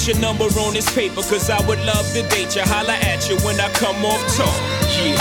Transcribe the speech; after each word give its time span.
put 0.00 0.08
your 0.08 0.20
number 0.20 0.44
on 0.64 0.72
this 0.72 0.88
paper, 0.94 1.20
cause 1.20 1.50
I 1.50 1.60
would 1.66 1.78
love 1.84 2.06
to 2.14 2.22
date 2.28 2.56
you. 2.56 2.62
Holla 2.64 2.96
at 3.04 3.28
you 3.28 3.36
when 3.44 3.60
I 3.60 3.68
come 3.76 4.00
off 4.04 4.20
talk. 4.32 4.48
Yeah. 4.96 5.12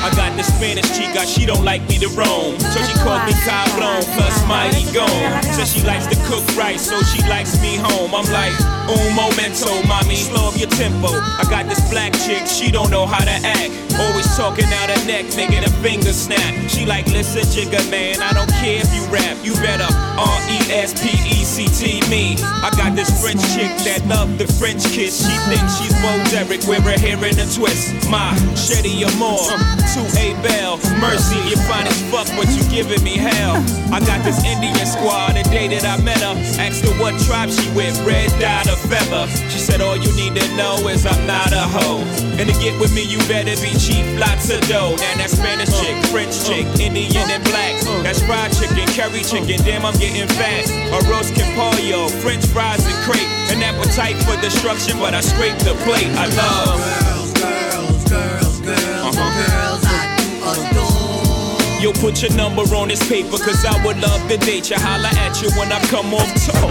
I 0.00 0.08
got 0.16 0.36
this 0.36 0.48
Spanish 0.48 0.88
chica, 0.96 1.26
she 1.26 1.44
don't 1.44 1.64
like 1.64 1.82
me 1.88 1.98
to 1.98 2.08
roam. 2.16 2.58
So 2.60 2.78
she 2.84 2.94
called 3.04 3.24
me 3.28 3.32
Cablon, 3.44 4.00
plus 4.16 4.36
my 4.48 4.68
ego. 4.72 5.04
Says 5.52 5.72
she 5.72 5.82
likes 5.84 6.06
to 6.06 6.16
cook 6.24 6.44
right, 6.56 6.80
so 6.80 7.02
she 7.02 7.20
likes 7.28 7.60
me 7.60 7.76
home. 7.76 8.14
I'm 8.14 8.24
like, 8.32 8.52
un 8.88 9.12
momento, 9.12 9.68
mommy, 9.88 10.16
slow 10.16 10.48
up 10.48 10.56
your 10.56 10.70
tempo. 10.70 11.08
I 11.08 11.44
got 11.50 11.68
this 11.68 11.80
black 11.90 12.12
chick, 12.24 12.46
she 12.46 12.70
don't 12.70 12.90
know 12.90 13.04
how 13.04 13.24
to 13.24 13.36
act. 13.44 13.72
Always 14.00 14.28
talking 14.36 14.68
out 14.72 14.88
her 14.88 15.04
neck, 15.06 15.24
making 15.36 15.64
her 15.64 15.74
finger 15.84 16.12
snap. 16.12 16.70
She 16.70 16.86
like, 16.86 17.06
listen, 17.08 17.44
Jigga 17.44 17.84
man, 17.90 18.22
I 18.22 18.32
don't 18.32 18.50
care 18.60 18.80
if 18.80 18.88
you 18.94 19.04
rap. 19.12 19.36
You 19.44 19.52
better 19.60 19.88
R 20.16 20.38
E 20.46 20.58
S 20.70 20.94
P 20.94 21.10
E 21.10 21.42
C 21.42 21.66
T 21.66 22.00
me. 22.08 22.36
I 22.62 22.70
got 22.76 22.94
this 22.94 23.10
French 23.20 23.42
chick 23.54 23.70
that 23.82 24.06
love 24.06 24.38
the 24.38 24.46
French 24.46 24.82
kiss. 24.94 25.26
She 25.26 25.34
thinks 25.50 25.78
she's 25.78 25.94
Bo 25.98 26.12
Derek, 26.30 26.62
with 26.70 26.84
her 26.86 26.98
hair 26.98 27.18
in 27.18 27.34
a 27.38 27.46
twist. 27.50 27.90
My 28.10 28.30
Shetty 28.54 29.02
Amore, 29.02 29.50
to 29.94 30.02
A 30.18 30.34
Bell. 30.46 30.78
Mercy, 31.02 31.38
you 31.50 31.56
fine 31.66 31.86
as 31.86 31.98
fuck, 32.10 32.30
but 32.38 32.46
you 32.54 32.62
giving 32.70 33.02
me 33.02 33.18
hell. 33.18 33.58
I 33.90 33.98
got 34.00 34.22
this 34.22 34.42
Indian 34.46 34.86
squad, 34.86 35.34
the 35.34 35.42
day 35.50 35.66
that 35.68 35.82
I 35.82 35.98
met 36.02 36.22
her. 36.22 36.34
Asked 36.62 36.84
her 36.86 36.94
what 37.02 37.18
tribe 37.26 37.50
she 37.50 37.66
with, 37.74 37.98
red 38.06 38.30
dot 38.38 38.70
of 38.70 38.78
feather. 38.86 39.26
She 39.50 39.58
said, 39.58 39.80
All 39.80 39.96
you 39.96 40.10
need 40.14 40.38
to 40.38 40.46
know 40.56 40.78
is 40.86 41.06
I'm 41.06 41.26
not 41.26 41.52
a 41.52 41.66
hoe. 41.66 42.02
And 42.38 42.46
to 42.46 42.54
get 42.62 42.78
with 42.78 42.94
me, 42.94 43.02
you 43.02 43.18
better 43.26 43.54
be 43.58 43.74
cheap, 43.78 44.06
lots 44.18 44.50
of 44.50 44.60
dough. 44.70 44.94
And 44.94 45.20
that 45.20 45.30
Spanish 45.30 45.70
chick, 45.78 45.94
French 46.10 46.34
chick, 46.46 46.66
Indian 46.78 47.26
and 47.30 47.42
black. 47.44 47.74
That's 48.02 48.22
fried 48.22 48.52
chicken, 48.54 48.86
curry 48.94 49.22
chicken, 49.22 49.58
damn, 49.64 49.86
I'm 49.86 49.94
getting 50.04 50.28
fat. 50.36 50.68
A 50.92 50.98
roast 51.08 51.34
campollo, 51.34 52.08
french 52.20 52.44
fries 52.46 52.84
and 52.84 52.94
crepe. 53.04 53.28
An 53.52 53.62
appetite 53.62 54.16
for 54.24 54.36
destruction, 54.40 54.98
but 54.98 55.14
I 55.14 55.20
scrape 55.20 55.56
the 55.58 55.74
plate. 55.84 56.12
I 56.16 56.26
love. 56.36 56.76
Girls, 56.76 57.32
girls, 57.40 58.04
girls, 58.10 58.60
girls, 58.60 59.16
uh-huh. 59.16 59.32
girls 59.48 59.84
I 59.84 60.60
do 60.76 61.82
You 61.82 61.92
put 62.00 62.22
your 62.22 62.32
number 62.36 62.62
on 62.74 62.88
this 62.88 63.06
paper, 63.08 63.38
cause 63.38 63.64
I 63.64 63.74
would 63.84 63.98
love 64.00 64.20
to 64.28 64.36
date 64.36 64.70
you. 64.70 64.76
Holla 64.78 65.08
at 65.24 65.40
you 65.42 65.50
when 65.56 65.72
I 65.72 65.80
come 65.88 66.12
off 66.12 66.28
tour. 66.44 66.70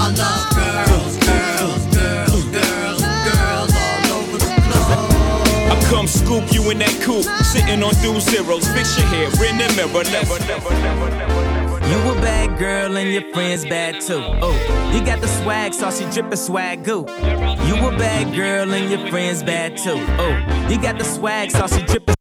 I 0.00 0.08
love 0.12 0.44
girls, 0.52 1.16
girls, 1.24 1.84
girls, 1.96 2.44
girls, 2.52 3.02
girls 3.24 3.72
all 3.72 4.20
over 4.20 4.38
the. 4.38 4.50
I 5.72 5.80
come 5.88 6.06
scoop 6.06 6.52
you 6.52 6.70
in 6.70 6.78
that 6.78 6.96
coupe, 7.00 7.28
sitting 7.44 7.82
on 7.82 7.94
two 8.02 8.20
zeros. 8.20 8.68
Fix 8.68 8.98
your 8.98 9.06
hair, 9.08 9.28
in 9.48 9.58
the 9.58 9.68
mirror, 9.76 10.04
never, 10.04 10.38
never, 10.44 10.70
never, 10.80 11.10
never, 11.10 11.10
never 11.10 11.59
bad 12.50 12.58
girl 12.58 12.96
and 12.96 13.12
your 13.12 13.32
friends 13.32 13.64
bad 13.64 14.00
too. 14.00 14.22
Oh, 14.22 14.92
you 14.92 15.04
got 15.04 15.20
the 15.20 15.28
swag 15.28 15.74
so 15.74 15.90
she 15.90 16.04
drippin' 16.10 16.36
swag 16.36 16.84
goo. 16.84 17.04
You 17.66 17.76
a 17.86 17.96
bad 17.96 18.34
girl 18.34 18.72
and 18.72 18.90
your 18.90 19.06
friends 19.08 19.42
bad 19.42 19.76
too. 19.76 19.96
Oh, 20.18 20.66
you 20.68 20.80
got 20.80 20.98
the 20.98 21.04
swag 21.04 21.50
so 21.50 21.66
she 21.66 21.82
drippin'. 21.82 22.14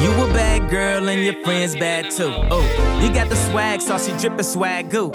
You 0.00 0.10
a 0.12 0.32
bad 0.32 0.70
girl 0.70 1.08
and 1.08 1.24
your 1.24 1.44
friends 1.44 1.74
bad 1.74 2.10
too. 2.10 2.32
Oh, 2.50 3.00
you 3.02 3.12
got 3.12 3.28
the 3.28 3.36
swag 3.36 3.80
so 3.80 3.98
she 3.98 4.12
drippin' 4.18 4.44
swag 4.44 4.90
goo. 4.90 5.10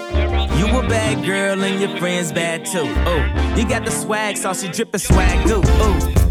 You 0.58 0.66
a 0.78 0.86
bad 0.88 1.24
girl 1.24 1.62
and 1.62 1.80
your 1.80 1.96
friends 1.98 2.32
bad 2.32 2.64
too. 2.66 2.86
Oh, 3.06 3.54
you 3.56 3.66
got 3.66 3.84
the 3.84 3.90
swag 3.90 4.36
so 4.36 4.52
she 4.52 4.68
drippin' 4.68 5.00
swag 5.00 5.46
goo. 5.46 5.62
Oh. 5.64 6.23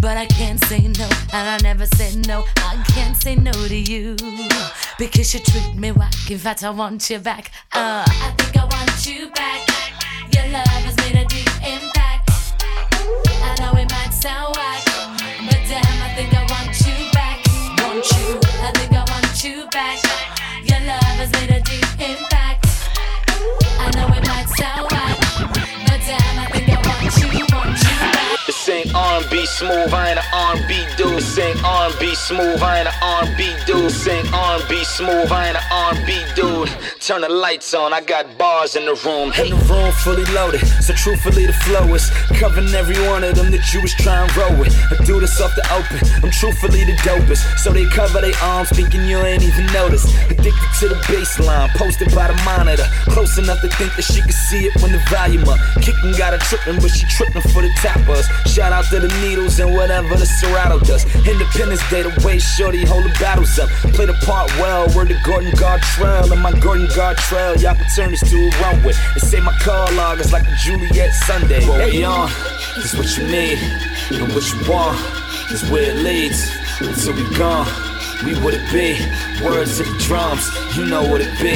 But 0.00 0.16
I 0.16 0.26
can't 0.26 0.60
say 0.64 0.80
no, 0.80 1.08
and 1.32 1.48
I 1.48 1.58
never 1.62 1.86
say 1.86 2.14
no. 2.26 2.44
I 2.56 2.82
can't 2.94 3.16
say 3.16 3.34
no 3.34 3.52
to 3.52 3.76
you 3.76 4.16
because 4.98 5.34
you 5.34 5.40
treat 5.40 5.74
me 5.74 5.92
whack. 5.92 6.14
In 6.30 6.38
fact, 6.38 6.62
I 6.62 6.70
want 6.70 7.10
you 7.10 7.18
back. 7.18 7.50
Uh, 7.72 8.04
I 8.06 8.34
think 8.38 8.56
I 8.56 8.64
want 8.64 9.06
you 9.06 9.30
back. 9.30 9.68
Your 10.32 10.46
love 10.52 10.66
has 10.86 10.96
made 10.98 11.16
a 11.16 11.24
deep 11.26 11.50
impact. 11.66 12.30
I 13.42 13.56
know 13.58 13.72
it 13.78 13.90
might 13.90 14.12
sound 14.14 14.54
whack, 14.56 14.84
but 15.46 15.60
damn, 15.66 16.02
I 16.02 16.14
think 16.14 16.32
I 16.32 16.46
want 16.46 16.78
you 16.86 17.10
back. 17.12 17.38
Want 17.82 18.04
you? 18.12 18.40
I 18.62 18.70
think 18.78 18.92
I 18.92 19.04
want 19.04 19.44
you 19.44 19.66
back. 19.70 19.98
Your 20.62 20.80
love 20.86 21.18
has 21.18 21.32
made 21.32 21.50
a 21.50 21.60
deep 21.60 21.90
impact. 21.98 22.66
I 23.82 23.90
know 23.96 24.06
it 24.14 24.26
might 24.26 24.48
sound 24.56 24.86
whack, 24.90 25.18
but 25.86 26.00
damn. 26.06 26.38
I 26.38 26.47
R&B 29.18 29.46
smooth, 29.46 29.92
I 29.92 30.10
ain't 30.10 30.18
a 30.18 30.24
R&B 30.32 30.86
dude. 30.96 31.22
Sing 31.22 31.56
R&B 31.64 32.14
smooth, 32.14 32.62
I 32.62 32.78
ain't 32.78 32.88
a 32.88 32.94
R&B 33.02 33.50
dude. 33.66 33.90
Sing 33.90 34.24
R&B 34.32 34.84
smooth, 34.84 35.32
I 35.32 35.48
ain't 35.48 35.56
a 35.56 35.64
R&B 35.74 36.22
dude. 36.36 36.70
Turn 37.00 37.22
the 37.22 37.28
lights 37.28 37.74
on, 37.74 37.92
I 37.92 38.00
got 38.00 38.38
bars 38.38 38.76
in 38.76 38.84
the 38.86 38.94
room. 39.04 39.32
Hey. 39.32 39.50
In 39.50 39.58
the 39.58 39.64
room 39.66 39.90
fully 40.04 40.24
loaded, 40.26 40.62
so 40.84 40.94
truthfully 40.94 41.46
the 41.46 41.52
flow 41.66 41.92
is 41.94 42.10
covering 42.38 42.68
every 42.74 42.98
one 43.08 43.24
of 43.24 43.34
them 43.34 43.50
that 43.50 43.74
you 43.74 43.82
was 43.82 43.92
trying 43.94 44.28
to 44.28 44.38
roll 44.38 44.54
with. 44.60 44.70
I 44.92 45.02
do 45.04 45.18
this 45.18 45.40
off 45.40 45.54
the 45.56 45.66
open, 45.74 45.98
I'm 46.22 46.30
truthfully 46.30 46.84
the 46.84 46.94
dopest. 47.02 47.42
So 47.58 47.72
they 47.72 47.86
cover 47.86 48.20
their 48.20 48.36
arms, 48.42 48.70
thinking 48.70 49.04
you 49.04 49.18
ain't 49.18 49.42
even 49.42 49.66
noticed. 49.72 50.14
Addicted 50.30 50.70
to 50.78 50.88
the 50.94 50.98
baseline, 51.10 51.68
posted 51.74 52.14
by 52.14 52.28
the 52.28 52.38
monitor. 52.44 52.86
Close 53.10 53.36
enough 53.38 53.60
to 53.62 53.68
think 53.68 53.96
that 53.96 54.06
she 54.06 54.22
could 54.22 54.38
see 54.46 54.70
it 54.70 54.76
when 54.80 54.92
the 54.92 55.02
volume 55.10 55.48
up. 55.48 55.58
Kicking 55.82 56.14
got 56.14 56.38
her 56.38 56.42
tripping, 56.46 56.78
but 56.78 56.94
she 56.94 57.06
tripping 57.10 57.42
for 57.50 57.62
the 57.62 57.72
tappers. 57.82 58.28
Shout 58.46 58.70
out 58.70 58.84
to 58.94 59.00
the 59.00 59.07
needles 59.20 59.58
and 59.60 59.74
whatever 59.74 60.16
the 60.16 60.26
Serato 60.26 60.78
does. 60.80 61.04
Independence 61.26 61.82
Day, 61.90 62.02
the 62.02 62.12
way 62.24 62.38
shorty 62.38 62.84
hold 62.84 63.04
the 63.04 63.14
battles 63.20 63.58
up. 63.58 63.68
Play 63.94 64.06
the 64.06 64.14
part 64.24 64.50
well, 64.58 64.86
word 64.94 65.08
to 65.08 65.20
Gordon 65.24 65.50
Gartrell. 65.52 66.30
And 66.32 66.42
my 66.42 66.52
Gordon 66.60 66.86
Gartrell, 66.88 67.60
y'all 67.60 67.74
can 67.74 67.86
turn 67.94 68.10
this 68.10 68.20
to 68.30 68.36
a 68.36 68.50
runway. 68.60 68.92
They 69.14 69.20
say 69.20 69.40
my 69.40 69.56
car 69.58 69.90
log 69.92 70.20
is 70.20 70.32
like 70.32 70.46
a 70.46 70.56
Juliet 70.64 71.12
Sunday. 71.14 71.66
What 71.66 71.86
we 71.86 72.04
on 72.04 72.30
is 72.78 72.94
what 72.94 73.08
you 73.16 73.26
need, 73.26 73.58
and 74.10 74.32
what 74.34 74.44
you 74.52 74.70
want 74.70 74.98
is 75.50 75.68
where 75.70 75.90
it 75.90 75.96
leads. 75.96 76.50
Until 76.80 77.14
we 77.14 77.36
gone, 77.36 77.66
we 78.24 78.34
would 78.42 78.54
it 78.54 78.66
be. 78.72 78.98
Words 79.44 79.78
to 79.78 79.84
the 79.84 79.98
drums, 80.00 80.48
you 80.76 80.84
know 80.86 81.02
what 81.02 81.20
it 81.20 81.30
be. 81.40 81.54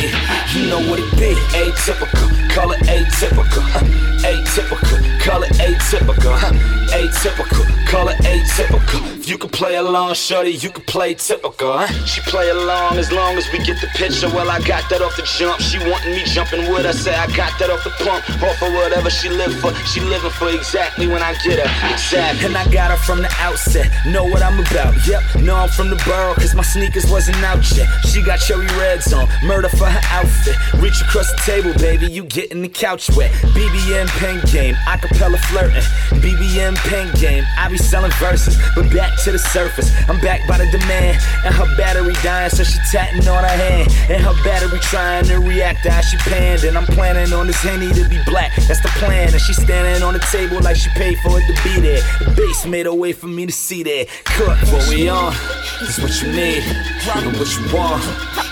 You 0.56 0.68
know 0.68 0.78
what 0.88 0.98
it 1.00 1.10
be. 1.18 1.34
Atypical, 1.58 2.50
call 2.50 2.72
it 2.72 2.80
atypical. 2.80 3.62
huh. 3.62 3.80
Atypical, 4.22 5.20
call 5.20 5.42
it 5.42 5.52
atypical. 5.54 6.32
huh. 6.38 6.52
Atypical, 6.92 7.66
call 7.92 8.08
it 8.08 8.16
atypical. 8.24 9.04
If 9.20 9.28
you 9.28 9.36
could 9.36 9.52
play 9.52 9.76
along, 9.76 10.14
shorty, 10.14 10.50
you 10.50 10.70
could 10.70 10.86
play 10.86 11.12
typical. 11.12 11.76
Huh? 11.76 11.86
She 12.06 12.22
play 12.22 12.48
along 12.48 12.96
as 12.96 13.12
long 13.12 13.36
as 13.36 13.46
we 13.52 13.58
get 13.58 13.80
the 13.82 13.86
picture. 13.88 14.28
Well, 14.28 14.48
I 14.48 14.60
got 14.64 14.88
that 14.88 15.02
off 15.02 15.14
the 15.14 15.22
jump. 15.22 15.60
She 15.60 15.78
wanting 15.78 16.12
me 16.16 16.24
jumping 16.24 16.72
with 16.72 16.86
her. 16.86 16.94
Say 16.94 17.14
I 17.14 17.26
got 17.36 17.52
that 17.60 17.68
off 17.68 17.84
the 17.84 17.92
pump. 18.02 18.24
Off 18.42 18.56
for 18.56 18.72
whatever 18.72 19.10
she 19.10 19.28
live 19.28 19.52
for. 19.60 19.74
She 19.84 20.00
living 20.00 20.30
for 20.30 20.48
exactly 20.48 21.06
when 21.06 21.22
I 21.22 21.34
get 21.44 21.60
her. 21.60 21.92
Exactly. 21.92 22.46
And 22.46 22.56
I 22.56 22.64
got 22.72 22.90
her 22.90 22.96
from 22.96 23.20
the 23.20 23.30
outset. 23.38 23.92
Know 24.06 24.24
what 24.24 24.40
I'm 24.42 24.58
about. 24.58 24.96
Yep, 25.06 25.44
know 25.44 25.56
I'm 25.56 25.68
from 25.68 25.90
the 25.90 26.00
borough, 26.08 26.34
cause 26.34 26.54
my 26.54 26.62
sneakers 26.62 27.10
wasn't 27.10 27.36
out 27.44 27.60
yet. 27.76 27.88
She 28.08 28.22
got 28.22 28.38
cherry 28.40 28.66
reds 28.80 29.12
on, 29.12 29.28
murder 29.44 29.68
for 29.68 29.86
her 29.86 30.00
outfit. 30.08 30.56
Reach 30.80 31.00
across 31.02 31.30
the 31.30 31.40
table, 31.44 31.74
baby, 31.74 32.06
you 32.06 32.24
getting 32.24 32.62
the 32.62 32.68
couch 32.68 33.10
wet. 33.14 33.30
BBM 33.52 34.08
pen 34.18 34.40
game, 34.50 34.74
acapella 34.88 35.38
flirting. 35.50 35.84
BBM 36.22 36.74
pen 36.88 37.12
game, 37.20 37.44
I 37.58 37.68
be 37.68 37.81
selling 37.82 38.12
verses, 38.12 38.56
but 38.74 38.90
back 38.92 39.18
to 39.24 39.32
the 39.32 39.38
surface. 39.38 39.90
I'm 40.08 40.20
back 40.20 40.46
by 40.48 40.58
the 40.58 40.66
demand, 40.66 41.18
and 41.44 41.54
her 41.54 41.66
battery 41.76 42.14
dying, 42.22 42.50
so 42.50 42.64
she 42.64 42.78
tatting 42.90 43.26
on 43.28 43.42
her 43.42 43.48
hand. 43.48 43.92
And 44.08 44.22
her 44.22 44.34
battery 44.44 44.78
trying 44.80 45.24
to 45.26 45.38
react 45.38 45.84
as 45.86 46.04
she 46.06 46.16
panned. 46.18 46.64
And 46.64 46.76
I'm 46.78 46.86
planning 46.86 47.32
on 47.32 47.46
this 47.46 47.60
henny 47.62 47.92
to 47.92 48.08
be 48.08 48.18
black, 48.26 48.54
that's 48.68 48.80
the 48.80 48.88
plan. 49.00 49.32
And 49.32 49.40
she 49.40 49.52
standing 49.52 50.02
on 50.02 50.14
the 50.14 50.24
table 50.30 50.60
like 50.60 50.76
she 50.76 50.90
paid 50.90 51.18
for 51.18 51.38
it 51.38 51.46
to 51.46 51.54
be 51.62 51.80
there. 51.80 52.02
The 52.20 52.32
base 52.36 52.66
made 52.66 52.86
a 52.86 52.94
way 52.94 53.12
for 53.12 53.26
me 53.26 53.46
to 53.46 53.52
see 53.52 53.82
that. 53.82 54.08
Cut 54.24 54.56
what 54.72 54.88
we 54.88 55.08
on, 55.08 55.34
is 55.82 55.98
what 55.98 56.22
you 56.22 56.32
need, 56.32 56.62
and 56.62 57.36
what 57.36 57.50
you 57.56 57.74
want 57.74 58.02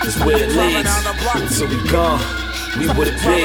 is 0.05 0.17
where 0.23 0.43
it 0.43 0.49
leads. 0.49 0.89
Until 1.33 1.67
we 1.69 1.89
gone. 1.89 2.21
We 2.79 2.87
would 2.87 3.07
it 3.07 3.19
be? 3.19 3.43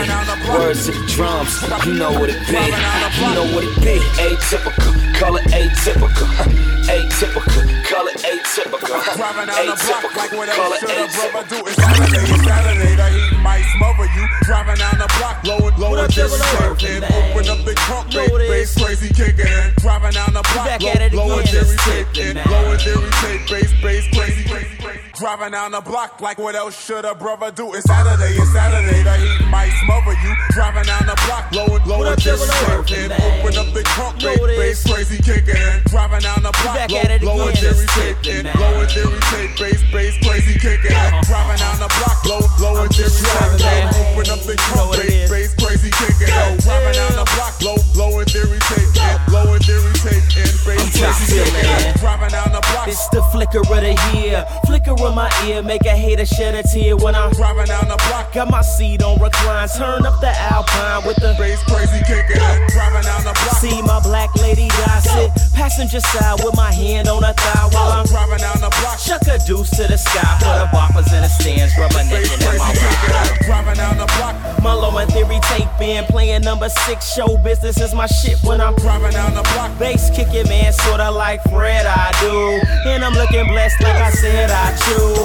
Words 0.52 0.86
to 0.86 0.92
the 0.92 1.04
drums, 1.08 1.60
you 1.84 1.94
know 1.94 2.12
what 2.12 2.30
it 2.30 2.38
be. 2.46 2.54
You 2.54 3.34
know 3.34 3.42
what 3.54 3.64
it 3.64 3.74
be. 3.82 3.98
Atypical, 4.22 4.94
call 5.18 5.36
it 5.36 5.44
atypical. 5.52 6.26
huh. 6.36 6.44
Atypical, 6.86 7.64
call 7.88 8.06
it 8.08 8.16
atypical. 8.22 8.94
huh. 8.94 9.16
Driving 9.16 9.48
down 9.48 9.66
the 9.66 9.76
block 9.76 10.04
like 10.16 10.32
what 10.32 10.48
Atypical, 10.48 10.56
call 10.56 10.72
else 10.72 10.82
it 10.82 10.88
should 10.88 10.90
a 10.90 11.08
brother 11.32 11.42
atypical. 11.42 11.48
do? 11.48 11.58
It's 11.66 11.76
Saturday, 11.76 12.24
it's 12.26 12.44
Saturday, 12.44 12.94
the 12.96 13.08
heat 13.10 13.36
might 13.42 13.64
smother 13.76 14.06
you. 14.14 14.24
Driving 14.46 14.78
down 14.78 14.96
the 15.00 15.08
block, 15.18 15.36
blowing, 15.42 15.74
blowing 15.76 16.00
up, 16.04 16.10
Jerry 16.10 16.30
Devil? 16.30 16.76
tape 16.76 16.90
in. 16.90 17.02
Hey. 17.02 17.32
Open 17.32 17.48
up 17.50 17.60
the 17.64 17.74
trunk, 17.88 18.12
Know 18.12 18.20
bass, 18.20 18.30
what 18.30 18.40
it 18.42 18.50
bass 18.50 18.76
is. 18.76 18.82
crazy 18.82 19.08
kicking 19.14 19.48
in. 19.48 19.66
Driving 19.80 20.12
down 20.12 20.32
the 20.36 20.44
block, 20.54 20.66
back 20.68 20.80
blow, 20.80 20.90
at 20.94 21.00
it 21.02 21.12
blowing 21.12 21.40
again, 21.40 21.52
Jerry 21.52 21.74
it's 21.74 21.84
tape 21.84 22.06
tipping, 22.12 22.28
in. 22.30 22.34
man. 22.36 22.46
Blowing 22.46 22.78
Jerry 22.78 23.10
tape, 23.24 23.42
bass, 23.50 23.70
bass 23.82 24.04
crazy, 24.14 24.42
crazy, 24.48 24.74
crazy. 24.78 25.05
Driving 25.16 25.52
down 25.52 25.72
the 25.72 25.80
block 25.80 26.20
like 26.20 26.36
what 26.36 26.54
else 26.54 26.76
should 26.76 27.06
a 27.06 27.14
brother 27.14 27.50
do? 27.50 27.72
It's 27.72 27.88
Saturday, 27.88 28.36
it's 28.36 28.52
Saturday, 28.52 29.00
the 29.00 29.16
heat 29.16 29.48
might 29.48 29.72
smother 29.80 30.12
you. 30.12 30.32
Driving 30.52 30.84
down 30.84 31.08
the 31.08 31.16
block, 31.24 31.48
blowing, 31.48 31.80
blowing 31.88 32.12
up, 32.12 32.20
Jerry 32.20 32.44
tape 32.44 32.92
in. 32.92 33.08
Open 33.16 33.56
up 33.56 33.72
the 33.72 33.80
trunk, 33.96 34.20
bass, 34.20 34.36
it 34.36 34.60
bass 34.60 34.84
crazy 34.84 35.16
kicking 35.16 35.56
in. 35.56 35.80
Driving 35.88 36.20
down 36.20 36.44
the 36.44 36.52
block, 36.60 36.76
back 36.76 36.92
blow, 36.92 37.00
at 37.00 37.10
it 37.16 37.20
blowing 37.24 37.48
again, 37.48 37.64
Jerry 37.64 37.88
it's 37.88 37.96
tape 37.96 38.28
in. 38.28 38.44
Blowing 38.60 38.88
Jerry 38.92 39.16
tape, 39.32 39.56
bass, 39.56 39.80
bass 39.88 40.14
crazy 40.20 40.60
kicking 40.60 40.92
in. 40.92 41.10
Driving 41.24 41.60
down 41.64 41.80
the 41.80 41.88
block, 41.96 42.20
blowing 42.60 42.92
Jerry 42.92 43.08
just 43.08 43.24
tape 43.24 43.56
in. 43.56 43.88
Open 43.96 44.28
up 44.36 44.44
the 44.44 44.56
trunk, 44.68 45.00
bass, 45.00 45.32
bass 45.32 45.50
crazy 45.56 45.90
kicking 45.96 46.28
in. 46.28 46.60
Driving 46.60 46.92
down 46.92 47.16
the 47.16 47.24
block, 47.32 47.56
blow, 47.64 47.80
blowing 47.96 48.28
Jerry 48.28 48.60
tape 48.68 48.92
in. 48.92 49.16
Blowing 49.32 49.64
Jerry 49.64 49.96
tape 49.96 50.28
in, 50.44 50.52
bass 50.60 50.84
crazy 50.92 51.40
kicking 51.40 51.72
in. 51.72 51.96
Driving 52.04 52.36
down 52.36 52.52
the 52.52 52.60
block, 52.68 52.84
It's 52.84 53.08
the 53.08 53.24
flicker 53.32 53.64
of 53.64 53.80
the 53.80 53.96
year. 54.12 54.44
Flicker 54.68 54.92
of 54.92 55.05
my 55.14 55.30
ear, 55.46 55.62
make 55.62 55.84
a 55.86 55.96
hater 55.96 56.26
shed 56.26 56.54
a 56.54 56.62
tear 56.62 56.96
when 56.96 57.14
I'm 57.14 57.32
driving 57.32 57.66
down 57.66 57.88
the 57.88 57.96
block, 58.08 58.32
Got 58.32 58.50
my 58.50 58.62
seat 58.62 59.02
on 59.02 59.20
recline, 59.20 59.68
turn 59.68 60.04
up 60.06 60.20
the 60.20 60.30
alpine 60.30 61.06
with 61.06 61.16
the 61.16 61.34
bass 61.38 61.62
crazy 61.64 62.00
kicking 62.06 62.40
in. 62.40 62.68
Driving 62.68 63.02
down 63.02 63.24
the 63.24 63.32
block, 63.32 63.56
See 63.60 63.82
my 63.82 64.00
black 64.00 64.34
lady 64.36 64.68
die 64.68 65.00
sit 65.00 65.46
passenger 65.56 66.00
side 66.00 66.38
with 66.44 66.54
my 66.54 66.70
hand 66.70 67.08
on 67.08 67.22
her 67.22 67.32
thigh 67.32 67.68
while 67.72 67.90
I'm 67.90 68.06
driving 68.06 68.38
down 68.38 68.60
the 68.60 68.68
block, 68.80 69.00
chuck 69.00 69.22
a 69.26 69.38
deuce 69.44 69.70
to 69.70 69.88
the 69.88 69.96
sky 69.96 70.36
for 70.38 70.54
the 70.60 70.68
boppers 70.70 71.08
in 71.12 71.22
the 71.24 71.28
stands, 71.28 71.72
reminiscing 71.76 72.38
in 72.38 72.58
my 72.58 72.70
in. 72.70 73.44
Driving 73.44 73.74
down 73.74 73.96
the 73.98 74.06
block, 74.16 74.36
My 74.62 74.74
Low 74.74 74.96
End 74.98 75.10
Theory 75.12 75.40
tape 75.48 75.68
in, 75.80 76.04
playing 76.04 76.42
number 76.42 76.68
six. 76.68 77.12
Show 77.12 77.36
business 77.38 77.80
is 77.80 77.94
my 77.94 78.06
shit 78.06 78.38
when 78.44 78.60
I'm 78.60 78.74
driving 78.76 79.12
down 79.12 79.34
the 79.34 79.42
block, 79.54 79.76
bass 79.78 80.10
kicking, 80.14 80.48
man, 80.48 80.72
sorta 80.72 81.10
like 81.10 81.42
Fred 81.44 81.86
I 81.86 82.12
do. 82.20 82.60
And 82.88 83.04
I'm 83.04 83.14
looking 83.14 83.46
blessed 83.48 83.80
like 83.82 83.96
I 83.96 84.10
said 84.10 84.50
I 84.50 84.76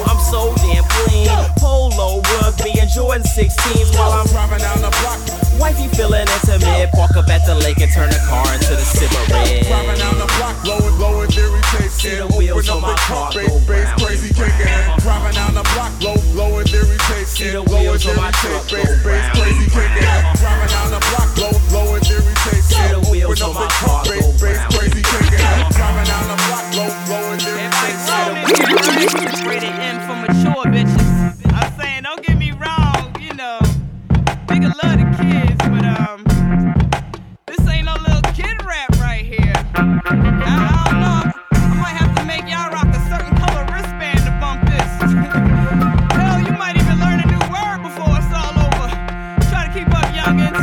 I'm 0.08 0.20
so 0.20 0.54
damn 0.62 0.84
clean. 1.02 1.30
Polo, 1.58 2.22
rugby, 2.40 2.76
and 2.80 2.90
Jordan 2.90 3.24
16s 3.24 3.96
while 3.98 4.12
I'm 4.12 4.28
driving 4.28 4.60
down 4.60 4.82
the 4.82 4.92
block, 5.02 5.20
wifey 5.60 5.88
feeling 5.96 6.28
intimate. 6.28 6.92
Park 6.92 7.16
up 7.16 7.30
at 7.30 7.46
the 7.46 7.56
lake 7.56 7.80
and 7.80 7.92
turn 7.92 8.10
the 8.10 8.22
car 8.28 8.46
into 8.54 8.76
the 8.76 8.86
sipper 8.86 9.24
driving 9.68 10.00
down 10.00 10.18
the 10.20 10.28
block, 10.38 10.56
blowing, 10.64 10.96
blowing 10.98 11.32
tape 11.32 11.92
See 11.92 12.16
the 12.16 12.28
wheels 12.36 12.70
on 12.70 12.82
my 12.82 12.96
car 13.08 13.32
go 13.34 13.48
bass, 13.64 13.68
bass 13.68 13.88
round. 13.88 14.02
crazy 14.02 14.30
kicking 14.34 14.68
in. 14.68 15.00
Driving 15.00 15.36
down 15.36 15.54
the 15.56 15.66
block, 15.74 15.92
blow, 16.00 16.18
blowing 16.34 16.66
Jerry 16.68 16.98
tape 17.08 17.28
See 17.28 17.52
the 17.52 17.64
wheels 17.64 18.06
on 18.08 18.16
my 18.16 18.32
truck 18.42 18.68
go 18.68 18.82
bass, 19.06 19.26
crazy 19.38 19.64
and 19.64 19.72
kicking. 19.72 20.04
Driving 20.42 20.72
down 20.72 20.90
the 20.92 21.02
block, 21.12 21.30
blow, 21.36 21.54
blowing 21.72 22.04
Jerry 22.04 22.36
tape 22.44 22.66
See 22.68 22.88
the 22.92 23.00
wheels 23.10 23.42
on 23.42 23.54
my 23.54 23.68
car 23.80 24.04
go 24.04 24.20
bass, 24.42 24.60
crazy 24.76 25.02
and 25.02 25.26
kicking. 25.30 25.40
Driving 25.72 26.08
down 26.08 26.26
the 26.28 26.38
block, 26.48 26.66
blow, 26.74 26.90
blowing 27.08 27.08
Jerry 27.08 27.20
tape 27.20 27.31
in. 27.31 27.31
Rated 28.52 29.70
M 29.70 29.98
for 30.02 30.16
mature 30.16 30.66
bitches. 30.66 31.54
I'm 31.54 31.80
saying, 31.80 32.04
don't 32.04 32.22
get 32.22 32.38
me 32.38 32.52
wrong, 32.52 33.16
you 33.20 33.34
know. 33.34 33.60
Love 34.84 34.98
the 35.00 35.08
kids, 35.24 35.58
but 35.70 35.86
um, 35.86 36.24
this 37.48 37.66
ain't 37.70 37.86
no 37.86 37.94
little 37.94 38.22
kid 38.34 38.62
rap 38.66 38.90
right 39.00 39.24
here. 39.26 39.54
I, 39.56 40.02
I 40.04 40.84
don't 40.84 41.00
know. 41.00 41.32
I 41.54 41.76
might 41.80 41.96
have 41.96 42.14
to 42.18 42.26
make 42.26 42.44
y'all 42.44 42.72
rock 42.72 42.88
a 42.88 43.00
certain 43.10 43.36
color 43.38 43.64
wristband 43.72 44.20
to 44.28 44.32
bump 44.42 44.66
this. 44.68 44.92
Hell, 46.20 46.42
you 46.42 46.52
might 46.58 46.76
even 46.76 47.00
learn 47.00 47.22
a 47.22 47.28
new 47.28 47.46
word 47.48 47.84
before 47.88 48.20
it's 48.20 48.34
all 48.36 48.56
over. 48.68 48.90
Try 49.50 49.68
to 49.68 49.74
keep 49.74 49.88
up, 49.96 50.12
youngins. 50.12 50.60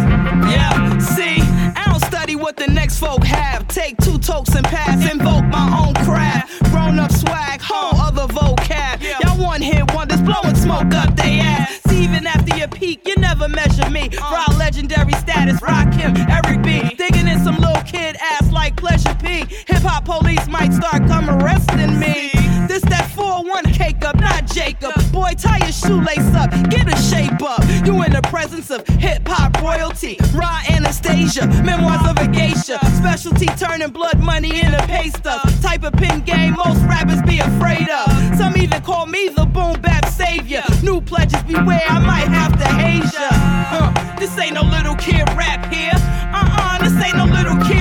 Yeah, 0.52 0.98
see, 0.98 1.40
I 1.74 1.84
don't 1.90 2.04
study 2.04 2.36
what 2.36 2.56
the 2.56 2.66
next 2.66 2.98
folk 2.98 3.24
have. 3.24 3.66
Take 3.68 3.96
two 3.98 4.18
tokes 4.18 4.54
and 4.54 4.66
pass, 4.66 5.10
invoke 5.10 5.46
my 5.46 5.86
own 5.86 5.94
craft. 6.04 6.47
Grown 6.88 7.00
up 7.00 7.12
swag, 7.12 7.60
whole 7.60 8.00
other 8.00 8.26
vocab. 8.32 9.02
Y'all 9.20 9.36
one 9.36 9.60
hit 9.60 9.92
wonders, 9.94 10.22
blowing 10.22 10.56
smoke 10.56 10.94
up 10.94 11.14
they 11.16 11.38
ass. 11.38 11.80
See, 11.86 12.04
even 12.04 12.26
after 12.26 12.56
your 12.56 12.68
peak, 12.68 13.06
you 13.06 13.14
never 13.16 13.46
measure 13.46 13.90
me. 13.90 14.08
Uh. 14.16 14.32
Raw 14.32 14.56
legendary 14.56 15.12
status, 15.12 15.60
rock 15.60 15.92
him 15.92 16.16
every 16.30 16.56
beat. 16.56 16.96
Digging 16.96 17.28
in 17.28 17.44
some 17.44 17.58
little 17.58 17.82
kid 17.82 18.16
ass 18.22 18.50
like 18.50 18.74
Pleasure 18.76 19.14
P. 19.22 19.44
Hip 19.66 19.82
hop 19.82 20.06
police 20.06 20.48
might 20.48 20.72
start 20.72 21.06
come 21.06 21.28
arresting 21.28 22.00
me. 22.00 22.30
This 22.66 22.80
that 22.84 23.10
4-1 23.14 23.74
cake 23.74 24.02
up, 24.02 24.18
not 24.18 24.46
Jacob. 24.46 24.97
Boy, 25.28 25.34
tie 25.34 25.58
your 25.58 25.72
shoelace 25.72 26.34
up, 26.34 26.50
get 26.70 26.88
a 26.88 26.96
shape 26.96 27.42
up. 27.42 27.62
You 27.84 28.02
in 28.02 28.12
the 28.12 28.22
presence 28.30 28.70
of 28.70 28.86
hip 28.86 29.28
hop 29.28 29.60
royalty. 29.60 30.16
Raw 30.32 30.58
Anastasia, 30.70 31.46
memoirs 31.62 32.00
of 32.08 32.16
a 32.16 32.28
geisha. 32.28 32.78
Specialty 32.96 33.44
turning 33.62 33.90
blood 33.90 34.20
money 34.20 34.62
into 34.62 34.78
pay 34.86 35.10
stuff. 35.10 35.42
Type 35.60 35.82
of 35.82 35.92
pin 35.94 36.22
game 36.22 36.54
most 36.54 36.80
rappers 36.84 37.20
be 37.22 37.40
afraid 37.40 37.90
of. 37.90 38.38
Some 38.38 38.56
even 38.56 38.80
call 38.80 39.04
me 39.04 39.28
the 39.28 39.44
boom 39.44 39.78
bap 39.82 40.06
savior. 40.06 40.62
New 40.82 41.02
pledges 41.02 41.42
beware, 41.42 41.84
I 41.86 41.98
might 41.98 42.28
have 42.28 42.56
to 42.56 42.66
haze 42.80 43.12
ya. 43.12 43.28
Huh, 43.30 44.16
this 44.18 44.38
ain't 44.38 44.54
no 44.54 44.62
little 44.62 44.94
kid 44.96 45.28
rap 45.36 45.70
here. 45.70 45.92
Uh-uh, 46.32 46.78
this 46.78 47.04
ain't 47.04 47.16
no 47.16 47.26
little 47.26 47.58
kid 47.68 47.77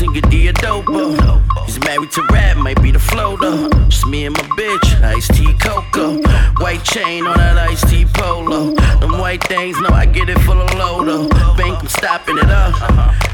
what 0.00 0.12
he 0.12 0.14
sees 0.14 0.14
and 0.14 0.14
get 0.14 0.30
the 0.30 0.48
adobo. 0.48 1.66
He's 1.66 1.80
married 1.80 2.10
to 2.12 2.22
rap, 2.32 2.56
might 2.56 2.80
be 2.82 2.90
the 2.90 2.98
flow 2.98 3.36
though. 3.36 3.68
Just 3.88 4.06
me 4.06 4.26
and 4.26 4.36
my 4.36 4.42
bitch, 4.56 5.02
Ice-T 5.02 5.54
Coco. 5.58 6.22
White 6.60 6.84
chain 6.84 7.26
on 7.26 7.36
that 7.38 7.56
iced 7.56 7.88
tea 7.88 8.04
polo. 8.04 8.74
Them 9.00 9.18
white 9.18 9.42
things, 9.44 9.80
know 9.80 9.88
I 9.88 10.06
get 10.06 10.28
it 10.28 10.38
full 10.40 10.60
of 10.60 10.70
though. 10.70 11.28
Bank, 11.56 11.80
I'm 11.80 11.88
stopping 11.88 12.38
it 12.38 12.50
up. 12.50 12.74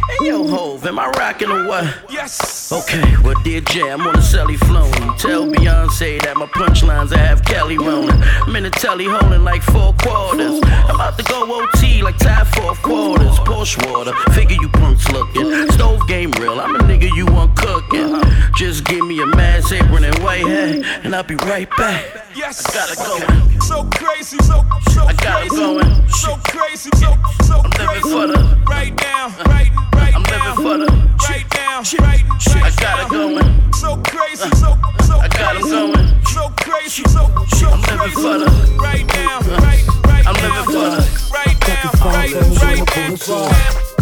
Hey 0.08 0.28
yo, 0.28 0.46
Hove, 0.46 0.86
am 0.86 0.98
I 0.98 1.08
rocking 1.08 1.50
or 1.50 1.66
what? 1.66 1.84
Yes. 2.08 2.70
Okay, 2.70 3.16
well, 3.24 3.34
dear 3.42 3.60
Jay, 3.60 3.90
I'm 3.90 4.06
on 4.06 4.14
the 4.14 4.20
celly 4.20 4.56
flowing. 4.56 5.18
Tell 5.18 5.44
Beyonce 5.44 6.22
that 6.22 6.36
my 6.36 6.46
punchlines 6.46 7.12
I 7.12 7.18
have 7.18 7.44
Kelly 7.44 7.78
rolling. 7.78 8.22
I'm 8.22 8.54
in 8.54 8.62
the 8.62 8.70
telly 8.70 9.06
holding 9.06 9.42
like 9.42 9.62
four 9.62 9.92
quarters. 9.94 10.60
I'm 10.62 10.94
about 10.94 11.18
to 11.18 11.24
go 11.24 11.42
OT 11.60 12.02
like 12.02 12.16
tie 12.18 12.44
fourth 12.44 12.80
quarters. 12.82 13.36
Porsche 13.40 13.84
water, 13.92 14.12
figure 14.32 14.56
you 14.60 14.68
punks 14.68 15.10
looking. 15.10 15.70
Stove 15.72 16.06
game 16.06 16.30
real, 16.32 16.55
I'm 16.60 16.74
a 16.76 16.78
nigga 16.80 17.14
you 17.14 17.26
want 17.26 17.56
cooking. 17.56 18.20
Just 18.56 18.84
give 18.84 19.04
me 19.06 19.20
a 19.20 19.26
mask, 19.26 19.72
apron, 19.72 20.04
and 20.04 20.16
white 20.18 20.46
hat, 20.46 21.04
and 21.04 21.14
I'll 21.14 21.22
be 21.22 21.34
right 21.36 21.68
back. 21.76 22.04
Yes. 22.34 22.64
I 22.66 22.72
got 22.74 22.90
it 22.92 22.98
going. 23.28 23.60
So 23.60 23.84
crazy, 23.94 24.38
so 24.38 24.64
so 24.92 25.02
I 25.06 25.12
got 25.14 25.44
it 25.44 25.48
crazy, 25.50 25.56
going. 25.56 26.08
so 26.08 26.36
crazy, 26.48 26.90
so 26.96 27.14
so 27.44 27.54
I'm 27.64 27.70
living 27.70 27.86
crazy. 27.86 28.10
for 28.10 28.26
the- 28.28 28.64
right 28.68 28.94
now, 29.02 29.28
right, 29.46 29.70
right 29.94 30.14
I'm 30.14 30.22
now, 30.22 30.54
living 30.54 30.64
for 30.64 30.78
the. 30.78 30.86
right 31.28 31.46
now, 31.54 31.78
right, 32.00 32.22
right 32.46 32.64
I 32.64 32.70
got 32.80 33.00
it 33.04 33.08
going. 33.10 33.72
So 33.74 33.96
crazy, 34.04 34.48
so 34.56 34.76
so 35.06 35.18
I 35.18 35.28
got 35.28 35.56
'em 35.56 35.62
crazy, 35.62 35.70
going. 35.70 36.24
so 36.24 36.48
crazy, 36.60 37.02
so 37.08 37.22
so 37.58 37.66
I'm 37.70 37.80
living 37.82 38.12
for 38.12 38.38
the- 38.38 38.78
right 38.80 39.06
now, 39.06 39.40
right, 39.58 39.82
right 40.06 40.26
I'm 40.26 40.34
now, 40.34 40.64
living 40.64 40.64
for 40.64 40.88
the- 40.96 41.30
right 41.34 41.56
now, 41.68 41.90
right, 42.04 42.34
right 42.62 42.96
now. 42.96 43.95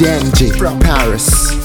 NG 0.00 0.52
from 0.56 0.78
Paris. 0.78 1.58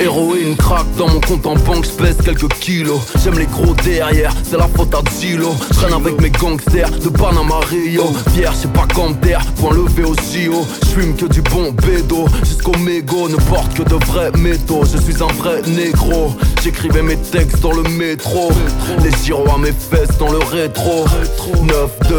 Héroïne 0.00 0.56
craque 0.56 0.86
dans 0.96 1.08
mon 1.08 1.20
compte 1.20 1.46
en 1.46 1.54
banque, 1.54 1.84
j'pèse 1.84 2.16
quelques 2.24 2.52
kilos. 2.60 3.00
J'aime 3.22 3.38
les 3.38 3.46
gros 3.46 3.74
derrière, 3.84 4.32
c'est 4.44 4.56
la 4.56 4.68
faute 4.68 4.94
à 4.94 5.02
Zilo. 5.10 5.50
J'traîne 5.72 5.92
avec 5.92 6.20
mes 6.20 6.30
gangsters 6.30 6.90
de 6.90 7.08
Panama 7.08 7.56
Rio. 7.68 8.04
Fier, 8.32 8.52
j'sais 8.52 8.68
pas 8.68 8.86
terre, 9.22 9.44
point 9.56 9.74
levé 9.74 10.04
au 10.04 10.14
JO. 10.14 10.66
J'fume 10.84 11.16
que 11.16 11.26
du 11.26 11.42
bon 11.42 11.72
bédo, 11.72 12.26
jusqu'au 12.44 12.76
mégot, 12.78 13.28
ne 13.28 13.36
porte 13.36 13.74
que 13.74 13.82
de 13.82 13.96
vrais 14.06 14.30
métaux. 14.38 14.84
Je 14.84 14.98
suis 14.98 15.22
un 15.22 15.32
vrai 15.34 15.62
négro, 15.66 16.32
j'écrivais 16.62 17.02
mes 17.02 17.16
textes 17.16 17.60
dans 17.60 17.72
le 17.72 17.82
métro. 17.82 18.50
Les 19.02 19.10
gyros 19.24 19.50
à 19.50 19.58
mes 19.58 19.72
fesses 19.72 20.16
dans 20.18 20.30
le 20.30 20.38
rétro. 20.38 21.06
9-2, 21.64 22.14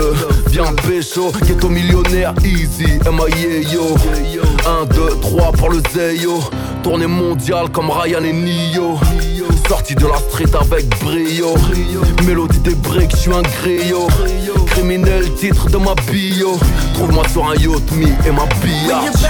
viens 0.52 0.74
pécho, 0.88 1.32
ghetto 1.46 1.70
millionnaire, 1.70 2.34
easy, 2.44 3.00
M.I.A.Yo. 3.06 3.96
1, 4.65 4.86
2, 4.86 5.10
3 5.22 5.52
pour 5.54 5.70
le 5.70 5.82
Zeyo. 5.94 6.39
Tournée 6.84 7.08
mondiale 7.08 7.70
comme 7.70 7.89
Ryan 7.89 8.24
et 8.24 8.34
Nio. 8.34 8.98
Sorti 9.68 9.96
de 9.96 10.08
la 10.08 10.18
street 10.18 10.56
avec 10.60 10.88
brio. 11.00 11.56
Mélodie 12.26 12.60
des 12.60 12.76
briques, 12.76 13.12
je 13.12 13.18
suis 13.18 13.34
un 13.34 13.42
griot. 13.42 14.08
Criminel, 14.68 15.34
titre 15.36 15.70
de 15.70 15.78
ma 15.78 15.94
bio. 16.12 16.58
Trouve-moi 16.94 17.24
sur 17.32 17.48
un 17.48 17.56
yacht, 17.56 17.92
me 17.92 18.08
et 18.28 18.32
ma 18.32 18.46
biatch. 18.62 19.26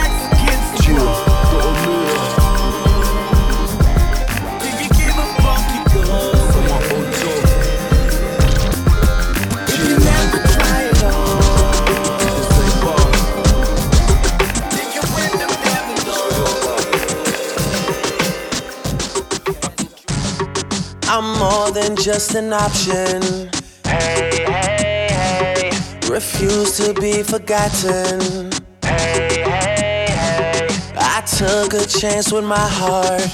I'm 21.12 21.40
more 21.40 21.72
than 21.72 21.96
just 21.96 22.36
an 22.36 22.54
option. 22.54 23.50
Hey, 23.84 24.30
hey, 24.46 25.08
hey. 25.10 25.72
Refuse 26.08 26.78
to 26.78 26.94
be 26.94 27.24
forgotten. 27.24 28.52
Hey, 28.84 29.42
hey, 29.44 30.06
hey. 30.08 30.68
I 30.96 31.22
took 31.22 31.74
a 31.74 31.88
chance 31.88 32.32
with 32.32 32.46
my 32.46 32.68
heart. 32.80 33.26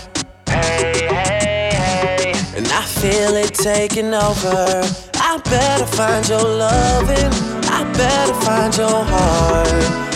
Hey, 0.47 1.05
hey, 1.09 1.71
hey. 1.75 2.33
And 2.55 2.65
I 2.69 2.81
feel 2.85 3.35
it 3.35 3.53
taking 3.53 4.13
over. 4.13 4.81
I 5.15 5.41
better 5.43 5.85
find 5.85 6.29
your 6.29 6.47
loving. 6.47 7.33
I 7.67 7.83
better 7.91 8.33
find 8.35 8.77
your 8.77 9.03
heart. 9.03 9.67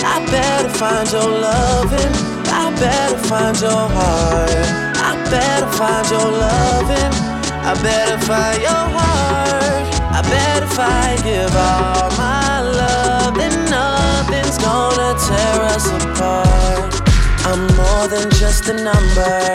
I 0.01 0.25
better 0.31 0.69
find 0.69 1.11
your 1.11 1.27
loving. 1.27 2.13
I 2.47 2.71
better 2.79 3.17
find 3.17 3.59
your 3.59 3.89
heart. 3.97 4.49
I 4.95 5.29
better 5.29 5.67
find 5.73 6.09
your 6.09 6.31
loving. 6.31 7.28
I 7.69 7.73
better 7.83 8.17
find 8.25 8.59
your 8.63 8.83
heart. 8.97 9.85
I 10.17 10.21
better 10.23 10.65
find, 10.65 11.21
give 11.21 11.55
all 11.55 12.09
my 12.17 12.61
love, 12.61 13.35
then 13.35 13.69
nothing's 13.69 14.57
gonna 14.57 15.13
tear 15.27 15.61
us 15.75 15.85
apart. 16.01 16.99
I'm 17.45 17.67
more 17.77 18.07
than 18.07 18.27
just 18.41 18.69
a 18.69 18.73
number. 18.73 19.53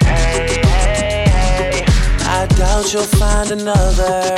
Hey, 0.00 0.62
hey, 0.64 1.28
hey. 1.28 1.84
I 2.24 2.46
doubt 2.56 2.90
you'll 2.90 3.12
find 3.20 3.50
another. 3.50 4.34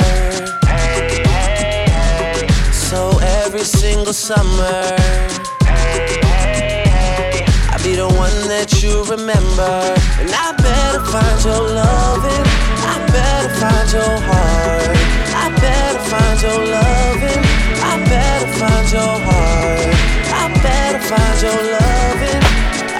Hey, 0.67 1.23
hey, 1.23 1.85
hey. 1.87 2.47
So 2.73 3.17
every 3.45 3.63
single 3.63 4.11
summer, 4.11 4.97
be 7.85 7.95
the 7.95 8.07
one 8.07 8.37
that 8.49 8.81
you 8.81 9.03
remember. 9.05 9.73
And 10.17 10.31
I 10.33 10.57
better 10.57 11.03
find 11.13 11.39
your 11.45 11.61
loving. 11.61 12.45
I 12.81 12.95
better 13.13 13.53
find 13.61 13.87
your 13.93 14.15
heart. 14.25 14.89
I 15.43 15.45
better 15.61 16.01
find 16.09 16.37
your 16.41 16.61
loving. 16.77 17.43
I 17.85 17.93
better 18.09 18.49
find 18.57 18.87
your 18.89 19.15
heart. 19.27 19.93
I 20.41 20.43
better 20.65 21.01
find 21.11 21.37
your 21.45 21.61
loving. 21.77 22.41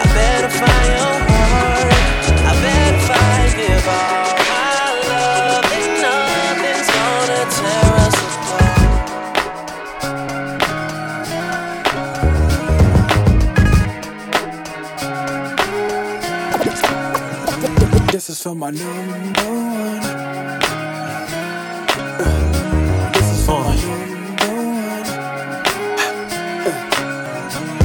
I 0.01 0.05
better 0.17 0.51
find 0.61 0.87
your 0.93 1.15
heart. 1.29 1.89
I 2.49 2.53
better 2.61 2.99
find 3.09 3.49
give 3.57 3.87
all 3.87 4.44
This 18.15 18.29
is 18.29 18.41
for 18.41 18.55
my 18.55 18.69
number 18.71 19.41
one. 19.41 20.01
This 23.11 23.27
is 23.29 23.45
for 23.45 23.59
my 23.59 23.75
number 23.75 24.55
one. 24.55 25.03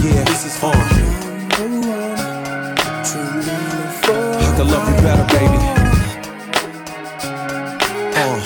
Yeah, 0.04 0.22
this 0.30 0.42
is 0.46 0.54
for 0.56 0.70
number 0.70 1.66
one. 1.88 2.18
I 4.38 4.54
can 4.56 4.66
love 4.68 4.86
you 4.88 4.94
better, 5.02 5.26
baby. 5.34 5.60
Uh. 8.14 8.38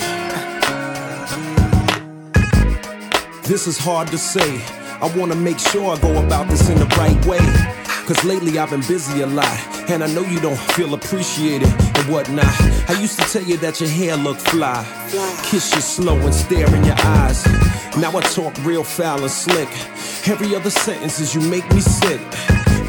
This 3.43 3.67
is 3.67 3.77
hard 3.77 4.07
to 4.07 4.17
say. 4.17 4.59
I 5.03 5.07
wanna 5.15 5.35
make 5.35 5.59
sure 5.59 5.95
I 5.95 5.99
go 5.99 6.17
about 6.25 6.49
this 6.49 6.67
in 6.67 6.79
the 6.79 6.87
right 6.97 7.25
way. 7.27 7.45
Cause 8.07 8.23
lately 8.23 8.57
I've 8.57 8.71
been 8.71 8.81
busy 8.81 9.21
a 9.21 9.27
lot. 9.27 9.74
And 9.87 10.03
I 10.03 10.07
know 10.07 10.21
you 10.21 10.39
don't 10.39 10.59
feel 10.59 10.93
appreciated 10.93 11.67
and 11.67 12.09
whatnot. 12.11 12.45
I 12.89 12.97
used 12.99 13.19
to 13.19 13.25
tell 13.25 13.43
you 13.43 13.57
that 13.57 13.79
your 13.79 13.89
hair 13.89 14.17
looked 14.17 14.41
fly. 14.41 14.83
Kiss 15.43 15.73
you 15.73 15.81
slow 15.81 16.17
and 16.17 16.33
stare 16.33 16.73
in 16.75 16.83
your 16.83 16.95
eyes. 16.99 17.45
Now 17.97 18.17
I 18.17 18.21
talk 18.21 18.53
real 18.65 18.83
foul 18.83 19.21
and 19.21 19.31
slick. 19.31 19.69
Every 20.27 20.55
other 20.55 20.69
sentence 20.69 21.19
is 21.19 21.33
you 21.35 21.41
make 21.41 21.69
me 21.73 21.81
sick. 21.81 22.19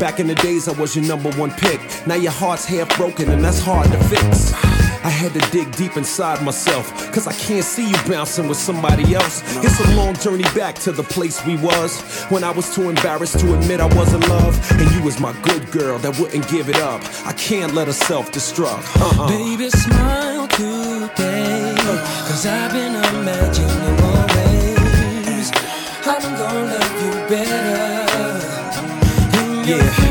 Back 0.01 0.21
in 0.21 0.27
the 0.27 0.35
days, 0.37 0.69
I 0.69 0.73
was 0.73 0.97
your 0.97 1.05
number 1.05 1.31
one 1.33 1.51
pick. 1.53 1.81
Now 2.07 2.17
your 2.17 2.33
heart's 2.33 2.65
half 2.65 2.95
broken, 2.97 3.31
and 3.31 3.45
that's 3.45 3.61
hard 3.61 3.91
to 3.93 3.99
fix. 4.05 4.66
I 5.07 5.09
had 5.09 5.33
to 5.35 5.51
dig 5.53 5.71
deep 5.77 5.97
inside 5.97 6.43
myself, 6.43 6.93
cause 7.13 7.29
I 7.29 7.33
can't 7.35 7.65
see 7.65 7.89
you 7.89 7.97
bouncing 8.09 8.49
with 8.49 8.59
somebody 8.59 9.15
else. 9.15 9.41
It's 9.65 9.79
a 9.79 9.95
long 9.95 10.17
journey 10.17 10.43
back 10.53 10.75
to 10.81 10.91
the 10.91 11.05
place 11.05 11.47
we 11.47 11.57
was 11.59 12.03
when 12.25 12.43
I 12.43 12.51
was 12.51 12.75
too 12.75 12.89
embarrassed 12.89 13.39
to 13.39 13.55
admit 13.55 13.79
I 13.79 13.87
was 13.95 14.13
in 14.13 14.21
love. 14.23 14.59
And 14.73 14.91
you 14.97 15.05
was 15.05 15.21
my 15.21 15.33
good 15.43 15.71
girl 15.71 15.99
that 15.99 16.19
wouldn't 16.19 16.49
give 16.49 16.69
it 16.69 16.79
up. 16.79 17.01
I 17.25 17.33
can't 17.35 17.73
let 17.73 17.87
her 17.87 17.93
self 17.93 18.33
destruct. 18.33 18.83
Uh-uh. 19.01 19.29
Baby, 19.29 19.71
smile 19.71 20.49
today. 20.49 21.77
Cause 22.27 22.45
I've 22.45 22.73
been 22.73 22.97
imagining 22.97 23.97
more 24.03 24.27
ways. 24.35 25.53
I'm 26.05 26.37
gonna 26.37 26.65
love 26.65 27.03
you 27.05 27.13
better. 27.29 27.87
Yeah. 29.71 30.06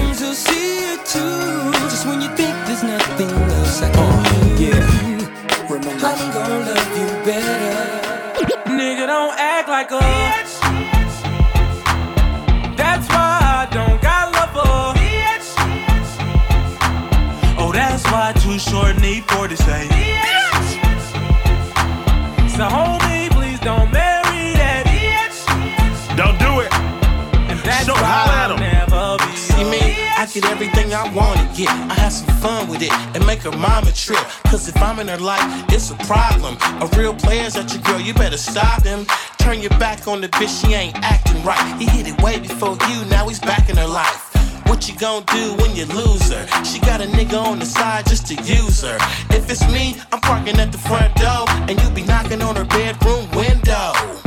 Fun 32.45 32.67
with 32.69 32.81
it 32.83 32.93
and 33.15 33.25
make 33.25 33.41
her 33.41 33.57
mama 33.57 33.91
trip. 33.91 34.23
Cause 34.51 34.67
if 34.67 34.77
I'm 34.81 34.99
in 34.99 35.07
her 35.07 35.17
life, 35.17 35.45
it's 35.73 35.89
a 35.89 35.95
problem. 36.11 36.57
A 36.83 36.87
real 36.97 37.13
player's 37.13 37.55
at 37.55 37.73
your 37.73 37.81
girl, 37.83 37.99
you 37.99 38.13
better 38.13 38.37
stop 38.37 38.83
him. 38.83 39.05
Turn 39.39 39.61
your 39.61 39.75
back 39.85 40.07
on 40.07 40.21
the 40.21 40.29
bitch, 40.29 40.53
she 40.61 40.73
ain't 40.73 40.95
acting 40.97 41.41
right. 41.43 41.65
He 41.79 41.85
hit 41.85 42.07
it 42.07 42.21
way 42.21 42.39
before 42.39 42.77
you, 42.89 42.97
now 43.05 43.27
he's 43.27 43.39
back 43.39 43.69
in 43.69 43.77
her 43.77 43.87
life. 43.87 44.21
What 44.67 44.87
you 44.87 44.95
gon' 44.97 45.23
do 45.39 45.55
when 45.61 45.75
you 45.75 45.85
lose 45.85 46.27
her? 46.33 46.45
She 46.63 46.79
got 46.79 47.01
a 47.01 47.07
nigga 47.17 47.39
on 47.41 47.59
the 47.59 47.65
side 47.65 48.05
just 48.05 48.27
to 48.27 48.35
use 48.35 48.81
her. 48.81 48.97
If 49.37 49.49
it's 49.49 49.65
me, 49.71 49.95
I'm 50.11 50.21
parking 50.21 50.59
at 50.59 50.71
the 50.71 50.77
front 50.77 51.15
door, 51.15 51.45
and 51.67 51.81
you 51.81 51.89
be 51.91 52.03
knocking 52.03 52.41
on 52.41 52.55
her 52.55 52.65
bedroom 52.65 53.29
window. 53.31 54.24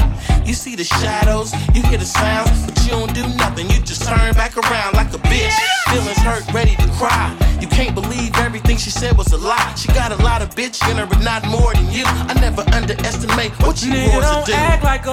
You 0.48 0.54
see 0.54 0.74
the 0.74 0.84
shadows, 0.84 1.52
you 1.74 1.82
hear 1.82 1.98
the 1.98 2.06
sounds, 2.06 2.64
but 2.64 2.82
you 2.82 2.90
don't 2.92 3.12
do 3.14 3.20
nothing. 3.36 3.68
You 3.68 3.80
just 3.82 4.02
turn 4.08 4.32
back 4.32 4.56
around 4.56 4.94
like 4.94 5.08
a 5.12 5.18
bitch. 5.28 5.52
Feelings 5.92 6.16
hurt, 6.24 6.50
ready 6.54 6.74
to 6.76 6.88
cry. 6.96 7.36
You 7.60 7.68
can't 7.68 7.94
believe 7.94 8.34
everything 8.38 8.78
she 8.78 8.88
said 8.88 9.14
was 9.18 9.30
a 9.34 9.36
lie. 9.36 9.74
She 9.76 9.88
got 9.92 10.10
a 10.10 10.16
lot 10.24 10.40
of 10.40 10.48
bitch 10.54 10.80
in 10.90 10.96
her, 10.96 11.04
but 11.04 11.20
not 11.20 11.46
more 11.46 11.74
than 11.74 11.90
you. 11.92 12.04
I 12.06 12.32
never 12.40 12.62
underestimate 12.72 13.52
what 13.60 13.82
you 13.84 13.92
Nigga, 13.92 14.12
want 14.14 14.22
don't 14.24 14.46
to 14.46 14.52
do. 14.52 14.56
act 14.56 14.84
like 14.84 15.04
a. 15.06 15.12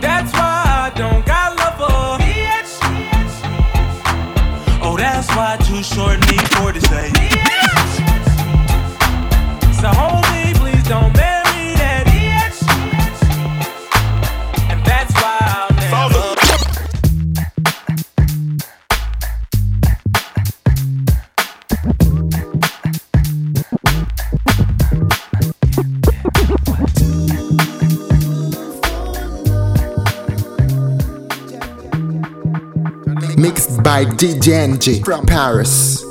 That's 0.00 0.32
why 0.32 0.64
I 0.66 0.92
don't 0.98 1.24
got 1.24 1.56
love 1.56 1.76
for. 1.78 2.18
Oh, 4.82 4.96
that's 4.96 5.28
why 5.36 5.56
Too 5.62 5.82
Short 5.84 6.18
need 6.30 6.48
for 6.54 6.72
to 6.72 6.80
say. 6.80 7.12
So, 9.80 9.88
homie, 9.90 10.22
please 10.22 10.27
Mixed 33.48 33.82
by 33.82 34.04
DJ 34.04 34.68
NG 34.68 35.02
from 35.02 35.24
Paris. 35.24 36.07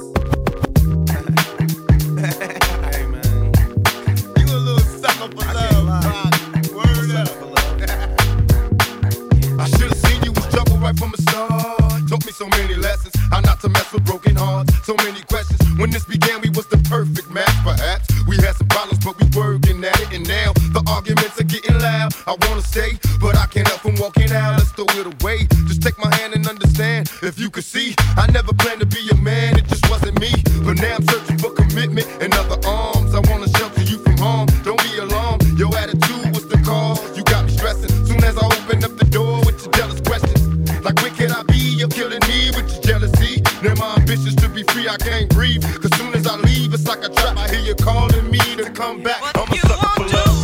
I 44.90 44.98
can't 44.98 45.30
breathe. 45.30 45.64
Cause 45.82 45.96
soon 45.98 46.14
as 46.14 46.28
I 46.28 46.38
leave, 46.38 46.74
it's 46.74 46.88
like 46.88 47.04
a 47.04 47.10
trap. 47.10 47.38
I 47.38 47.50
hear 47.50 47.60
you 47.60 47.76
calling 47.76 48.30
me 48.32 48.40
to 48.56 48.70
come 48.72 49.04
back. 49.04 49.22
I'm 49.36 49.52
a 49.52 49.58
sucker 49.58 49.88
for 49.96 50.08
love. 50.08 50.37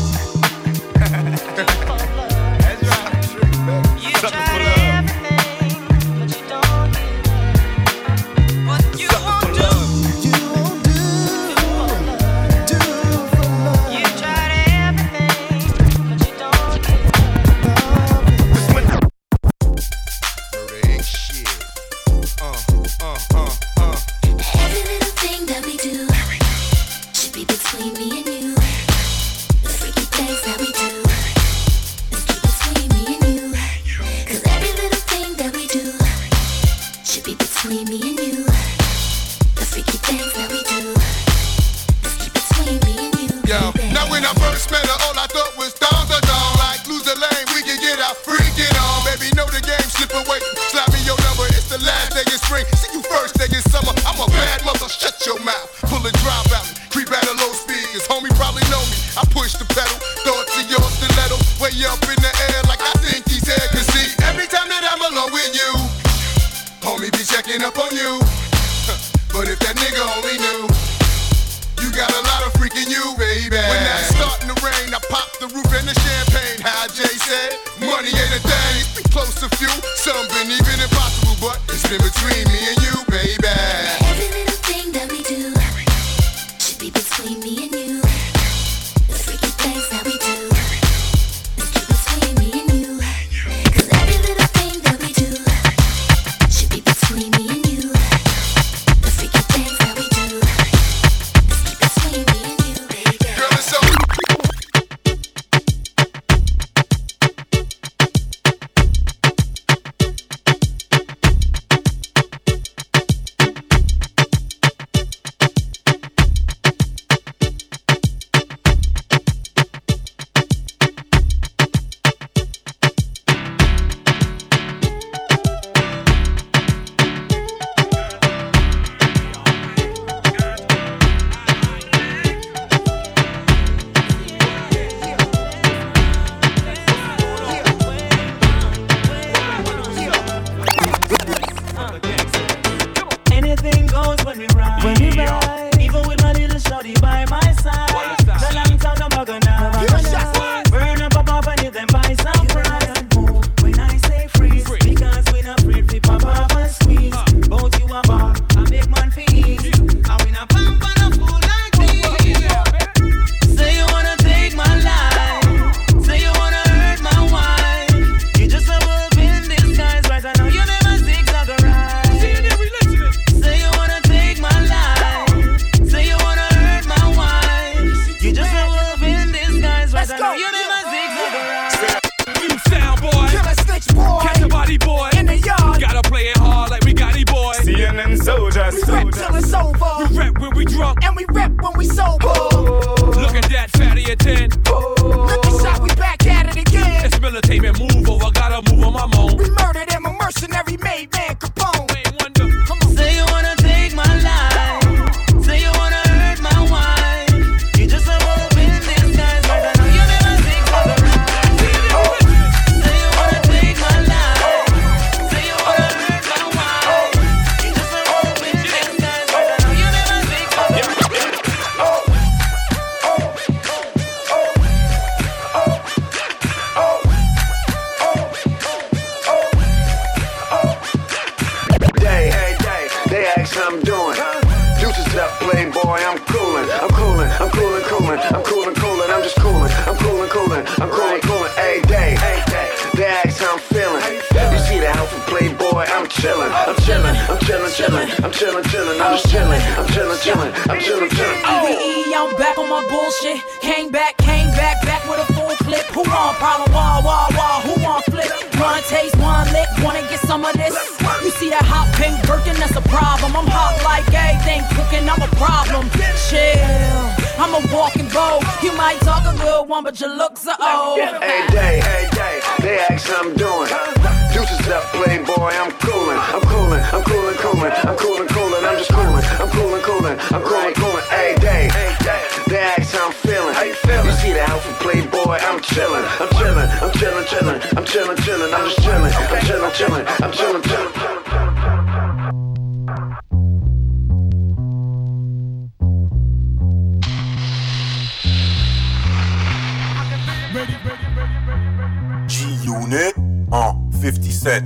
en 303.52 303.76
57. 304.02 304.64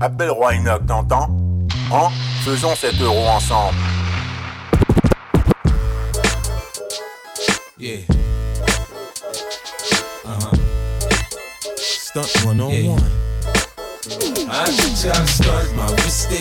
Appelle 0.00 0.30
Roy 0.30 0.56
Enoch, 0.56 0.86
t'entends? 0.86 1.28
En 1.90 2.10
faisons 2.44 2.74
cet 2.74 3.00
euro 3.00 3.26
ensemble. 3.26 3.76
Yeah. 7.78 7.98
Uh-huh. 10.24 10.56
Stunt 11.76 12.44
one 12.44 12.60
on 12.60 12.86
one. 12.86 13.02
I 14.50 14.64
can 14.64 14.94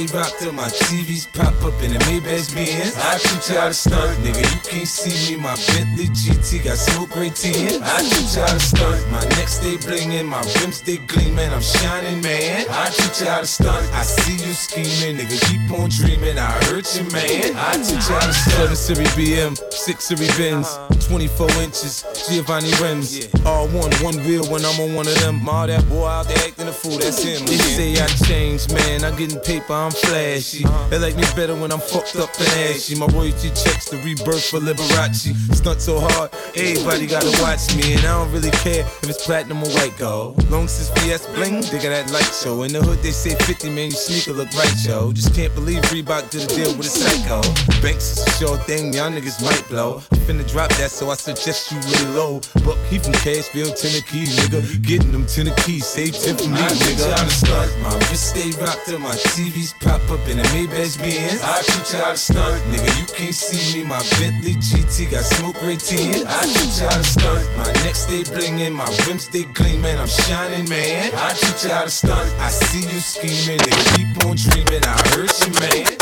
stay 0.05 0.17
rocked 0.17 0.43
up, 0.43 0.53
my 0.53 0.67
TVs 0.69 1.25
pop 1.33 1.53
up 1.63 1.81
in 1.81 1.93
the 1.93 1.99
Maybach 2.05 2.53
I 2.53 3.17
shoot 3.17 3.53
y'all 3.53 3.67
the 3.67 3.73
stunt, 3.73 4.17
nigga. 4.19 4.41
You 4.41 4.61
can't 4.69 4.87
see 4.87 5.35
me. 5.35 5.41
My 5.41 5.55
Bentley 5.67 6.07
GT 6.07 6.63
got 6.63 6.77
smoke 6.77 7.09
great 7.09 7.35
tin. 7.35 7.81
I 7.81 8.03
shoot 8.03 8.37
y'all 8.37 8.53
the 8.53 8.59
stunt. 8.59 9.11
My 9.11 9.23
neck 9.37 9.47
stay 9.47 9.77
blingin', 9.77 10.25
my 10.27 10.41
rims 10.59 10.77
stay 10.77 10.97
gleamin'. 10.97 11.51
I'm 11.53 11.61
shining, 11.61 12.21
man. 12.21 12.65
I 12.69 12.89
shoot 12.89 13.25
y'all 13.25 13.41
the 13.41 13.47
stunt. 13.47 13.85
I 13.93 14.03
see 14.03 14.33
you 14.33 14.53
schemin', 14.53 15.17
nigga. 15.17 15.37
Keep 15.49 15.79
on 15.79 15.89
dreamin'. 15.89 16.37
I 16.37 16.51
hurt 16.69 16.87
you, 16.95 17.03
man. 17.11 17.55
I 17.55 17.73
shoot 17.81 18.03
y'all 18.09 18.21
the 18.21 18.33
stunt. 18.33 18.57
Seven 18.57 18.75
series 18.75 19.09
BM, 19.15 19.57
six 19.71 20.05
series 20.05 20.35
Benz, 20.37 20.77
24 21.07 21.49
inches, 21.63 22.05
Giovanni 22.27 22.71
rims. 22.81 23.27
All 23.45 23.67
one, 23.69 23.91
one 24.05 24.17
wheel 24.25 24.45
when 24.51 24.63
I'm 24.65 24.79
on 24.79 24.93
one 24.93 25.07
of 25.07 25.17
them. 25.21 25.47
All 25.47 25.65
that 25.65 25.87
boy 25.89 26.05
out 26.05 26.27
there 26.27 26.37
actin' 26.37 26.67
a 26.67 26.73
fool, 26.73 26.97
that's 26.97 27.23
him. 27.23 27.45
They 27.45 27.57
say 27.57 27.93
I 28.01 28.07
changed, 28.27 28.73
man. 28.73 29.03
I'm 29.03 29.15
getting 29.15 29.39
paper. 29.39 29.73
I'm 29.73 29.86
I'm 29.87 29.93
flashy. 29.93 30.65
They 30.89 30.99
like 30.99 31.15
me 31.15 31.23
better 31.33 31.55
when 31.55 31.71
I'm 31.71 31.79
fucked 31.79 32.17
up 32.17 32.27
and 32.37 32.47
ashy. 32.67 32.99
My 32.99 33.05
royalty 33.07 33.47
checks 33.55 33.87
the 33.87 33.95
rebirth 34.03 34.43
for 34.43 34.59
Liberace. 34.59 35.31
Stunt 35.55 35.79
so 35.79 36.01
hard, 36.01 36.29
everybody 36.57 37.07
gotta 37.07 37.31
watch 37.41 37.73
me. 37.73 37.93
And 37.95 38.03
I 38.03 38.19
don't 38.19 38.29
really 38.33 38.51
care 38.51 38.83
if 38.83 39.07
it's 39.07 39.25
platinum 39.25 39.63
or 39.63 39.69
white 39.79 39.95
gold. 39.97 40.43
Long 40.51 40.67
since 40.67 40.91
VS 40.99 41.27
bling, 41.27 41.61
they 41.71 41.79
got 41.79 41.95
that 41.95 42.11
light 42.11 42.27
show. 42.35 42.63
In 42.63 42.73
the 42.73 42.83
hood, 42.83 42.99
they 42.99 43.11
say 43.11 43.33
50, 43.47 43.69
man, 43.69 43.87
your 43.87 43.95
sneaker 43.95 44.33
look 44.35 44.51
right, 44.59 44.75
yo. 44.83 45.13
Just 45.13 45.33
can't 45.33 45.55
believe 45.55 45.79
Reebok 45.83 46.31
did 46.31 46.43
a 46.43 46.47
deal 46.51 46.75
with 46.75 46.87
a 46.87 46.91
psycho. 46.91 47.39
Banks 47.79 48.11
is 48.11 48.27
a 48.27 48.31
sure 48.31 48.57
thing, 48.67 48.91
y'all 48.91 49.07
niggas 49.07 49.39
might 49.39 49.63
blow. 49.69 50.03
I'm 50.11 50.19
finna 50.27 50.43
drop 50.51 50.67
that, 50.83 50.91
so 50.91 51.09
I 51.11 51.15
suggest 51.15 51.71
you 51.71 51.79
really 51.79 52.11
low. 52.11 52.41
But 52.67 52.75
he 52.91 52.99
from 52.99 53.13
Cashville, 53.23 53.71
Tennessee, 53.71 54.27
nigga. 54.35 54.83
Getting 54.83 55.13
them 55.13 55.25
Tennessee, 55.27 55.79
save 55.79 56.11
10 56.11 56.35
for 56.35 56.49
me, 56.51 56.59
nigga. 56.75 57.07
I'm 57.15 57.27
a 57.27 57.31
stunt, 57.31 57.71
my 57.79 57.95
wrist 58.11 58.35
stay 58.35 58.51
rocked 58.59 58.83
till 58.83 58.99
my 58.99 59.15
TV's 59.31 59.76
pop 59.79 60.01
up 60.09 60.27
in 60.27 60.39
a 60.39 60.43
Maybach 60.53 60.97
Benz. 60.99 61.41
I 61.41 61.61
shoot 61.61 61.93
you 61.93 62.03
how 62.03 62.11
to 62.11 62.17
stunt. 62.17 62.63
Nigga, 62.71 62.99
you 62.99 63.05
can't 63.13 63.35
see 63.35 63.79
me, 63.79 63.87
my 63.87 63.99
Bentley 64.19 64.55
GT 64.55 65.11
got 65.11 65.23
smoke 65.23 65.61
ray. 65.61 65.73
I 65.73 65.77
shoot 65.77 66.81
you 66.81 66.87
how 66.87 66.97
to 66.97 67.03
stunt. 67.03 67.57
My 67.57 67.71
neck 67.83 67.95
stay 67.95 68.23
blingin', 68.23 68.73
my 68.73 68.87
rims 69.07 69.25
stay 69.25 69.43
gleamin', 69.43 69.97
I'm 69.97 70.07
shining, 70.07 70.69
man. 70.69 71.11
I 71.15 71.33
shoot 71.33 71.63
you 71.63 71.73
how 71.73 71.83
to 71.83 71.89
stunt. 71.89 72.29
I 72.39 72.49
see 72.49 72.81
you 72.81 72.99
scheming, 72.99 73.59
nigga, 73.59 73.83
keep 73.95 74.25
on 74.25 74.35
dreaming, 74.35 74.83
I 74.83 74.97
heard 75.09 75.31
you, 75.41 75.51
man. 75.59 75.97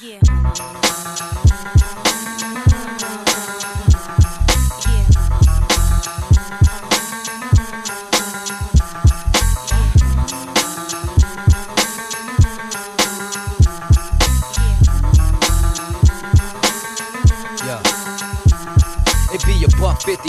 Yeah. 0.00 0.89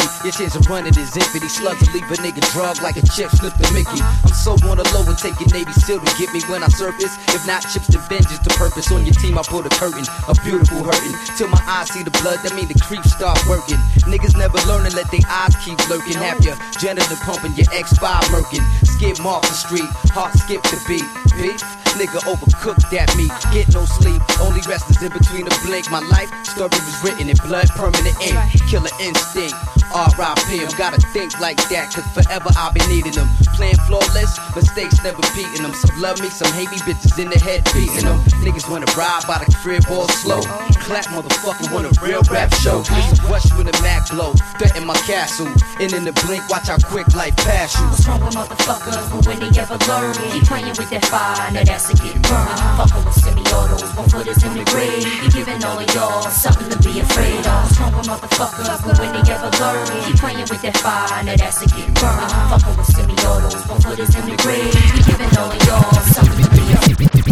Fifty. 0.02 0.28
Your 0.28 0.34
chance 0.34 0.56
of 0.56 0.66
running 0.68 0.94
is 0.98 1.16
infinity. 1.16 1.50
Slugs 1.50 1.82
will 1.86 1.94
leave 1.94 2.10
a 2.10 2.16
nigga 2.22 2.42
drug 2.54 2.82
like 2.82 2.98
a 2.98 3.06
chip 3.06 3.30
slip 3.32 3.54
the 3.56 3.70
Mickey. 3.74 4.02
I'm 4.02 4.34
so 4.34 4.54
on 4.70 4.78
the 4.78 4.86
low 4.94 5.06
and 5.06 5.18
taking 5.18 5.48
Navy 5.54 5.74
SEAL 5.74 6.00
to 6.02 6.12
get 6.18 6.34
me 6.34 6.42
when 6.50 6.64
I 6.64 6.70
surface. 6.70 7.18
If 7.34 7.46
not 7.46 7.62
chips 7.68 7.88
to 7.92 8.00
vengeance, 8.10 8.40
the 8.40 8.54
purpose 8.58 8.92
on 8.92 9.06
your 9.06 9.16
team. 9.16 9.38
I 9.38 9.44
pull 9.44 9.62
the 9.62 9.70
curtain, 9.70 10.06
a 10.28 10.34
beautiful 10.42 10.84
hurting. 10.84 11.16
Till 11.38 11.50
my 11.50 11.62
eyes 11.68 11.90
see 11.92 12.04
the 12.04 12.14
blood, 12.22 12.40
that 12.44 12.54
mean 12.56 12.68
the 12.68 12.78
creeps 12.80 13.12
start 13.12 13.38
working. 13.48 13.78
Niggas 14.10 14.38
never 14.38 14.58
learning, 14.68 14.94
let 14.94 15.10
their 15.12 15.26
eyes 15.30 15.56
keep 15.64 15.78
lurking. 15.90 16.18
Have 16.18 16.42
your 16.44 16.58
janitor 16.80 17.18
pumping, 17.22 17.54
your 17.54 17.70
X5 17.74 18.30
murking. 18.34 18.64
Skip 18.86 19.20
off 19.26 19.42
the 19.42 19.54
street, 19.54 19.90
heart 20.14 20.34
skip 20.38 20.62
the 20.70 20.78
beat. 20.88 21.06
Beef, 21.38 21.62
nigga 21.98 22.22
overcooked 22.30 22.90
that 22.92 23.10
meat. 23.18 23.34
Get 23.54 23.74
no 23.74 23.86
sleep, 23.86 24.22
only 24.42 24.62
rest 24.68 24.90
is 24.90 25.02
in 25.02 25.12
between 25.12 25.46
the 25.46 25.56
blink. 25.66 25.90
My 25.90 26.02
life 26.14 26.30
story 26.46 26.70
was 26.70 26.98
written 27.04 27.30
in 27.30 27.38
blood, 27.38 27.68
permanent 27.70 28.16
ink. 28.22 28.38
Killer 28.70 28.94
instinct. 29.00 29.81
R.I.P. 29.94 30.64
I'm 30.64 30.78
gotta 30.78 31.02
think 31.14 31.40
like 31.40 31.58
that, 31.70 31.94
cause 31.94 32.08
forever 32.16 32.50
I'll 32.56 32.74
be 32.74 32.82
needing 32.88 33.14
them. 33.14 33.28
Playing 33.56 33.78
flawless, 33.88 34.40
mistakes 34.56 35.04
never 35.04 35.22
beating 35.36 35.64
them. 35.64 35.74
Some 35.74 36.02
love 36.02 36.20
me, 36.22 36.30
some 36.30 36.52
hate 36.54 36.72
me, 36.72 36.78
bitches 36.84 37.20
in 37.20 37.30
the 37.30 37.40
head 37.40 37.64
beating 37.74 38.06
them. 38.06 38.20
Niggas 38.44 38.70
wanna 38.70 38.90
ride 38.98 39.24
by 39.28 39.38
the 39.44 39.52
crib 39.62 39.86
all 39.90 40.08
slow. 40.08 40.42
Clap, 40.88 41.06
motherfucker, 41.12 41.72
want 41.72 41.86
a 41.86 41.94
real 42.02 42.22
rap 42.32 42.54
show. 42.56 42.84
Please 42.84 43.22
rush 43.30 43.52
when 43.54 43.66
the 43.66 43.78
Mac 43.84 44.10
blow. 44.10 44.34
Threaten 44.58 44.86
my 44.86 44.96
castle. 45.08 45.48
And 45.80 45.94
in 45.94 46.04
the 46.04 46.14
blink, 46.26 46.48
watch 46.50 46.68
how 46.68 46.78
quick 46.78 47.14
life 47.16 47.36
pass 47.38 47.78
you. 47.80 47.86
What's 47.86 48.08
wrong 48.08 48.22
with 48.22 48.36
motherfuckers? 48.36 48.98
But 49.12 49.28
when 49.28 49.40
they 49.40 49.60
ever 49.60 49.78
learn, 49.88 50.14
keep 50.32 50.44
playing 50.44 50.76
with 50.76 50.90
that 50.90 51.06
fire, 51.06 51.52
now 51.52 51.64
that's 51.64 51.90
a 51.90 51.96
getting 51.96 52.22
burned. 52.22 52.60
Fucking 52.78 53.06
with 53.06 53.21
semi-autos, 53.52 53.96
one 53.96 54.10
foot 54.10 54.28
is 54.28 54.44
in 54.44 54.54
the 54.54 54.64
grave. 54.66 55.04
You 55.24 55.32
giving 55.32 55.64
all 55.64 55.80
of 55.80 55.94
y'all 55.94 56.22
something 56.24 56.70
to 56.70 56.78
be 56.80 57.00
afraid 57.00 57.46
of. 57.46 57.64
With 57.82 58.08
motherfuckers? 58.08 58.68
But 58.86 59.00
when 59.00 59.12
they 59.14 59.32
ever 59.32 59.52
learn, 59.60 59.86
keep 60.06 60.16
playing 60.18 60.40
with 60.40 60.62
that 60.62 60.78
fire, 60.78 61.24
now 61.24 61.36
that's 61.36 61.62
a 61.62 61.68
getting 61.68 61.94
burned. 61.94 62.32
Fucking 62.50 62.78
with 62.78 62.88
semi-autos, 62.88 63.68
one 63.68 63.82
foot 63.82 64.00
is 64.00 64.16
in 64.16 64.26
the 64.30 64.38
grave. 64.38 64.74
You 64.96 65.04
giving 65.04 65.38
all 65.38 65.52
of 65.52 65.62
y'all 65.68 65.92
something 66.16 66.44
to 66.44 66.50
be 66.52 66.64
afraid 66.72 67.12
of. 67.12 67.28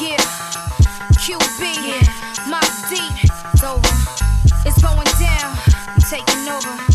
Yeah, 0.00 0.22
QB, 1.18 1.62
Mobb 2.50 2.70
Deep, 2.90 3.14
it's 3.52 3.64
over. 3.64 3.94
It's 4.64 4.80
going 4.82 5.10
down, 5.18 5.58
I'm 5.88 6.00
taking 6.00 6.48
over. 6.48 6.85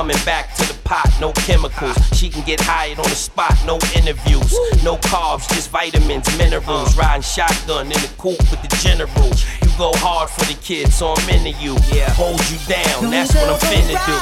Coming 0.00 0.24
back 0.24 0.54
to 0.54 0.66
the 0.66 0.72
pot, 0.84 1.12
no 1.20 1.30
chemicals. 1.44 1.94
She 2.16 2.30
can 2.30 2.42
get 2.46 2.58
hired 2.58 2.98
on 2.98 3.04
the 3.04 3.20
spot, 3.28 3.52
no 3.66 3.76
interviews. 3.94 4.50
No 4.82 4.96
carbs, 4.96 5.46
just 5.50 5.68
vitamins, 5.68 6.26
minerals. 6.38 6.96
Uh-huh. 6.96 7.02
Riding 7.02 7.20
shotgun 7.20 7.86
in 7.92 8.00
the 8.00 8.10
coupe 8.16 8.40
with 8.50 8.62
the 8.62 8.72
general. 8.80 9.28
You 9.60 9.68
go 9.76 9.92
hard 10.00 10.30
for 10.30 10.46
the 10.46 10.58
kids, 10.62 11.02
on 11.02 11.18
many 11.26 11.52
you. 11.60 11.76
Yeah, 11.92 12.08
hold 12.16 12.40
you 12.48 12.56
down, 12.64 13.10
that's 13.10 13.34
what 13.34 13.50
I'm 13.52 13.60
finna 13.60 14.00
do. 14.08 14.16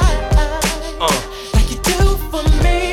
Uh. 0.99 1.19
Like 1.53 1.71
you 1.71 1.79
do 1.79 2.17
for 2.27 2.43
me, 2.61 2.88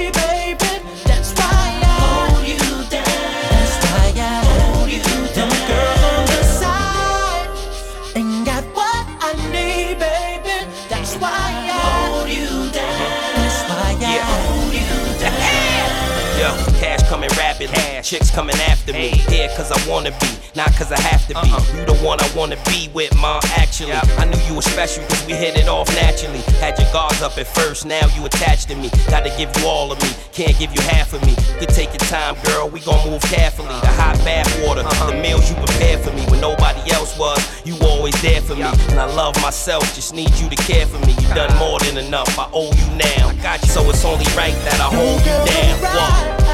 coming 17.09 17.31
rapidly, 17.37 17.77
chicks 18.03 18.31
coming 18.31 18.57
after 18.69 18.93
me. 18.93 19.09
Here 19.31 19.49
cause 19.57 19.71
I 19.71 19.79
wanna 19.89 20.11
be, 20.11 20.31
not 20.55 20.75
cause 20.75 20.93
I 20.93 21.01
have 21.01 21.27
to 21.29 21.35
be. 21.35 21.51
Uh-uh. 21.51 21.79
You 21.79 21.87
the 21.87 21.99
one 22.05 22.19
I 22.21 22.29
wanna 22.37 22.57
be 22.67 22.89
with, 22.95 23.15
ma. 23.19 23.41
Actually, 23.57 23.93
I 23.93 24.25
knew 24.25 24.39
you 24.47 24.55
were 24.55 24.63
special 24.63 25.05
cause 25.05 25.25
we 25.27 25.35
hit 25.35 25.57
it 25.57 25.69
off 25.69 25.89
naturally. 25.95 26.41
Had 26.61 26.79
your 26.79 26.91
guards 26.93 27.23
up 27.23 27.39
at 27.39 27.47
first, 27.47 27.87
now 27.87 28.07
you 28.15 28.25
attached 28.27 28.69
to 28.69 28.77
me. 28.77 28.91
Gotta 29.09 29.31
give 29.39 29.51
you 29.57 29.67
all 29.67 29.93
of 29.93 30.01
me, 30.03 30.11
can't 30.33 30.59
give 30.59 30.75
you 30.75 30.81
half 30.83 31.13
of 31.13 31.25
me. 31.25 31.35
Could 31.59 31.71
take 31.71 31.91
your 31.91 32.07
time, 32.11 32.37
girl, 32.45 32.69
we 32.69 32.81
gon' 32.81 33.03
move 33.09 33.23
carefully. 33.23 33.69
The 33.81 33.93
hot 33.99 34.17
bath 34.25 34.51
water, 34.67 34.83
uh-huh. 34.83 35.11
the 35.11 35.21
meals 35.21 35.49
you 35.49 35.57
prepared 35.57 36.01
for 36.01 36.13
me 36.13 36.23
when 36.31 36.41
nobody 36.41 36.91
else 36.93 37.19
was. 37.19 37.39
You 37.65 37.77
always 37.83 38.21
there 38.23 38.41
for 38.41 38.55
me, 38.55 38.63
and 38.91 38.99
I 39.01 39.07
love 39.15 39.41
myself, 39.43 39.83
just 39.95 40.15
need 40.15 40.35
you 40.37 40.49
to 40.49 40.57
care 40.57 40.87
for 40.87 40.99
me. 41.07 41.13
You 41.13 41.29
done 41.35 41.51
uh-huh. 41.51 41.65
more 41.65 41.79
than 41.81 41.99
enough, 41.99 42.39
I 42.39 42.49
owe 42.53 42.73
you 42.73 42.89
now. 42.97 43.29
I 43.29 43.35
got 43.43 43.63
you, 43.63 43.69
so 43.69 43.83
it's 43.91 44.05
only 44.05 44.27
right 44.37 44.55
that 44.67 44.81
I 44.81 44.89
hold 44.95 45.21
you 45.21 45.37
down. 45.47 46.37
What? 46.37 46.46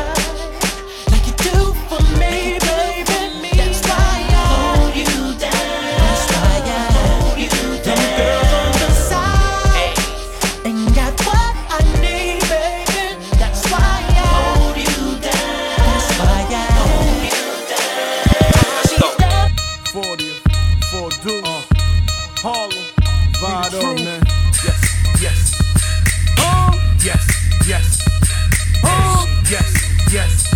Yes, 29.52 30.12
yes. 30.12 30.54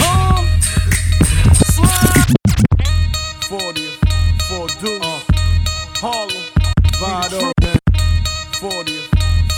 Oh, 0.00 0.46
slide. 1.74 2.30
40th, 3.50 3.98
for 4.48 4.66
Deuce. 4.80 5.02
Uh, 5.02 5.20
Harlem, 5.98 6.44
Vado. 7.00 7.52
40th, 8.60 9.08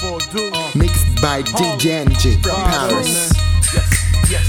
for 0.01 0.19
Deuce. 0.33 0.75
Mixed 0.75 1.21
by 1.21 1.43
DJ 1.43 2.07
NG 2.07 2.41
from 2.43 2.55
Paris. 2.55 3.33
Yes, 3.75 4.31
yes. 4.31 4.49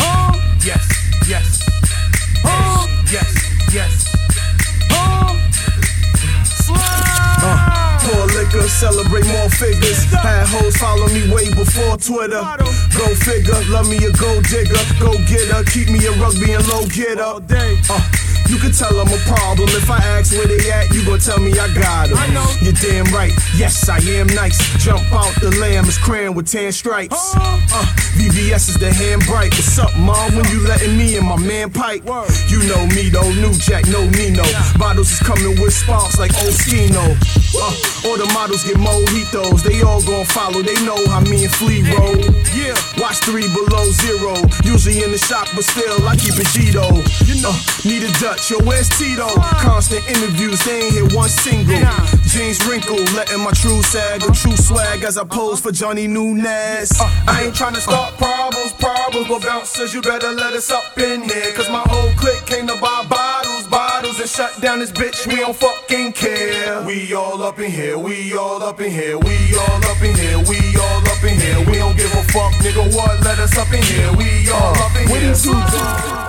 Oh, 0.00 0.32
yes, 0.62 0.84
yes. 1.26 1.46
Oh, 2.44 2.86
yes, 3.10 3.12
yes. 3.12 3.45
Liquor, 8.66 8.68
celebrate 8.68 9.26
more 9.26 9.48
figures. 9.50 10.04
Had 10.12 10.46
hoes 10.46 10.76
follow 10.76 11.08
me 11.08 11.30
way 11.32 11.52
before 11.54 11.96
Twitter. 11.96 12.42
Go 12.96 13.14
figure, 13.14 13.54
love 13.70 13.88
me 13.88 13.96
a 13.96 14.12
gold 14.12 14.44
digger. 14.44 14.74
Go 15.00 15.12
get 15.28 15.48
her, 15.50 15.64
keep 15.64 15.88
me 15.88 16.04
a 16.06 16.12
rugby 16.12 16.52
and 16.52 16.66
low 16.68 16.86
getter. 16.86 17.40
Uh, 17.90 18.25
you 18.48 18.58
can 18.58 18.72
tell 18.72 18.94
I'm 18.98 19.08
a 19.08 19.18
problem. 19.26 19.68
If 19.70 19.90
I 19.90 19.98
ask 19.98 20.32
where 20.32 20.46
they 20.46 20.70
at, 20.70 20.90
you 20.94 21.04
gon' 21.04 21.18
tell 21.18 21.38
me 21.38 21.52
I 21.58 21.72
got 21.74 22.08
them. 22.08 22.18
You're 22.62 22.72
damn 22.74 23.06
right. 23.12 23.32
Yes, 23.56 23.88
I 23.88 23.98
am 24.18 24.26
nice. 24.28 24.58
Jump 24.82 25.02
out 25.12 25.32
the 25.40 25.50
lamb 25.60 25.84
is 25.86 25.98
crayon 25.98 26.34
with 26.34 26.48
tan 26.48 26.72
stripes. 26.72 27.34
Uh, 27.36 27.84
VVS 28.16 28.68
is 28.70 28.78
the 28.78 28.92
hand 28.92 29.24
bright. 29.26 29.52
What's 29.52 29.78
up, 29.78 29.94
mom? 29.98 30.34
When 30.36 30.46
you 30.48 30.66
letting 30.66 30.96
me 30.96 31.16
and 31.16 31.26
my 31.26 31.36
man 31.36 31.70
pipe? 31.70 32.04
You 32.48 32.62
know 32.68 32.86
me 32.94 33.10
though, 33.10 33.30
new 33.42 33.52
jack, 33.54 33.86
no 33.88 34.08
Nino. 34.10 34.44
Bottles 34.78 35.10
is 35.12 35.20
coming 35.20 35.60
with 35.60 35.72
sparks 35.72 36.18
like 36.18 36.32
Oskino. 36.44 37.02
Uh, 37.56 38.08
all 38.08 38.16
the 38.16 38.30
models 38.34 38.64
get 38.64 38.76
mojitos. 38.76 39.62
They 39.62 39.82
all 39.82 40.02
gon' 40.02 40.24
follow. 40.26 40.62
They 40.62 40.76
know 40.84 40.98
how 41.08 41.20
me 41.20 41.44
and 41.44 41.52
Flea 41.52 41.82
roll. 41.96 42.16
Yeah, 42.54 42.76
watch 42.98 43.18
three 43.26 43.48
below 43.52 43.84
zero. 43.90 44.36
Usually 44.64 45.02
in 45.02 45.12
the 45.12 45.18
shop, 45.18 45.48
but 45.54 45.64
still 45.64 46.06
I 46.06 46.16
keep 46.16 46.36
it 46.38 46.46
G 46.54 46.70
though. 46.70 47.02
You 47.26 47.42
know, 47.42 47.54
need 47.84 48.02
a 48.04 48.12
Dutch. 48.36 48.50
Yo, 48.50 48.58
where's 48.66 48.88
Tito? 48.88 49.26
Constant 49.60 50.06
interviews, 50.08 50.62
they 50.64 50.82
ain't 50.82 50.94
hit 50.94 51.14
one 51.14 51.28
single. 51.28 51.76
Jeans 52.26 52.64
wrinkle, 52.66 52.96
letting 53.14 53.42
my 53.42 53.50
true 53.52 53.82
sag 53.82 54.22
or 54.22 54.32
true 54.32 54.56
swag 54.56 55.02
as 55.02 55.18
I 55.18 55.24
pose 55.24 55.60
for 55.60 55.72
Johnny 55.72 56.06
Nunez. 56.06 56.92
Uh, 57.00 57.24
I 57.26 57.44
ain't 57.44 57.54
tryna 57.54 57.76
start 57.76 58.14
problems, 58.16 58.72
problems, 58.74 59.28
but 59.28 59.42
bouncers, 59.42 59.94
you 59.94 60.02
better 60.02 60.32
let 60.32 60.52
us 60.54 60.70
up 60.70 60.98
in 60.98 61.22
here. 61.22 61.52
Cause 61.54 61.70
my 61.70 61.82
whole 61.86 62.12
clique 62.16 62.44
came 62.46 62.66
to 62.66 62.74
buy 62.80 63.06
bottles, 63.08 63.66
bottles, 63.68 64.20
and 64.20 64.28
shut 64.28 64.60
down 64.60 64.80
this 64.80 64.92
bitch. 64.92 65.26
We 65.26 65.36
don't 65.36 65.56
fucking 65.56 66.12
care. 66.12 66.82
We 66.82 67.14
all 67.14 67.42
up 67.42 67.58
in 67.58 67.70
here, 67.70 67.98
we 67.98 68.36
all 68.36 68.62
up 68.62 68.80
in 68.80 68.90
here, 68.90 69.18
we 69.18 69.56
all 69.56 69.84
up 69.84 70.02
in 70.02 70.14
here, 70.14 70.38
we 70.38 70.58
all 70.76 71.08
up 71.08 71.24
in 71.24 71.38
here. 71.38 71.58
We 71.66 71.78
don't 71.78 71.96
give 71.96 72.12
a 72.12 72.22
fuck, 72.32 72.52
nigga, 72.64 72.94
what? 72.94 73.20
Let 73.22 73.38
us 73.38 73.56
up 73.56 73.72
in 73.72 73.82
here, 73.82 74.12
we 74.12 74.50
all 74.50 74.76
up 74.76 74.94
in 74.96 75.08
here. 75.08 75.10
What 75.10 75.20
these 75.20 75.42
two 75.42 75.52
do? 75.52 76.25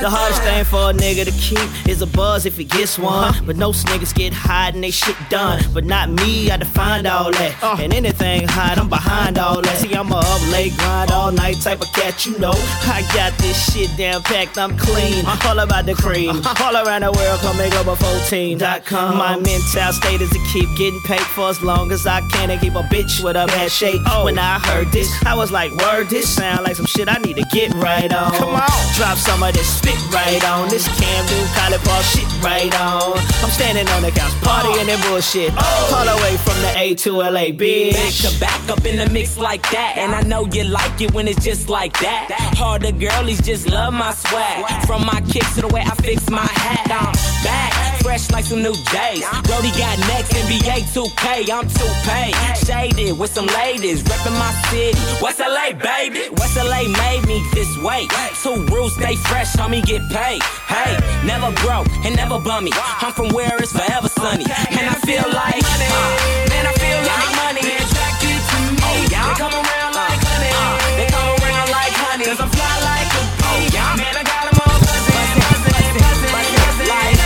The 0.00 0.08
hardest 0.08 0.42
thing 0.42 0.64
for 0.64 0.90
a 0.90 0.94
nigga 0.94 1.24
to 1.26 1.32
keep 1.32 1.88
is 1.88 2.00
a 2.00 2.06
buzz 2.06 2.46
if 2.46 2.56
he 2.56 2.64
gets 2.64 2.98
one. 2.98 3.34
But 3.44 3.56
no 3.56 3.70
niggas 3.70 4.14
get 4.14 4.32
hot 4.32 4.72
and 4.74 4.82
they 4.82 4.90
shit 4.90 5.16
done. 5.28 5.62
But 5.74 5.84
not 5.84 6.08
me, 6.08 6.50
I 6.50 6.56
defined 6.56 7.06
all 7.06 7.30
that. 7.30 7.62
Uh. 7.62 7.76
And 7.78 7.92
anything 7.92 8.48
hot, 8.48 8.78
I'm 8.78 8.88
behind 8.88 9.38
all 9.38 9.60
that. 9.60 9.76
See, 9.76 9.94
I'm 9.94 10.10
a 10.10 10.16
up 10.16 10.52
late 10.52 10.76
grind 10.76 11.10
all 11.10 11.32
night 11.32 11.56
type 11.60 11.80
of 11.80 11.92
cat, 11.92 12.24
you 12.24 12.38
know. 12.38 12.52
I 12.88 13.06
got 13.14 13.36
this 13.38 13.72
shit 13.72 13.94
down 13.98 14.22
packed, 14.22 14.56
I'm 14.56 14.76
clean. 14.76 15.24
Uh-huh. 15.24 15.48
All 15.50 15.58
about 15.58 15.86
the 15.86 15.94
cream. 15.94 16.30
Uh-huh. 16.30 16.64
All 16.64 16.76
around 16.86 17.02
the 17.02 17.12
world, 17.12 17.40
come 17.40 17.56
make 17.58 17.74
up 17.74 17.86
a 17.86 17.96
14.com. 17.96 19.18
My 19.18 19.34
uh-huh. 19.34 19.40
mental 19.40 19.92
state 19.92 20.20
is 20.20 20.30
to 20.30 20.40
keep 20.52 20.68
getting 20.76 21.00
paid 21.00 21.20
for 21.20 21.48
as 21.48 21.60
long 21.62 21.92
as 21.92 22.06
I 22.06 22.20
can 22.28 22.50
and 22.50 22.60
keep 22.60 22.74
a 22.74 22.82
bitch 22.84 23.22
with 23.22 23.36
a 23.36 23.46
bad 23.46 23.70
shape. 23.70 24.00
Oh, 24.06 24.24
When 24.24 24.38
I 24.38 24.58
heard 24.60 24.90
this, 24.92 25.10
I 25.26 25.34
was 25.34 25.50
like, 25.50 25.72
word, 25.72 26.08
this 26.08 26.28
sound 26.28 26.64
like 26.64 26.76
some 26.76 26.86
shit 26.86 27.08
I 27.08 27.18
need 27.18 27.36
to 27.36 27.44
get 27.52 27.74
right 27.74 28.12
on. 28.12 28.32
Come 28.32 28.54
on. 28.54 28.94
Drop 28.96 29.18
some 29.18 29.42
of 29.42 29.52
this 29.52 29.68
spit 29.90 30.14
right 30.14 30.44
on. 30.48 30.68
This 30.68 30.86
Camden 31.00 31.46
College 31.54 31.84
Ball 31.84 32.02
shit 32.02 32.26
right 32.42 32.74
on. 32.80 33.18
I'm 33.42 33.50
standing 33.50 33.88
on 33.88 34.02
the 34.02 34.10
couch, 34.10 34.32
partying 34.42 34.88
and 34.88 35.02
bullshit. 35.04 35.52
Oh. 35.56 35.94
All 35.96 36.04
the 36.04 36.22
way 36.22 36.36
from 36.36 36.60
the 36.62 36.72
A 36.78 36.94
to 36.94 37.12
LA, 37.12 37.50
bitch. 37.50 37.94
Back 37.94 38.32
to 38.32 38.40
back 38.40 38.70
up 38.70 38.84
in 38.84 38.96
the 38.96 39.08
mix 39.10 39.38
like 39.38 39.62
that. 39.70 39.96
And 39.96 40.14
I 40.14 40.22
know 40.22 40.46
you 40.46 40.64
like 40.64 41.00
it 41.00 41.12
when 41.12 41.28
it's 41.28 41.44
just 41.44 41.68
like 41.68 41.98
that. 42.00 42.28
Harder 42.56 42.92
girlies 42.92 43.40
just 43.42 43.68
love 43.68 43.92
my 43.92 44.12
swag. 44.12 44.86
From 44.86 45.04
my 45.04 45.20
kicks 45.28 45.54
to 45.56 45.62
the 45.62 45.68
way 45.68 45.82
I 45.82 45.94
fix 45.96 46.28
my 46.30 46.46
hat. 46.46 46.86
I'm 46.90 47.12
back, 47.44 48.00
fresh 48.02 48.30
like 48.30 48.44
some 48.44 48.62
new 48.62 48.74
days. 48.92 49.24
Brody 49.44 49.70
got 49.78 49.98
next, 50.10 50.32
NBA 50.32 50.84
2K, 50.94 51.50
I'm 51.50 51.66
2Pay. 51.66 52.30
Shaded 52.66 53.18
with 53.18 53.32
some 53.32 53.46
ladies, 53.46 54.02
reppin' 54.02 54.38
my 54.38 54.52
city. 54.70 54.98
West 55.22 55.40
LA, 55.40 55.72
baby. 55.72 56.28
West 56.36 56.56
LA 56.56 56.82
made 56.88 57.26
me 57.26 57.42
this 57.54 57.70
way. 57.78 58.06
Two 58.42 58.64
rules, 58.66 58.94
stay 58.94 59.16
fresh, 59.16 59.52
homie, 59.54 59.79
get 59.82 60.02
paid. 60.10 60.42
Hey, 60.66 60.96
never 61.24 61.50
broke 61.62 61.88
and 62.04 62.16
never 62.16 62.38
bummy. 62.38 62.70
I'm 62.74 63.12
from 63.12 63.28
where 63.30 63.56
it's 63.58 63.72
forever 63.72 64.08
sunny. 64.08 64.44
And 64.44 64.84
I 64.88 64.94
feel 65.06 65.24
like, 65.32 65.62
uh, 65.62 66.48
man, 66.50 66.64
I 66.66 66.74
feel 66.80 67.00
like 67.06 67.30
money. 67.44 67.64
Attracted 67.80 68.40
to 68.50 68.58
me. 68.80 68.94
They 69.08 69.34
come 69.38 69.54
around 69.54 69.92
like 69.94 70.20
honey. 70.20 70.52
They 70.96 71.06
come 71.10 71.28
around 71.38 71.68
like 71.70 71.92
honey. 71.94 72.24
Cause 72.24 72.40
I'm 72.40 72.50
fly 72.50 72.74
like 72.90 73.10
a 73.14 73.22
bee. 73.40 73.76
Man, 74.00 74.14
I 74.16 74.22
got 74.24 74.44
'em 74.48 74.58
all 74.64 74.78
buzzing, 74.80 75.14
buzzing, 75.16 75.42
buzzing, 75.44 75.98
buzzing, 76.00 76.32
buzzing, 76.32 76.88
like. 76.88 77.18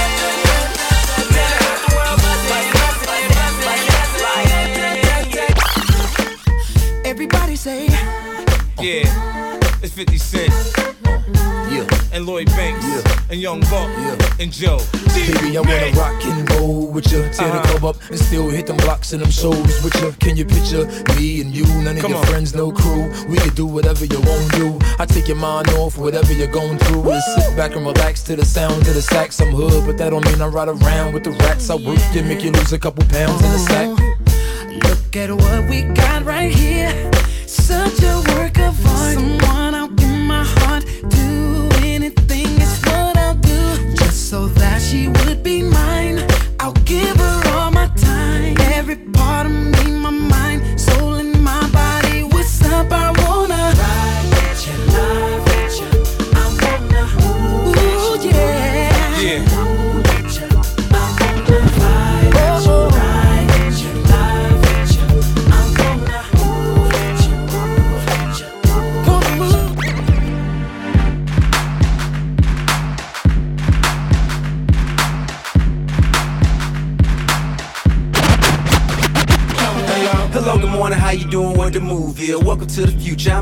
Everybody 7.04 7.56
say, 7.56 7.86
Yeah, 8.80 9.06
it's 9.82 9.92
50 9.92 10.18
Cent. 10.18 10.52
Yeah. 11.70 11.93
And 12.14 12.26
Lloyd 12.26 12.46
Banks. 12.46 12.84
And 13.28 13.40
Young 13.40 13.58
Buck. 13.62 13.90
And 14.38 14.52
Joe. 14.52 14.78
Baby, 15.14 15.58
I 15.58 15.60
wanna 15.60 15.90
rock 15.98 16.24
and 16.24 16.48
roll 16.52 16.86
with 16.86 17.10
you. 17.10 17.22
Tear 17.22 17.32
the 17.32 17.44
uh-huh. 17.44 17.78
club 17.78 17.96
up 17.96 18.08
and 18.08 18.18
still 18.18 18.48
hit 18.48 18.68
them 18.68 18.76
blocks 18.76 19.12
and 19.12 19.20
them 19.20 19.32
shows 19.32 19.82
with 19.82 20.00
you. 20.00 20.12
Can 20.20 20.36
you 20.36 20.44
picture 20.44 20.86
me 21.16 21.40
and 21.40 21.52
you? 21.52 21.66
None 21.82 21.96
of 21.96 22.02
Come 22.02 22.12
your 22.12 22.20
on. 22.20 22.26
friends, 22.26 22.54
no 22.54 22.70
crew. 22.70 23.10
We 23.28 23.36
can 23.38 23.52
do 23.54 23.66
whatever 23.66 24.04
you 24.04 24.20
want 24.20 24.52
to 24.52 24.56
do. 24.56 24.78
I 25.00 25.06
take 25.06 25.26
your 25.26 25.38
mind 25.38 25.68
off 25.70 25.98
whatever 25.98 26.32
you're 26.32 26.46
going 26.52 26.78
through. 26.78 27.10
and 27.10 27.22
sit 27.22 27.56
back 27.56 27.74
and 27.74 27.84
relax 27.84 28.22
to 28.24 28.36
the 28.36 28.44
sound 28.44 28.86
of 28.86 28.94
the 28.94 29.02
sax. 29.02 29.40
I'm 29.40 29.48
hood, 29.48 29.84
but 29.84 29.98
that 29.98 30.10
don't 30.10 30.24
mean 30.24 30.40
I 30.40 30.46
ride 30.46 30.68
around 30.68 31.14
with 31.14 31.24
the 31.24 31.32
rats. 31.32 31.68
I 31.68 31.74
work 31.74 31.98
you, 32.12 32.22
make 32.22 32.44
you 32.44 32.52
lose 32.52 32.72
a 32.72 32.78
couple 32.78 33.04
pounds 33.06 33.42
in 33.42 33.50
the 33.50 33.58
sack. 33.58 33.88
Look 34.88 35.16
at 35.16 35.32
what 35.32 35.68
we 35.68 35.82
got 35.82 36.24
right 36.24 36.54
here. 36.54 37.10
Such 37.46 38.02
a 38.04 38.22
work 38.36 38.58
of 38.58 38.86
art. 38.86 39.14
Someone 39.14 39.74
I'll 39.74 39.93
so 44.34 44.48
that 44.48 44.82
she 44.82 45.06
would 45.06 45.44
be 45.44 45.62
mine. 45.62 46.03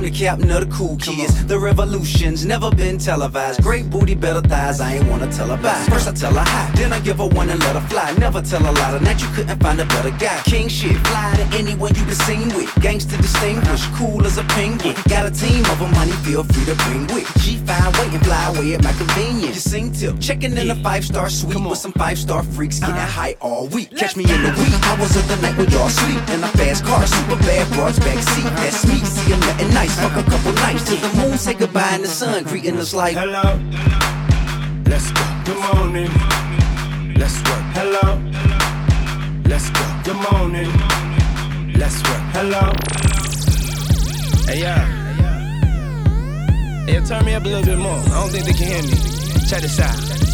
I'm 0.02 0.10
the 0.10 0.18
captain 0.18 0.50
of 0.50 0.68
the 0.68 0.74
cool 0.74 0.96
kids. 0.96 1.46
The 1.46 1.56
revolution's 1.56 2.44
never 2.44 2.72
been 2.72 2.98
televised. 2.98 3.62
Great 3.62 3.88
booty, 3.88 4.16
better 4.16 4.40
thighs. 4.40 4.80
I 4.80 4.94
ain't 4.94 5.06
wanna 5.06 5.30
tell 5.30 5.46
her 5.46 5.62
bye. 5.62 5.86
First 5.88 6.08
I 6.08 6.12
tell 6.12 6.34
her 6.34 6.44
hi, 6.44 6.72
then 6.74 6.92
I 6.92 6.98
give 6.98 7.18
her 7.18 7.28
one 7.28 7.48
and 7.50 7.60
let 7.60 7.76
her 7.76 7.86
fly. 7.88 8.12
Never 8.18 8.42
tell 8.42 8.62
a 8.68 8.72
lie. 8.72 8.98
Tonight 8.98 9.22
you 9.22 9.28
couldn't 9.28 9.60
find 9.60 9.80
a 9.80 9.86
better 9.86 10.10
guy. 10.10 10.42
King 10.44 10.66
shit, 10.66 10.96
fly 11.06 11.34
to 11.36 11.56
anyone 11.56 11.94
you 11.94 12.04
been 12.04 12.16
seen 12.16 12.48
with. 12.56 12.68
Gangster 12.80 13.16
distinguished, 13.16 13.84
cool 13.94 14.26
as 14.26 14.38
a 14.38 14.44
penguin. 14.58 14.96
Got 15.08 15.26
a 15.26 15.30
team 15.30 15.64
of 15.66 15.78
money 15.92 16.10
feel 16.26 16.42
free 16.42 16.64
to 16.64 16.74
bring 16.82 17.06
with. 17.14 17.28
G5 17.38 17.70
wait 18.00 18.12
and 18.12 18.24
fly 18.26 18.42
away 18.48 18.74
at 18.74 18.82
my 18.82 18.92
convenience. 18.94 19.54
You 19.54 19.62
sing 19.72 19.92
tip, 19.92 20.18
checking 20.18 20.56
in 20.56 20.68
a 20.68 20.74
five 20.82 21.04
star 21.04 21.30
suite 21.30 21.54
with 21.62 21.78
some 21.78 21.92
five 21.92 22.18
star 22.18 22.42
freaks 22.42 22.80
getting 22.80 22.96
high 22.96 23.36
all 23.40 23.68
week. 23.68 23.96
Catch 23.96 24.16
me 24.16 24.24
in 24.24 24.42
the 24.42 24.50
week, 24.58 24.74
hours 24.88 25.14
of 25.14 25.28
the 25.28 25.36
night 25.36 25.56
when 25.56 25.70
y'all 25.70 25.88
sleep 25.88 26.28
in 26.30 26.42
a 26.42 26.48
fast 26.58 26.84
car, 26.84 27.06
super 27.06 27.36
bad 27.46 27.70
broads 27.74 28.00
back 28.00 28.18
seat. 28.18 28.50
That's 28.58 28.84
me, 28.84 28.98
see 29.04 29.32
'em 29.32 29.38
nothing 29.40 29.72
nice, 29.74 29.91
fuck 29.96 30.16
a 30.16 30.30
couple 30.30 30.52
nights 30.52 30.84
to 30.84 30.96
the 30.96 31.08
moon, 31.16 31.38
say 31.38 31.54
goodbye 31.54 31.94
in 31.94 32.02
the 32.02 32.08
sun, 32.08 32.44
greeting 32.44 32.76
us 32.78 32.94
like 32.94 33.16
hello. 33.16 33.58
Let's 34.86 35.10
go. 35.12 35.22
Good 35.44 35.60
morning. 35.74 36.10
Let's 37.16 37.36
work. 37.48 37.64
Hello. 37.78 38.20
Let's 39.46 39.70
go. 39.70 39.84
Good 40.04 40.20
morning. 40.30 40.70
Let's 41.78 41.96
work. 42.02 42.22
Hello. 42.36 42.72
Hey, 44.46 44.60
yeah. 44.60 44.84
Hey, 46.86 47.00
turn 47.06 47.24
me 47.24 47.34
up 47.34 47.44
a 47.44 47.48
little 47.48 47.64
bit 47.64 47.78
more. 47.78 47.96
I 47.96 48.20
don't 48.20 48.30
think 48.30 48.44
they 48.44 48.52
can 48.52 48.66
hear 48.66 48.82
me. 48.82 48.96
Check 49.48 49.62
this 49.62 49.80
out. 49.80 50.31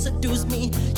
Seduce 0.00 0.46
me. 0.46 0.89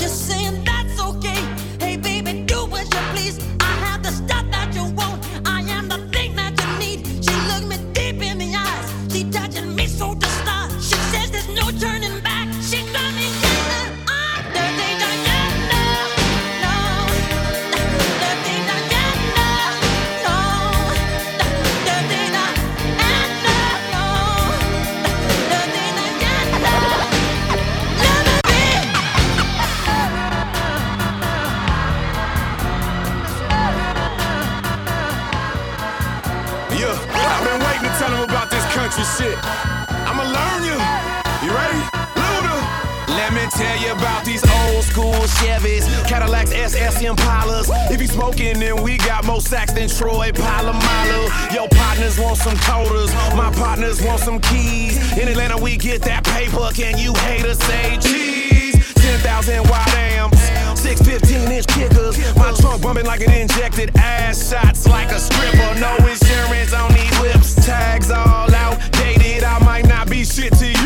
Impalas. 47.04 47.68
If 47.90 48.00
you 48.00 48.06
smoking, 48.06 48.58
then 48.58 48.82
we 48.82 48.96
got 48.98 49.24
more 49.24 49.40
sacks 49.40 49.72
than 49.72 49.88
Troy 49.88 50.30
Polamalu. 50.32 51.52
Your 51.52 51.68
partners 51.68 52.18
want 52.18 52.38
some 52.38 52.56
coders, 52.58 53.12
my 53.36 53.50
partners 53.52 54.02
want 54.02 54.20
some 54.20 54.40
keys. 54.40 54.96
In 55.18 55.28
Atlanta, 55.28 55.56
we 55.58 55.76
get 55.76 56.02
that 56.02 56.24
paper. 56.24 56.68
Can 56.74 56.98
you 56.98 57.12
haters 57.14 57.58
say 57.58 57.98
cheese? 57.98 58.94
10,000 58.94 59.68
wide 59.68 59.94
amps, 59.94 60.40
six 60.80 61.00
15 61.02 61.50
inch 61.50 61.66
kickers. 61.66 62.16
My 62.36 62.52
trunk 62.52 62.82
bumping 62.82 63.04
like 63.06 63.20
an 63.20 63.32
injected 63.32 63.90
ass 63.96 64.50
shots 64.50 64.86
like 64.86 65.10
a 65.10 65.18
stripper. 65.18 65.80
No 65.80 65.94
insurance 66.06 66.72
on 66.72 66.92
these 66.92 67.18
whips, 67.20 67.54
tags 67.66 68.10
all 68.10 68.52
outdated. 68.54 69.44
I 69.44 69.58
might 69.64 69.86
not 69.86 70.08
be 70.08 70.24
shit 70.24 70.52
to 70.54 70.66
you, 70.66 70.81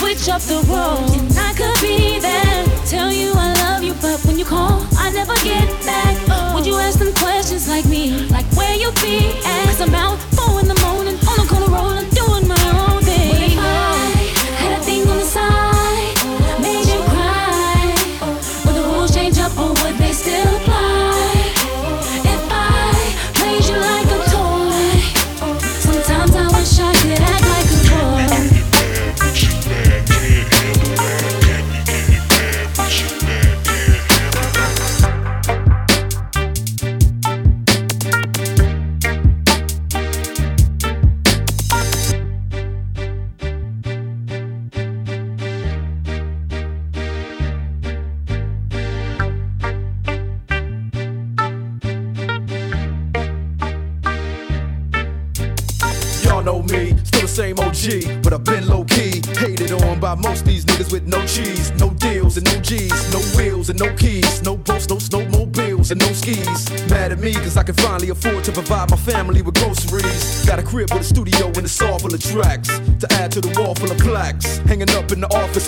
switch 0.00 0.28
up 0.28 0.40
the 0.42 0.60
roles. 0.72 1.14
And 1.16 1.38
I 1.38 1.52
could 1.52 1.78
be 1.80 2.18
there, 2.18 2.64
tell 2.86 3.12
you 3.12 3.32
I 3.34 3.52
love 3.64 3.82
you, 3.82 3.94
but 4.00 4.18
when 4.24 4.38
you 4.38 4.44
call, 4.44 4.86
I 4.96 5.10
never 5.12 5.34
get 5.44 5.68
back. 5.84 6.16
Would 6.54 6.66
you 6.66 6.76
ask 6.76 6.98
them 6.98 7.12
questions 7.14 7.68
like 7.68 7.84
me, 7.86 8.26
like 8.28 8.46
where 8.56 8.74
you 8.74 8.90
be 9.02 9.18
at? 9.44 9.64
Cause 9.66 9.80
I'm 9.80 9.94
out 9.94 10.18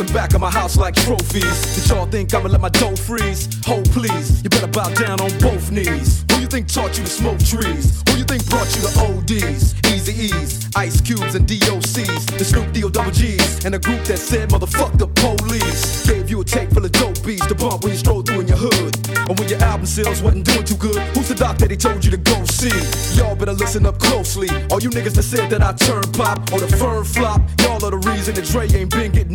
in 0.01 0.07
the 0.07 0.13
back 0.13 0.33
of 0.33 0.41
my 0.41 0.51
house 0.51 0.77
like 0.77 0.95
trophies. 0.95 1.77
Did 1.77 1.89
y'all 1.91 2.07
think 2.07 2.33
I'ma 2.35 2.49
let 2.49 2.61
my 2.61 2.69
dough 2.69 2.97
freeze? 2.97 3.49
Hold 3.67 3.91
please, 3.91 4.43
you 4.43 4.49
better 4.49 4.67
bow 4.67 4.89
down 4.95 5.21
on 5.21 5.31
both 5.39 5.71
knees. 5.71 6.25
Who 6.31 6.41
you 6.41 6.47
think 6.47 6.69
taught 6.69 6.97
you 6.97 7.05
to 7.05 7.11
smoke 7.11 7.39
trees? 7.39 8.03
Who 8.09 8.19
you 8.19 8.25
think 8.25 8.47
brought 8.49 8.69
you 8.77 8.83
to 8.83 8.93
ODs? 9.05 9.75
Easy 9.93 10.13
E's, 10.29 10.69
Ice 10.77 11.01
Cubes, 11.01 11.35
and 11.35 11.47
DOCs. 11.47 12.39
The 12.39 12.45
Snoop 12.45 12.73
D 12.73 12.85
O 12.85 12.89
double 12.89 13.11
G's, 13.11 13.65
and 13.65 13.75
a 13.75 13.79
group 13.79 14.03
that 14.05 14.19
said, 14.19 14.51
motherfuck 14.51 14.97
the 14.99 15.09
police. 15.09 16.07
Gave 16.07 16.31
you 16.31 16.41
a 16.41 16.45
tape 16.45 16.71
full 16.71 16.85
of 16.85 16.93
dope 16.93 17.23
beats 17.25 17.47
to 17.47 17.55
bump 17.55 17.83
when 17.83 17.93
you 17.93 17.99
stroll 17.99 18.23
through 18.23 18.41
in 18.41 18.49
your 18.49 18.59
hood. 18.59 18.97
And 19.29 19.39
when 19.39 19.49
your 19.49 19.61
album 19.63 19.87
sales 19.87 20.23
wasn't 20.23 20.47
doing 20.47 20.65
too 20.65 20.77
good, 20.77 20.99
who's 21.15 21.29
the 21.29 21.35
doc 21.35 21.59
that 21.59 21.69
they 21.69 21.77
told 21.77 22.05
you 22.05 22.11
to 22.11 22.17
go 22.17 22.45
see? 22.47 22.73
Y'all 23.19 23.37
better 23.37 23.53
listen 23.53 23.85
up 23.87 23.99
closely. 23.99 24.49
All 24.71 24.81
you 24.81 24.91
niggas 24.91 25.15
that 25.15 25.25
said 25.25 25.51
that 25.51 25.63
I 25.63 25.73
turn 25.73 26.03
pop 26.13 26.53
or 26.53 26.61
the 26.61 26.77
firm 26.77 27.05
flop, 27.05 27.43
y'all 27.61 27.85
are 27.85 27.91
the 27.91 28.03
reason 28.11 28.35
that 28.35 28.47
Dre 28.47 28.69
ain't 28.69 28.91
been 28.91 29.13
getting. 29.13 29.32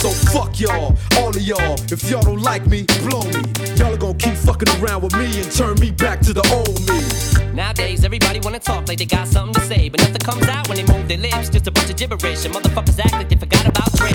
So 0.00 0.08
fuck 0.32 0.58
y'all, 0.58 0.96
all 1.18 1.28
of 1.28 1.42
y'all. 1.42 1.76
If 1.92 2.08
y'all 2.08 2.22
don't 2.22 2.40
like 2.40 2.66
me, 2.66 2.84
blow 3.04 3.20
me. 3.20 3.42
Y'all 3.76 3.92
are 3.92 3.98
gonna 3.98 4.14
keep 4.14 4.32
fucking 4.32 4.70
around 4.80 5.02
with 5.02 5.14
me 5.14 5.26
and 5.38 5.52
turn 5.52 5.78
me 5.78 5.90
back 5.90 6.20
to 6.20 6.32
the 6.32 6.40
old 6.56 6.80
me. 6.88 7.54
Nowadays, 7.54 8.02
everybody 8.02 8.40
wanna 8.40 8.60
talk 8.60 8.88
like 8.88 8.96
they 8.96 9.04
got 9.04 9.28
something 9.28 9.52
to 9.52 9.60
say, 9.60 9.90
but 9.90 10.00
nothing 10.00 10.22
comes 10.24 10.48
out 10.48 10.66
when 10.70 10.78
they 10.78 10.90
move 10.90 11.06
their 11.06 11.18
lips. 11.18 11.50
Just 11.50 11.66
a 11.66 11.70
bunch 11.70 11.90
of 11.90 11.96
gibberish, 11.96 12.46
and 12.46 12.54
motherfuckers 12.54 12.98
act 12.98 13.12
like 13.12 13.28
they 13.28 13.36
forgot 13.36 13.66
about 13.68 13.92
Dre. 13.92 14.10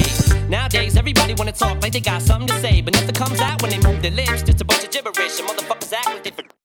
Nowadays, 0.49 0.97
everybody 0.97 1.35
wanna 1.35 1.51
talk 1.51 1.79
like 1.83 1.93
they 1.93 2.01
got 2.01 2.19
something 2.23 2.47
to 2.47 2.59
say, 2.61 2.81
but 2.81 2.95
nothing 2.95 3.13
comes 3.13 3.39
out 3.39 3.61
when 3.61 3.69
they 3.69 3.79
move 3.87 4.01
their 4.01 4.09
lips. 4.09 4.41
Just 4.41 4.61
a 4.61 4.65
bunch 4.65 4.85
of 4.85 4.89
gibberish, 4.89 5.39
and 5.39 5.47
motherfuckers 5.47 5.93
act 5.93 6.07
like 6.07 6.23
they 6.23 6.31
forgot. 6.31 6.55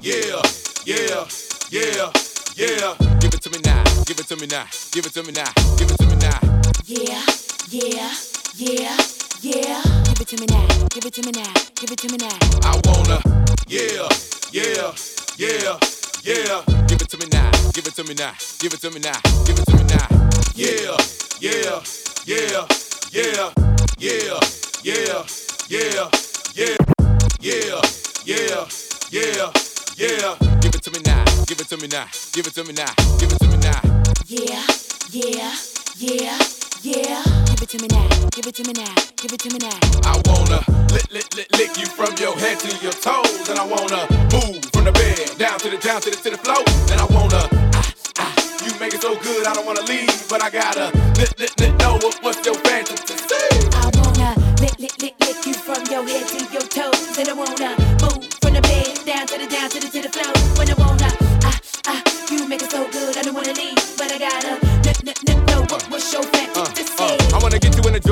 Yeah, 0.00 0.42
yeah, 0.84 1.28
yeah, 1.70 2.10
yeah. 2.56 2.94
Give 3.20 3.32
it 3.32 3.40
to 3.42 3.50
me 3.50 3.60
now, 3.64 3.84
give 4.04 4.18
it 4.18 4.26
to 4.26 4.34
me 4.34 4.48
now, 4.48 4.66
give 4.90 5.06
it 5.06 5.12
to 5.12 5.22
me 5.22 5.30
now, 5.30 5.52
give 5.78 5.88
it 5.92 5.96
to 5.98 6.06
me 6.06 6.16
now. 6.16 6.40
Yeah, 6.86 7.22
yeah, 7.70 8.12
yeah, 8.56 8.96
yeah. 9.42 9.82
Give 10.04 10.20
it 10.20 10.28
to 10.28 10.36
me 10.40 10.46
now. 10.50 10.66
Give 10.90 11.04
it 11.04 11.14
to 11.14 11.22
me 11.22 11.32
now. 11.32 11.52
Give 11.76 11.90
it 11.90 11.98
to 11.98 12.08
me 12.10 12.18
now. 12.18 12.38
I 12.62 12.80
wanna, 12.84 13.22
yeah, 13.68 14.08
yeah, 14.52 14.92
yeah, 15.38 15.78
yeah. 16.24 16.62
Give 16.88 17.00
it 17.00 17.08
to 17.08 17.18
me 17.18 17.26
now, 17.32 17.50
give 17.72 17.86
it 17.86 17.94
to 17.94 18.04
me 18.04 18.14
now, 18.14 18.32
give 18.58 18.74
it 18.74 18.80
to 18.80 18.90
me 18.90 19.00
now, 19.00 19.12
give 19.46 19.58
it 19.58 19.64
to 19.66 19.76
me 19.76 19.84
now. 19.84 20.06
Yeah, 20.54 20.96
yeah, 21.40 21.80
yeah, 22.26 22.66
yeah, 23.12 23.50
yeah, 23.98 24.00
yeah, 24.00 24.40
yeah, 24.90 25.20
yeah, 25.68 26.10
yeah, 26.60 27.80
yeah, 28.26 28.66
yeah, 29.10 29.50
yeah. 29.96 30.34
Give 30.60 30.74
it 30.74 30.82
to 30.82 30.90
me 30.90 31.00
now, 31.06 31.24
give 31.46 31.60
it 31.60 31.68
to 31.68 31.76
me 31.78 31.88
now, 31.88 32.06
give 32.32 32.46
it 32.46 32.54
to 32.54 32.64
me 32.64 32.72
now, 32.72 32.94
give 33.18 33.32
it 33.32 33.38
to 33.38 33.48
me 33.48 33.56
now. 33.56 33.80
Yeah, 34.26 34.66
yeah, 35.12 35.56
yeah, 35.98 36.59
yeah. 36.82 37.22
Give 37.46 37.62
it 37.62 37.68
to 37.70 37.78
me 37.82 37.88
now. 37.90 38.08
Give 38.30 38.46
it 38.46 38.54
to 38.56 38.64
me 38.64 38.72
now. 38.72 38.94
Give 39.16 39.32
it 39.32 39.40
to 39.40 39.50
me 39.52 39.58
now. 39.58 39.78
I 40.04 40.20
wanna 40.26 40.60
lick, 40.92 41.10
lick, 41.12 41.28
lick, 41.34 41.48
lick 41.56 41.76
you 41.78 41.86
from 41.86 42.14
your 42.18 42.36
head 42.38 42.58
to 42.60 42.68
your 42.82 42.92
toes, 42.92 43.48
and 43.48 43.58
I 43.58 43.64
wanna 43.64 44.06
move 44.32 44.64
from 44.72 44.84
the 44.84 44.92
bed 44.92 45.38
down 45.38 45.58
to 45.60 45.70
the 45.70 45.78
down 45.78 46.00
to 46.02 46.10
the 46.10 46.16
to 46.16 46.30
the 46.30 46.38
floor, 46.38 46.62
and 46.90 47.00
I 47.00 47.06
wanna. 47.12 47.48
ah, 47.74 47.92
ah, 48.18 48.34
You 48.64 48.72
make 48.80 48.94
it 48.94 49.02
so 49.02 49.14
good, 49.20 49.46
I 49.46 49.54
don't 49.54 49.66
wanna 49.66 49.82
leave, 49.82 50.28
but 50.28 50.42
I 50.42 50.50
gotta 50.50 50.90
lick, 51.18 51.38
lick, 51.38 51.52
lick, 51.60 51.72
know 51.78 51.94
what, 52.02 52.16
what's 52.22 52.44
your 52.46 52.54
fantasy. 52.64 53.14
I 53.76 53.90
wanna 53.98 54.34
lick, 54.60 54.78
lick, 54.78 54.94
lick, 55.02 55.14
lick 55.20 55.46
you 55.46 55.54
from 55.54 55.82
your 55.90 56.04
head 56.08 56.26
to 56.28 56.38
your 56.52 56.66
toes, 56.66 57.18
and 57.18 57.28
I 57.28 57.34
wanna 57.34 57.76
move 58.02 58.24
from 58.40 58.54
the 58.54 58.62
bed 58.62 59.04
down 59.04 59.26
to 59.28 59.36
the 59.38 59.46
down 59.48 59.68
to 59.70 59.78
the 59.80 59.88
to 59.88 60.00
the 60.02 60.10
floor. 60.10 60.32
When 60.56 60.68
I 60.70 60.74
wanna, 60.74 60.99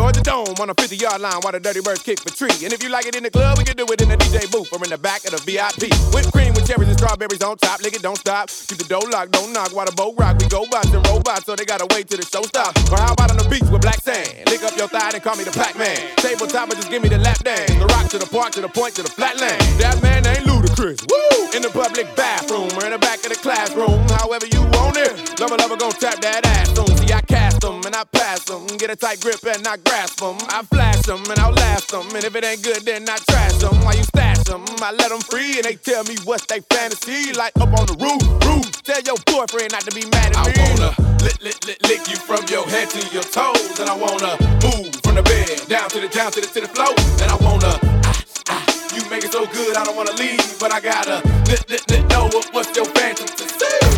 you 0.08 0.12
the 0.12 0.24
Dome 0.24 0.56
on 0.60 0.70
a 0.70 0.74
50 0.74 0.96
yard 0.96 1.20
line 1.20 1.40
while 1.44 1.52
the 1.52 1.60
Dirty 1.60 1.80
Birds 1.80 2.02
kick 2.02 2.20
the 2.24 2.30
tree. 2.32 2.54
And 2.64 2.72
if 2.72 2.82
you 2.82 2.88
like 2.88 3.06
it 3.06 3.16
in 3.16 3.22
the 3.22 3.30
club, 3.30 3.58
we 3.58 3.64
can 3.64 3.76
do 3.76 3.84
it 3.92 4.00
in 4.00 4.08
the 4.08 4.16
DJ 4.16 4.48
booth 4.50 4.72
or 4.72 4.80
in 4.82 4.90
the 4.90 4.98
back 4.98 5.24
of 5.28 5.36
the 5.36 5.40
VIP. 5.44 5.92
Whipped 6.14 6.32
cream 6.32 6.54
with 6.54 6.66
cherries 6.66 6.88
and 6.88 6.96
strawberries 6.96 7.42
on 7.42 7.56
top. 7.58 7.80
Lick 7.82 7.94
it, 7.94 8.02
don't 8.02 8.16
stop. 8.16 8.48
Keep 8.48 8.78
the 8.78 8.88
door 8.88 9.04
locked, 9.12 9.32
don't 9.32 9.52
knock 9.52 9.74
while 9.76 9.86
the 9.86 9.92
boat 9.92 10.14
rock. 10.16 10.40
We 10.40 10.48
go 10.48 10.64
bots 10.66 10.92
and 10.92 11.04
robots, 11.06 11.44
so 11.44 11.56
they 11.56 11.64
gotta 11.64 11.86
wait 11.92 12.08
till 12.08 12.18
the 12.18 12.26
show 12.26 12.42
stops. 12.42 12.80
Or 12.90 12.98
how 12.98 13.12
about 13.12 13.30
on 13.30 13.36
the 13.36 13.48
beach 13.48 13.68
with 13.68 13.82
black 13.82 14.00
sand? 14.00 14.48
Lick 14.48 14.62
up 14.64 14.76
your 14.76 14.88
thigh 14.88 15.12
and 15.12 15.22
call 15.22 15.36
me 15.36 15.44
the 15.44 15.52
Pac 15.52 15.76
Man. 15.76 15.96
Tabletop, 16.16 16.72
and 16.72 16.78
just 16.80 16.90
give 16.90 17.02
me 17.02 17.08
the 17.08 17.18
lap 17.18 17.38
dance. 17.44 17.68
The 17.76 17.86
rock 17.86 18.08
to 18.10 18.18
the 18.18 18.26
park, 18.26 18.52
to 18.56 18.60
the 18.60 18.72
point, 18.72 18.94
to 18.96 19.02
the 19.02 19.12
flatland. 19.12 19.60
That 19.76 20.00
man 20.02 20.24
ain't 20.26 20.46
ludicrous. 20.46 21.04
Woo! 21.04 21.52
In 21.52 21.62
the 21.62 21.70
public 21.70 22.08
bathroom 22.16 22.70
or 22.76 22.84
in 22.84 22.92
the 22.92 22.98
back 22.98 23.20
of 23.24 23.30
the 23.30 23.40
classroom, 23.40 24.06
however 24.16 24.46
you 24.48 24.62
want 24.78 24.96
it. 24.96 25.12
Lover, 25.40 25.56
lover, 25.56 25.76
gon' 25.76 25.92
tap 25.92 26.20
that 26.20 26.46
ass 26.46 26.72
soon. 26.72 26.96
See, 26.96 27.12
I 27.12 27.20
cast 27.22 27.60
them 27.60 27.80
and 27.84 27.94
I 27.96 28.04
pass 28.04 28.44
them. 28.44 28.66
Get 28.78 28.90
a 28.90 28.96
tight 28.96 29.20
grip 29.20 29.42
and 29.44 29.66
I 29.66 29.76
grasp 29.98 30.20
them. 30.20 30.38
I 30.50 30.62
flash 30.62 31.02
them 31.02 31.22
and 31.28 31.38
I'll 31.40 31.52
last 31.52 31.90
them. 31.90 32.06
And 32.14 32.22
if 32.22 32.34
it 32.34 32.44
ain't 32.44 32.62
good, 32.62 32.82
then 32.86 33.02
I 33.08 33.16
trash 33.30 33.54
them. 33.58 33.74
While 33.82 33.96
you 33.96 34.04
stash 34.04 34.38
them, 34.46 34.62
I 34.78 34.92
let 34.92 35.10
them 35.10 35.20
free 35.20 35.58
and 35.58 35.64
they 35.64 35.74
tell 35.74 36.04
me 36.04 36.14
what's 36.24 36.46
they 36.46 36.60
fantasy. 36.70 37.32
Like 37.32 37.52
up 37.58 37.74
on 37.74 37.86
the 37.90 37.98
roof, 37.98 38.22
roof. 38.46 38.70
Tell 38.86 39.02
your 39.02 39.18
boyfriend 39.26 39.72
not 39.72 39.82
to 39.82 39.92
be 39.94 40.06
mad 40.14 40.36
at 40.36 40.46
me. 40.46 40.54
I 40.54 40.70
wanna 40.70 40.90
lick, 41.26 41.42
lick, 41.42 41.58
lick, 41.66 41.78
lick 41.82 42.02
you 42.06 42.16
from 42.16 42.46
your 42.46 42.62
head 42.70 42.90
to 42.94 43.02
your 43.10 43.26
toes. 43.26 43.80
And 43.80 43.90
I 43.90 43.96
wanna 43.98 44.38
move 44.62 44.94
from 45.02 45.18
the 45.18 45.24
bed 45.26 45.66
down 45.66 45.90
to 45.90 45.98
the 45.98 46.08
down 46.08 46.30
to 46.30 46.40
the 46.40 46.46
to 46.46 46.60
the 46.62 46.70
floor. 46.70 46.94
And 47.18 47.28
I 47.34 47.36
wanna 47.42 47.74
ah, 48.06 48.14
ah, 48.54 48.64
you 48.94 49.02
make 49.10 49.24
it 49.24 49.32
so 49.32 49.46
good, 49.50 49.76
I 49.76 49.82
don't 49.82 49.96
wanna 49.96 50.14
leave, 50.14 50.46
but 50.62 50.70
I 50.72 50.78
gotta 50.78 51.26
lick, 51.50 51.66
lick, 51.66 51.82
lick, 51.90 52.06
know 52.06 52.30
what, 52.30 52.46
what's 52.54 52.70
your 52.76 52.86
fantasy. 52.94 53.50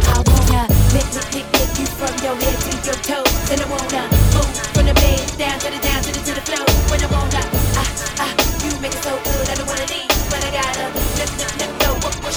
I 0.09 0.16
wanna 0.24 0.64
lick, 0.96 1.09
lick, 1.12 1.28
lick, 1.36 1.46
lick 1.61 1.72
you 1.76 1.86
from 2.01 2.14
your 2.24 2.36
head 2.40 2.57
to 2.57 2.72
your 2.88 2.98
toes, 3.05 3.36
and 3.53 3.61
I 3.61 3.66
wanna 3.68 4.03
move 4.32 4.57
from 4.72 4.86
the 4.88 4.94
bed 4.94 5.20
down 5.36 5.59
to 5.61 5.68
the 5.68 5.78
down 5.78 5.80
to 5.80 5.80
the 5.80 5.89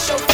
show. 0.05 0.32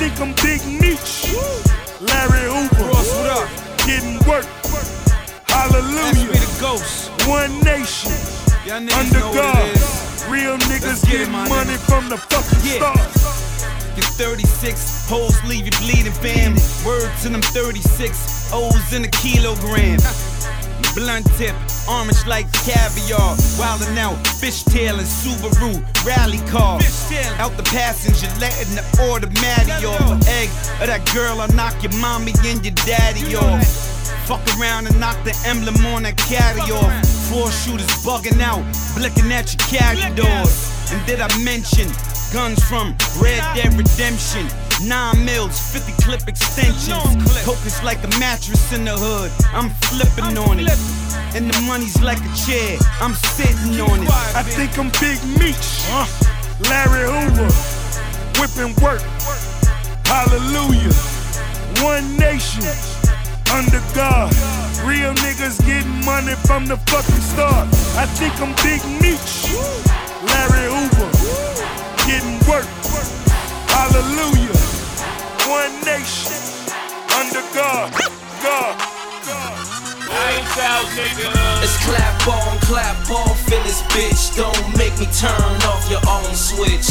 Think 0.00 0.18
I'm 0.18 0.32
Big 0.40 0.64
Meech. 0.80 1.28
Larry 2.00 2.48
Hoover. 2.48 2.88
Ross, 2.88 3.12
what 3.20 3.28
up? 3.36 3.48
Getting 3.84 4.16
work. 4.24 4.46
Hallelujah. 5.44 6.32
That's 6.32 6.56
the 6.56 6.60
ghost. 6.60 7.10
One 7.28 7.60
nation. 7.60 8.10
Under 8.96 9.20
God. 9.20 9.76
Real 10.32 10.56
niggas 10.72 11.04
get 11.04 11.12
getting 11.12 11.32
my 11.32 11.46
money 11.50 11.74
nigga. 11.74 11.84
from 11.84 12.08
the 12.08 12.16
fucking 12.16 12.64
Yeah. 12.64 12.80
stars. 12.80 13.66
Get 13.94 14.04
36 14.16 15.04
hoes 15.06 15.36
leave 15.44 15.66
you 15.66 15.72
bleeding, 15.84 16.12
fam. 16.12 16.56
Word 16.86 17.10
to 17.20 17.28
them 17.28 17.42
36 17.42 18.48
O's 18.54 18.94
in 18.94 19.04
a 19.04 19.08
kilogram. 19.08 19.98
Blunt 20.94 21.26
tip, 21.38 21.54
orange 21.88 22.26
like 22.26 22.50
caviar. 22.64 23.36
Wildin' 23.58 23.96
out, 23.96 24.16
fishtail 24.40 24.98
and 24.98 25.06
Subaru 25.06 25.80
rally 26.04 26.38
car. 26.50 26.80
Out 27.38 27.56
the 27.56 27.62
passenger, 27.62 28.26
letting 28.40 28.74
the 28.74 28.84
automatic 29.10 29.86
off. 29.86 30.26
Egg 30.28 30.48
of 30.80 30.88
that 30.88 31.08
girl, 31.14 31.40
I'll 31.40 31.52
knock 31.54 31.80
your 31.82 31.94
mommy 32.00 32.32
and 32.44 32.64
your 32.64 32.74
daddy 32.86 33.36
off. 33.36 33.64
Fuck 34.26 34.46
around 34.58 34.86
and 34.86 34.98
knock 34.98 35.16
the 35.24 35.34
emblem 35.46 35.74
on 35.86 36.02
that 36.04 36.16
carry 36.16 36.60
off. 36.60 37.06
Four 37.30 37.50
shooters 37.50 37.86
bugging 38.04 38.40
out, 38.40 38.62
blicking 38.94 39.30
at 39.30 39.54
your 39.54 39.62
carry 39.66 40.14
doors. 40.14 40.70
And 40.90 41.04
did 41.06 41.20
I 41.20 41.28
mention 41.38 41.86
guns 42.32 42.62
from 42.64 42.96
Red 43.20 43.42
Dead 43.54 43.74
Redemption? 43.74 44.69
Nine 44.86 45.26
mils, 45.26 45.60
50 45.72 45.92
clip 46.02 46.26
extensions. 46.26 47.44
Coke 47.44 47.64
is 47.66 47.82
like 47.82 48.02
a 48.02 48.08
mattress 48.18 48.72
in 48.72 48.86
the 48.86 48.96
hood. 48.96 49.30
I'm 49.52 49.68
flipping 49.84 50.38
on 50.38 50.58
it. 50.58 50.72
And 51.36 51.52
the 51.52 51.60
money's 51.68 52.00
like 52.00 52.18
a 52.18 52.32
chair. 52.34 52.78
I'm 53.00 53.12
sitting 53.12 53.78
on 53.80 54.02
it. 54.02 54.10
I 54.34 54.42
think 54.42 54.78
I'm 54.78 54.88
Big 54.96 55.20
Meech. 55.36 55.84
Larry 56.72 57.04
Hoover. 57.04 57.52
Whipping 58.40 58.72
work. 58.80 59.04
Hallelujah. 60.08 60.96
One 61.84 62.16
nation. 62.16 62.64
Under 63.52 63.84
God. 63.92 64.32
Real 64.88 65.12
niggas 65.20 65.60
getting 65.66 66.04
money 66.06 66.34
from 66.48 66.64
the 66.64 66.78
fucking 66.88 67.24
start. 67.36 67.68
I 68.00 68.06
think 68.16 68.32
I'm 68.40 68.56
Big 68.64 68.80
Meech. 68.96 69.52
Larry 70.24 70.72
Hoover. 70.72 71.10
Getting 72.08 72.40
work. 72.48 72.64
Hallelujah. 73.68 74.39
One 75.50 75.82
nation. 75.82 76.38
Under 77.18 77.42
God. 77.50 77.90
God. 78.38 78.78
It's 81.58 81.76
clap 81.82 82.28
on, 82.28 82.58
clap 82.70 83.10
off 83.10 83.50
in 83.50 83.60
this 83.66 83.82
bitch. 83.90 84.36
Don't 84.36 84.78
make 84.78 84.94
me 85.02 85.06
turn 85.10 85.58
off 85.66 85.90
your 85.90 85.98
own 86.06 86.34
switch. 86.38 86.86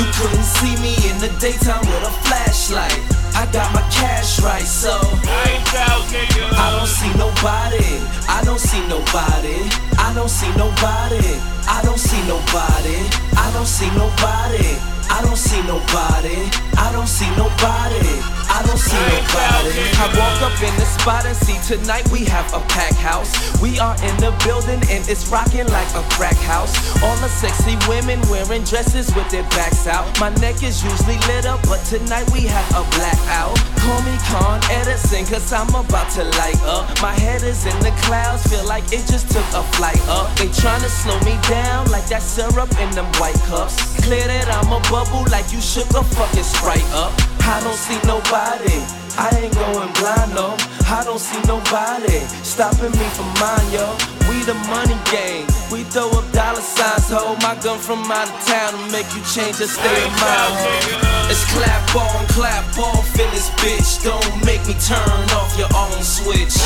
You 0.00 0.06
couldn't 0.16 0.48
see 0.48 0.74
me 0.80 0.96
in 1.12 1.20
the 1.20 1.28
daytime 1.40 1.84
with 1.84 2.08
a 2.08 2.12
flashlight. 2.24 2.96
I 3.36 3.44
got 3.52 3.68
my 3.74 3.84
cash 3.92 4.40
right, 4.40 4.64
so 4.64 4.96
I 4.96 6.70
don't 6.72 6.88
see 6.88 7.12
nobody. 7.20 8.00
I 8.32 8.40
don't 8.44 8.60
see 8.60 8.80
nobody. 8.88 9.60
I 10.00 10.12
don't 10.14 10.30
see 10.30 10.48
nobody. 10.56 11.36
I 11.68 11.82
don't 11.84 12.00
see 12.00 12.22
nobody. 12.24 12.96
I 13.36 13.50
don't 13.52 13.68
see 13.68 13.90
nobody. 13.92 14.93
I 15.10 15.22
don't 15.22 15.36
see 15.36 15.62
nobody. 15.62 16.50
I 16.76 16.90
don't 16.92 17.08
see 17.08 17.30
nobody. 17.36 18.33
I 18.50 18.62
don't 18.66 18.78
see 18.78 18.98
nobody. 18.98 19.72
I 19.96 20.06
walk 20.18 20.38
up 20.42 20.56
in 20.62 20.74
the 20.76 20.86
spot 20.86 21.26
and 21.26 21.36
see 21.36 21.58
tonight 21.64 22.08
we 22.10 22.24
have 22.26 22.46
a 22.52 22.60
pack 22.68 22.94
house. 22.94 23.32
We 23.60 23.78
are 23.78 23.96
in 24.04 24.16
the 24.18 24.34
building 24.44 24.80
and 24.90 25.02
it's 25.08 25.28
rocking 25.28 25.66
like 25.68 25.88
a 25.94 26.02
crack 26.14 26.36
house. 26.44 26.74
All 27.02 27.16
the 27.18 27.28
sexy 27.28 27.76
women 27.88 28.20
wearing 28.28 28.64
dresses 28.64 29.14
with 29.14 29.28
their 29.30 29.44
backs 29.54 29.86
out. 29.86 30.04
My 30.20 30.30
neck 30.40 30.62
is 30.62 30.82
usually 30.82 31.18
lit 31.28 31.46
up, 31.46 31.62
but 31.64 31.82
tonight 31.84 32.28
we 32.32 32.42
have 32.46 32.68
a 32.72 32.84
blackout. 32.96 33.56
Call 33.80 34.00
me 34.02 34.16
Con 34.28 34.60
Edison, 34.70 35.24
cause 35.26 35.52
I'm 35.52 35.68
about 35.74 36.10
to 36.16 36.24
light 36.40 36.60
up. 36.64 36.88
My 37.00 37.12
head 37.12 37.42
is 37.42 37.66
in 37.66 37.78
the 37.80 37.92
clouds, 38.04 38.46
feel 38.46 38.64
like 38.66 38.84
it 38.92 39.04
just 39.06 39.30
took 39.30 39.46
a 39.54 39.62
flight 39.76 40.00
up. 40.08 40.34
They 40.36 40.48
tryna 40.48 40.88
slow 40.88 41.18
me 41.20 41.36
down 41.48 41.90
like 41.90 42.06
that 42.08 42.22
syrup 42.22 42.70
in 42.80 42.90
them 42.92 43.06
white 43.20 43.38
cups. 43.46 43.76
Clear 44.04 44.26
that 44.26 44.48
I'm 44.48 44.72
a 44.72 44.80
bubble 44.90 45.24
like 45.30 45.52
you 45.52 45.60
shook 45.60 45.90
a 45.90 46.02
fucking 46.02 46.44
sprite 46.44 46.84
up. 46.92 47.12
I 47.46 47.60
don't 47.60 47.76
see 47.76 48.00
nobody. 48.08 48.80
I 49.16 49.30
ain't 49.38 49.54
going 49.54 49.92
blind, 50.00 50.34
no. 50.34 50.56
I 50.88 51.04
don't 51.04 51.20
see 51.20 51.40
nobody 51.46 52.18
stopping 52.42 52.92
me 52.92 53.06
from 53.14 53.28
mine, 53.40 53.68
yo. 53.72 53.84
We 54.28 54.42
the 54.48 54.54
money 54.68 54.96
game. 55.12 55.46
We 55.70 55.84
throw 55.84 56.10
up 56.10 56.26
dollar 56.32 56.60
signs, 56.60 57.10
hold 57.10 57.40
my 57.42 57.54
gun 57.62 57.78
from 57.78 58.04
out 58.10 58.28
of 58.28 58.38
town 58.46 58.72
to 58.72 58.80
make 58.92 59.08
you 59.14 59.22
change 59.28 59.60
your 59.60 59.68
state 59.68 60.04
of 60.04 60.14
mind. 60.20 60.54
ho. 60.60 61.14
It's 61.32 61.44
clap 61.52 61.84
on, 61.96 62.26
clap 62.32 62.64
off 62.78 63.08
in 63.18 63.28
this 63.32 63.50
bitch. 63.60 64.04
Don't 64.04 64.24
make 64.44 64.64
me 64.68 64.74
turn 64.80 65.24
off 65.36 65.52
your 65.56 65.72
own 65.72 66.00
switch. 66.02 66.56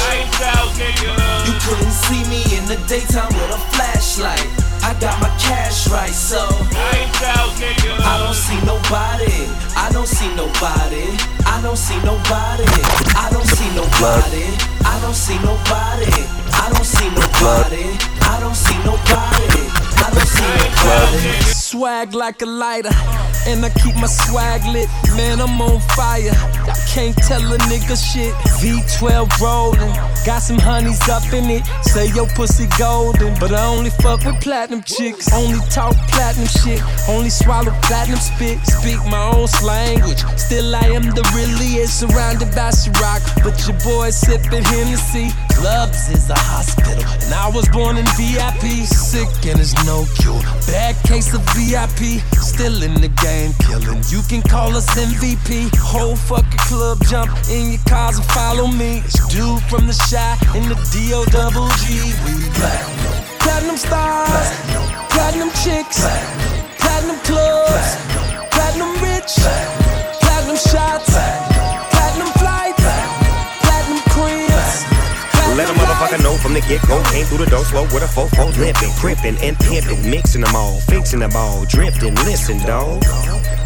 You 1.47 1.55
couldn't 1.63 1.95
see 2.07 2.23
me 2.27 2.43
in 2.57 2.67
the 2.67 2.79
daytime 2.91 3.35
see 11.79 11.97
nobody. 12.03 12.67
I 13.15 13.29
don't 13.31 13.47
see 13.47 13.71
nobody. 13.77 14.45
I 14.85 14.99
don't 15.01 15.15
see 15.15 15.39
nobody. 15.39 16.11
I 16.53 16.71
don't 16.75 16.85
see 16.85 17.09
nobody. 17.15 17.85
I 18.21 18.41
don't 18.41 18.57
see 18.57 18.77
nobody. 18.83 19.63
I 20.03 20.11
don't 20.11 20.27
see 20.27 20.45
nobody. 20.49 20.68
Swag 21.69 22.15
like 22.15 22.41
a 22.41 22.47
lighter, 22.47 22.91
and 23.47 23.65
I 23.65 23.71
keep 23.83 23.95
my 23.97 24.07
swag 24.07 24.65
lit. 24.73 24.89
Man, 25.17 25.41
I'm 25.41 25.61
on 25.61 25.81
fire. 25.95 26.33
I 26.65 26.75
can't 26.89 27.17
tell 27.29 27.43
a 27.43 27.59
nigga 27.69 27.93
shit. 27.95 28.33
V12 28.61 29.39
rolling, 29.39 29.93
got 30.25 30.41
some 30.41 30.59
honeys 30.59 31.07
up 31.09 31.31
in 31.33 31.45
it. 31.51 31.67
Say 31.83 32.07
your 32.15 32.27
pussy 32.29 32.67
golden, 32.79 33.39
but 33.39 33.53
I 33.53 33.67
only 33.67 33.91
fuck 33.91 34.25
with 34.25 34.41
platinum 34.41 34.83
chicks. 34.83 35.33
Only 35.33 35.59
talk 35.69 35.95
platinum 36.09 36.49
shit, 36.49 36.83
only 37.09 37.31
swallow 37.31 37.73
platinum 37.83 38.19
spit. 38.19 38.59
Speak 38.65 38.99
my 39.05 39.31
own 39.35 39.47
language. 39.63 40.25
Still, 40.37 40.75
I 40.75 40.89
am 40.97 41.03
the 41.03 41.25
realest, 41.37 42.01
surrounded 42.01 42.49
by 42.57 42.71
Ciroc. 42.71 43.21
But 43.45 43.61
your 43.69 43.77
boy 43.85 44.09
sipping 44.11 44.65
Hennessy. 44.65 45.29
Clubs 45.53 46.09
is 46.09 46.31
a 46.31 46.39
hospital, 46.39 47.05
and 47.05 47.35
I 47.35 47.51
was 47.51 47.69
born 47.69 47.99
in 47.99 48.07
VIP. 48.17 48.87
Sick 48.89 49.29
and 49.45 49.59
there's 49.59 49.75
no 49.85 50.07
cure. 50.17 50.41
Case 51.09 51.33
of 51.33 51.41
VIP, 51.57 52.21
still 52.37 52.83
in 52.83 52.93
the 53.01 53.09
game, 53.09 53.53
killing. 53.65 54.03
You 54.09 54.21
can 54.29 54.43
call 54.43 54.77
us 54.77 54.87
MVP. 54.95 55.75
Whole 55.79 56.15
fucking 56.15 56.65
club 56.69 56.99
jump 57.09 57.31
in 57.49 57.73
your 57.73 57.81
cars 57.89 58.19
and 58.19 58.27
follow 58.27 58.67
me. 58.67 58.99
It's 59.05 59.17
dude 59.29 59.63
from 59.73 59.87
the 59.87 59.97
Chi 59.97 60.37
in 60.57 60.69
the 60.69 60.77
D 60.93 61.15
O 61.15 61.25
double 61.25 61.69
G. 61.81 62.13
We 62.25 62.45
platinum, 62.61 63.25
platinum 63.41 63.77
stars, 63.79 64.53
platinum 65.09 65.51
chicks, 65.65 66.05
platinum 66.77 67.17
clubs, 67.25 67.97
platinum 68.53 68.93
rich, 69.01 69.33
platinum 70.21 70.57
shots, 70.57 71.17
Motherfucker 76.09 76.23
know 76.23 76.37
from 76.39 76.55
the 76.55 76.61
get 76.63 76.81
go. 76.89 77.03
Came 77.11 77.27
through 77.27 77.45
the 77.45 77.51
door 77.51 77.65
slow 77.65 77.83
with 77.85 78.03
a 78.03 78.07
fofo 78.07 78.57
limping, 78.59 78.91
crimping 78.93 79.37
and 79.43 79.59
pimping, 79.59 80.11
mixing 80.11 80.41
them 80.41 80.55
all, 80.57 80.81
fixing 80.81 81.21
them 81.21 81.33
all, 81.35 81.65
drifting. 81.67 82.15
Listen, 82.25 82.59
dawg. 82.59 83.03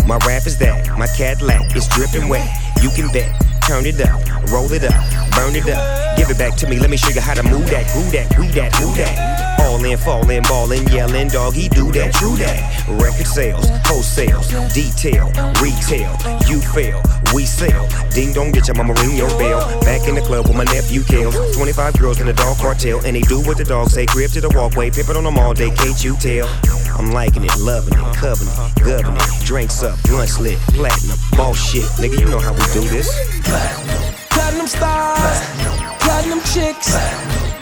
My 0.06 0.18
rap 0.26 0.46
is 0.46 0.58
that, 0.58 0.98
my 0.98 1.06
Cadillac 1.06 1.74
is 1.76 1.86
dripping 1.88 2.28
wet. 2.28 2.48
You 2.82 2.90
can 2.90 3.12
bet. 3.12 3.30
Turn 3.62 3.86
it 3.86 4.00
up, 4.00 4.20
roll 4.50 4.72
it 4.72 4.82
up, 4.82 5.30
burn 5.32 5.54
it 5.54 5.68
up. 5.68 6.11
Give 6.22 6.30
it 6.30 6.38
back 6.38 6.54
to 6.58 6.68
me, 6.68 6.78
let 6.78 6.88
me 6.88 6.96
show 6.96 7.10
you 7.10 7.20
how 7.20 7.34
to 7.34 7.42
move 7.42 7.66
that, 7.74 7.82
who 7.90 8.06
that, 8.14 8.30
we 8.38 8.46
that, 8.54 8.70
who 8.76 8.94
that. 8.94 9.58
All 9.66 9.82
in, 9.84 9.98
falling, 9.98 10.44
ballin', 10.44 10.86
yelling, 10.86 11.26
dog, 11.26 11.52
he 11.52 11.68
do 11.68 11.90
that, 11.98 12.14
true 12.14 12.36
that. 12.36 12.62
Record 12.86 13.26
sales, 13.26 13.66
wholesales, 13.90 14.46
detail, 14.70 15.26
retail, 15.58 16.14
you 16.46 16.62
fail, 16.62 17.02
we 17.34 17.42
sell. 17.42 17.90
Ding 18.14 18.32
dong, 18.32 18.52
get 18.52 18.68
your 18.68 18.76
mama 18.76 18.94
ring 19.02 19.16
your 19.16 19.34
bell. 19.34 19.66
Back 19.82 20.06
in 20.06 20.14
the 20.14 20.20
club 20.20 20.46
with 20.46 20.54
my 20.54 20.62
nephew 20.70 21.00
Kales. 21.00 21.34
25 21.56 21.98
girls 21.98 22.20
in 22.20 22.28
the 22.28 22.34
dog 22.34 22.56
cartel, 22.58 23.02
and 23.02 23.16
they 23.16 23.26
do 23.26 23.42
what 23.42 23.58
the 23.58 23.64
dogs 23.64 23.90
say. 23.90 24.06
Crib 24.06 24.30
to 24.30 24.40
the 24.40 24.50
walkway, 24.54 24.90
pimpin' 24.90 25.16
on 25.16 25.24
them 25.24 25.40
all 25.40 25.54
day, 25.54 25.74
can't 25.74 25.98
you 26.04 26.14
tell? 26.22 26.46
I'm 26.94 27.10
liking 27.10 27.42
it, 27.42 27.58
loving 27.58 27.98
it, 27.98 28.14
covering 28.14 28.46
it, 28.46 28.78
governor 28.78 29.18
it. 29.18 29.44
Drinks 29.44 29.82
up, 29.82 29.98
lunch 30.06 30.38
lit, 30.38 30.58
platinum, 30.70 31.18
ball 31.34 31.54
shit. 31.54 31.82
Nigga, 31.98 32.14
you 32.14 32.30
know 32.30 32.38
how 32.38 32.54
we 32.54 32.62
do 32.70 32.86
this. 32.86 33.10
Platinum 33.42 34.68
stars, 34.68 35.18
platinum 35.18 36.01
chicks, 36.22 36.94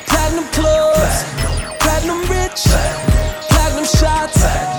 platinum 0.06 0.44
clubs, 0.52 1.24
platinum 1.80 2.20
rich, 2.28 2.64
platinum 3.48 3.84
shots, 3.84 4.69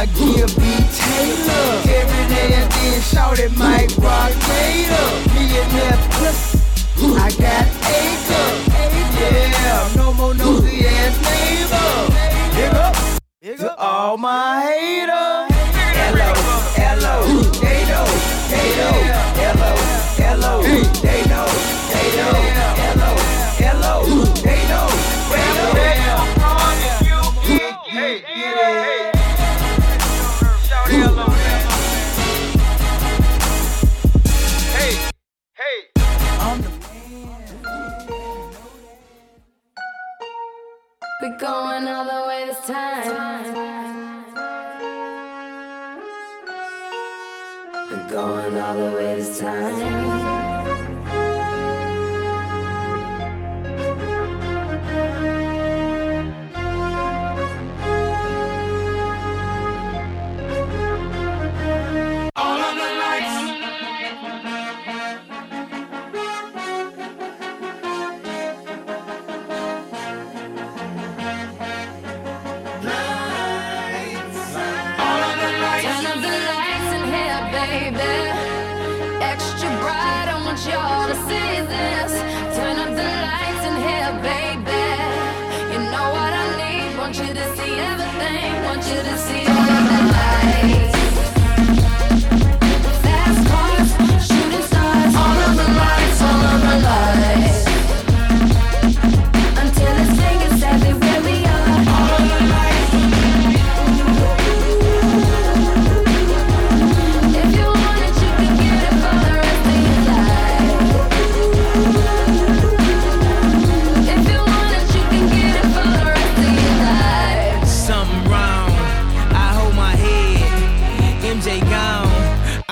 I'ma 0.00 0.12
give 0.14 0.56
Taylor. 0.56 1.82
every 1.84 2.34
day, 2.34 2.54
and 2.54 2.72
then, 2.72 3.00
shout 3.02 3.38
it 3.38 3.54
Mike. 3.58 3.99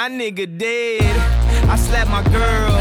I 0.09 0.11
nigga 0.11 0.49
dead. 0.57 1.05
I 1.69 1.77
slapped 1.77 2.09
my 2.09 2.25
girl. 2.33 2.73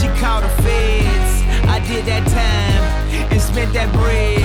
She 0.00 0.08
called 0.16 0.40
the 0.40 0.48
feds. 0.64 1.32
I 1.68 1.84
did 1.84 2.08
that 2.08 2.24
time 2.24 2.82
and 3.28 3.36
spent 3.36 3.76
that 3.76 3.92
bread. 3.92 4.40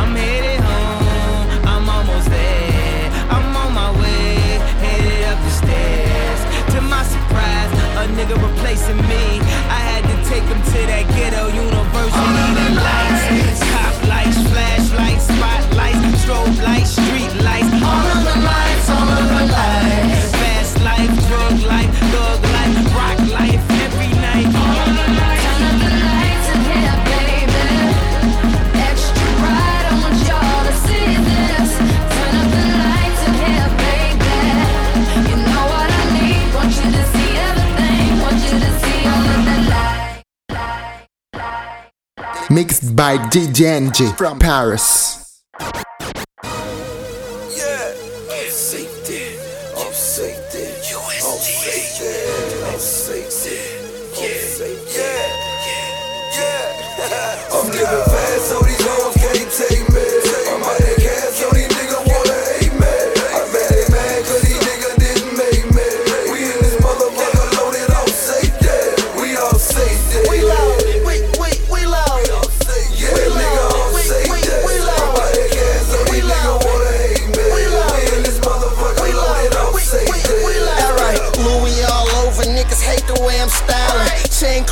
I'm 0.00 0.16
headed 0.16 0.64
home. 0.64 1.44
I'm 1.68 1.84
almost 1.84 2.32
there. 2.32 3.04
I'm 3.28 3.52
on 3.52 3.76
my 3.76 3.92
way. 4.00 4.40
Headed 4.80 5.28
up 5.28 5.36
the 5.44 5.52
stairs. 5.60 6.40
To 6.72 6.80
my 6.80 7.04
surprise, 7.04 7.70
a 8.00 8.08
nigga 8.16 8.40
replacing 8.40 8.96
me. 9.04 9.44
I 9.68 9.80
had 9.92 10.08
to 10.08 10.16
take 10.24 10.48
him 10.48 10.62
to 10.72 10.80
that 10.88 11.04
ghetto 11.12 11.52
university. 11.52 12.48
The 12.64 12.80
lights, 12.80 13.60
cop 13.68 13.94
lights, 14.08 14.40
flashlights, 14.48 15.24
spotlights, 15.28 16.00
strobe 16.24 16.64
lights, 16.64 16.96
street 16.96 17.17
Mixed 42.58 42.96
by 42.96 43.16
DJ 43.16 43.66
NG 43.66 44.16
from 44.16 44.40
Paris. 44.40 45.17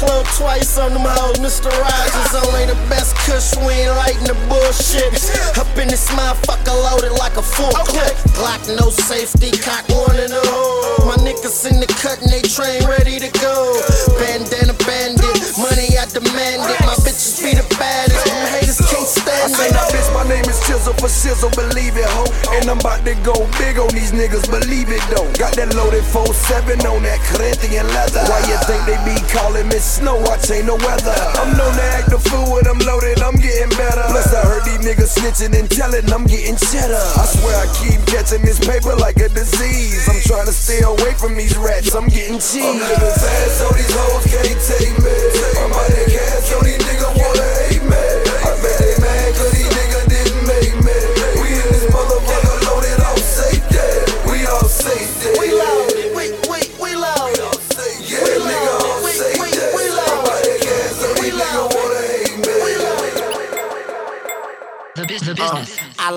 Club 0.07 0.27
twice 0.39 0.79
on 0.79 0.93
them 0.95 1.03
hoes, 1.03 1.39
Mr. 1.43 1.71
Rogers 1.83 2.33
only 2.47 2.67
the 2.67 2.79
best 2.87 3.15
kush, 3.27 3.59
we 3.67 3.87
ain't 3.87 3.95
lighting 3.99 4.31
the 4.31 4.39
bullshit. 4.47 5.11
Up 5.59 5.67
in 5.77 5.89
this 5.89 6.07
motherfucker 6.15 6.75
loaded 6.87 7.13
like 7.19 7.37
a 7.37 7.43
full 7.43 7.75
clip. 7.91 8.15
Glock 8.39 8.63
no 8.79 8.91
safety, 8.91 9.51
cock 9.59 9.83
one 9.91 10.17
in 10.17 10.31
the 10.31 10.45
hole. 10.47 11.07
My 11.07 11.19
niggas 11.23 11.67
in 11.67 11.81
the 11.81 11.91
cut 11.99 12.23
and 12.23 12.31
they 12.31 12.43
train 12.43 12.87
ready 12.87 13.19
to 13.19 13.31
go. 13.43 13.75
Bandana 14.19 14.75
bandit, 14.87 15.43
money 15.59 15.99
I 15.99 16.07
demand 16.15 16.63
it. 16.71 16.81
My 16.87 16.95
bitches 17.03 17.43
be 17.43 17.59
the 17.59 17.67
baddest, 17.75 18.27
my 18.27 18.47
haters 18.55 18.81
can't 18.87 19.09
stand 19.09 19.51
it. 19.51 19.59
I 19.59 19.59
say 19.59 19.69
now, 19.75 19.87
bitch, 19.91 20.11
my 20.15 20.27
name 20.29 20.47
is 20.47 20.59
Chisel 20.67 20.95
for 20.95 21.11
Sizzle, 21.11 21.51
believe 21.59 21.99
it, 21.99 22.07
ho. 22.15 22.25
And 22.55 22.71
I'm 22.71 22.79
about 22.79 23.05
to 23.05 23.15
go 23.27 23.35
big 23.59 23.79
on 23.79 23.91
these 23.91 24.13
niggas, 24.13 24.47
believe 24.47 24.91
it, 24.91 25.03
though. 25.11 25.27
Got 25.35 25.59
that 25.59 25.75
loaded 25.75 26.05
4-7 26.05 26.85
on 26.87 27.03
that 27.03 27.21
Corinthian 27.33 27.87
leather. 27.91 28.23
Why 28.31 28.41
you 28.47 28.57
think 28.69 28.83
they 28.87 28.99
be 29.03 29.17
calling 29.33 29.67
me 29.69 29.79
snow? 29.97 30.21
I 30.29 30.37
change 30.45 30.69
the 30.69 30.77
weather. 30.77 31.17
I'm 31.41 31.57
known 31.57 31.73
to 31.73 31.87
act 31.97 32.13
the 32.13 32.21
fool 32.21 32.53
when 32.53 32.67
I'm 32.69 32.79
loaded, 32.85 33.21
I'm 33.25 33.37
getting 33.41 33.73
better. 33.77 34.05
Plus, 34.13 34.29
I 34.35 34.45
heard 34.45 34.65
these 34.69 34.85
niggas 34.85 35.17
snitching 35.17 35.57
and 35.57 35.69
telling, 35.71 36.05
I'm 36.13 36.29
getting 36.29 36.57
cheddar. 36.57 37.01
I 37.17 37.25
swear 37.25 37.57
I 37.57 37.67
keep 37.81 38.01
catching 38.05 38.45
this 38.45 38.61
paper 38.61 38.95
like 38.97 39.17
a 39.17 39.29
disease. 39.29 40.05
I'm 40.09 40.21
trying 40.29 40.47
to 40.47 40.53
stay 40.53 40.85
away 40.85 41.17
from 41.17 41.35
these 41.35 41.57
rats, 41.57 41.95
I'm 41.97 42.09
getting 42.09 42.39
cheese. 42.39 42.65
I'm 42.65 42.77
living 42.77 43.17
fast, 43.17 43.57
so 43.57 43.67
these 43.73 43.93
hoes 43.93 44.25
can't 44.29 44.61
take 44.69 44.97
me. 45.01 45.17
I'm 45.65 45.73
out 45.73 45.89
that 45.89 46.07
cash, 46.13 46.45
so 46.45 46.61
these 46.61 46.81
niggas 46.85 47.17
wanna 47.17 47.56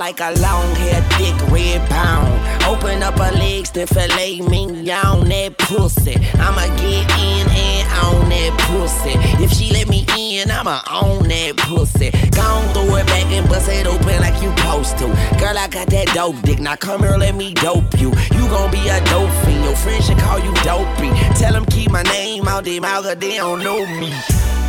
like 0.10 0.22
a 0.22 0.42
long 0.42 0.74
hair, 0.76 1.02
thick 1.18 1.36
red 1.52 1.88
pound. 1.88 2.34
Open 2.64 3.04
up 3.04 3.20
her 3.20 3.32
legs, 3.32 3.70
then 3.70 3.86
fillet 3.86 4.42
me 4.42 4.90
on 4.92 5.30
that 5.30 5.56
pussy. 5.60 6.16
I'ma 6.34 6.66
get 6.78 7.06
in 7.20 7.46
and 7.48 7.88
on 8.04 8.30
that 8.30 8.54
pussy. 8.66 9.14
If 9.44 9.52
she 9.52 9.72
let 9.72 9.88
me 9.88 10.08
in, 10.18 10.50
I'ma 10.50 10.82
own 10.90 11.28
that 11.28 11.58
pussy. 11.58 12.10
Gon' 12.32 12.74
throw 12.74 12.96
it 12.96 13.06
back 13.06 13.26
and 13.26 13.48
bust 13.48 13.70
it 13.70 13.86
open 13.86 14.20
like 14.22 14.42
you 14.42 14.50
supposed 14.58 14.98
to. 14.98 15.06
Girl, 15.38 15.56
I 15.56 15.68
got 15.70 15.88
that 15.88 16.08
dope 16.16 16.42
dick. 16.42 16.60
Now 16.60 16.76
come 16.76 17.02
here, 17.02 17.18
let 17.18 17.36
me 17.36 17.54
dope 17.54 18.00
you. 18.00 18.10
You 18.34 18.48
gon' 18.50 18.72
be 18.72 18.82
a 18.90 19.00
dope 19.06 19.32
fiend. 19.46 19.64
Your 19.64 19.76
friends 19.76 20.08
should 20.08 20.18
call 20.18 20.40
you 20.40 20.54
dopey. 20.64 21.12
Tell 21.38 21.54
them 21.54 21.66
keep 21.66 21.92
my 21.92 22.04
name 22.04 22.48
out 22.48 22.66
their 22.66 22.82
mouth, 22.82 23.06
they 23.20 23.38
don't 23.38 23.62
know 23.62 23.86
me. 24.00 24.12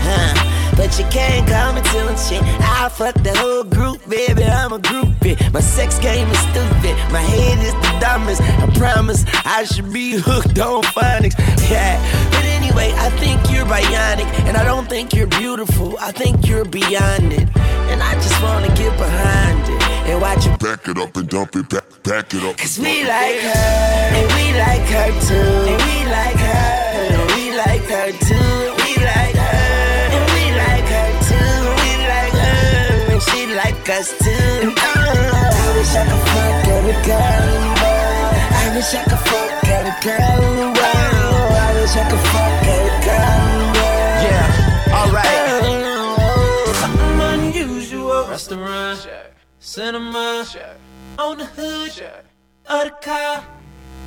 Huh? 0.03 0.51
But 0.76 0.98
you 0.98 1.05
can't 1.11 1.46
come 1.46 1.76
and 1.76 1.84
tell 1.86 2.09
shit. 2.16 2.42
I 2.42 2.88
fuck 2.88 3.14
the 3.16 3.36
whole 3.36 3.64
group, 3.64 4.01
baby. 4.09 4.44
I'm 4.44 4.72
a 4.72 4.78
groupie. 4.78 5.36
My 5.53 5.61
sex 5.61 5.98
game 5.98 6.28
is 6.28 6.38
stupid. 6.38 6.94
My 7.12 7.20
head 7.20 7.59
is 7.59 7.74
the 7.74 7.98
dumbest. 8.01 8.40
I 8.40 8.66
promise 8.78 9.24
I 9.44 9.64
should 9.64 9.92
be 9.92 10.12
hooked 10.12 10.59
on 10.59 10.82
phonics. 10.82 11.36
Yeah. 11.70 12.01
But 12.30 12.44
anyway, 12.44 12.92
I 12.96 13.11
think 13.20 13.38
you're 13.53 13.66
bionic. 13.66 14.28
And 14.48 14.57
I 14.57 14.64
don't 14.64 14.88
think 14.88 15.12
you're 15.12 15.26
beautiful. 15.26 15.98
I 15.98 16.12
think 16.12 16.46
you're 16.46 16.64
beyond 16.64 17.32
it. 17.32 17.48
And 17.90 18.03
I 18.03 18.14
just 18.14 18.40
wanna 18.42 18.68
get 18.74 18.96
behind 18.96 19.68
it. 19.68 19.82
And 20.09 20.20
watch 20.20 20.46
you 20.46 20.57
Back 20.57 20.88
it 20.88 20.98
up 20.98 21.16
and 21.16 21.28
dump 21.28 21.57
it, 21.57 21.68
back, 21.68 21.84
back 22.03 22.34
it 22.34 22.42
up. 22.42 22.57
Cause 22.57 22.78
we 22.78 23.05
like 23.05 23.40
her, 23.40 24.11
and 24.16 24.26
we 24.36 24.59
like 24.59 24.88
her 24.96 25.11
too. 25.28 25.70
And 25.70 25.82
we 25.86 26.11
like 26.11 26.36
her, 26.36 26.70
and 27.12 27.30
we 27.34 27.57
like 27.57 27.82
her 27.82 28.12
too. 28.26 28.69
like 33.64 33.88
us 33.90 34.08
too. 34.18 34.74
I 34.76 35.68
wish 35.76 35.92
I 36.00 36.04
could 36.08 36.24
fuck 36.32 36.68
every 36.76 36.96
girl 37.08 37.44
in 37.54 37.61
the 37.66 37.72
world. 37.82 38.32
I 38.61 38.66
wish 38.74 38.92
I 38.94 39.02
could 39.04 39.22
fuck 39.28 39.68
every 39.76 39.96
girl 40.06 40.38
in 40.48 40.54
the 40.62 40.70
world. 40.78 41.52
I 41.66 41.70
wish 41.76 41.94
I 42.00 42.04
could 42.11 42.24
fuck 42.32 42.54
every 42.76 42.96
girl 43.08 43.38
in 43.44 43.58
the 43.61 43.68
world. 43.76 44.18
Yeah, 44.26 44.98
alright. 44.98 45.40
Something 46.82 47.16
oh. 47.20 47.34
unusual. 47.34 48.22
Restaurant. 48.28 49.08
Cinema. 49.58 50.46
On 51.18 51.36
the 51.36 51.44
hood. 51.44 51.92
Check. 51.92 52.24
Of 52.66 52.84
the 52.84 52.90
car. 53.02 53.59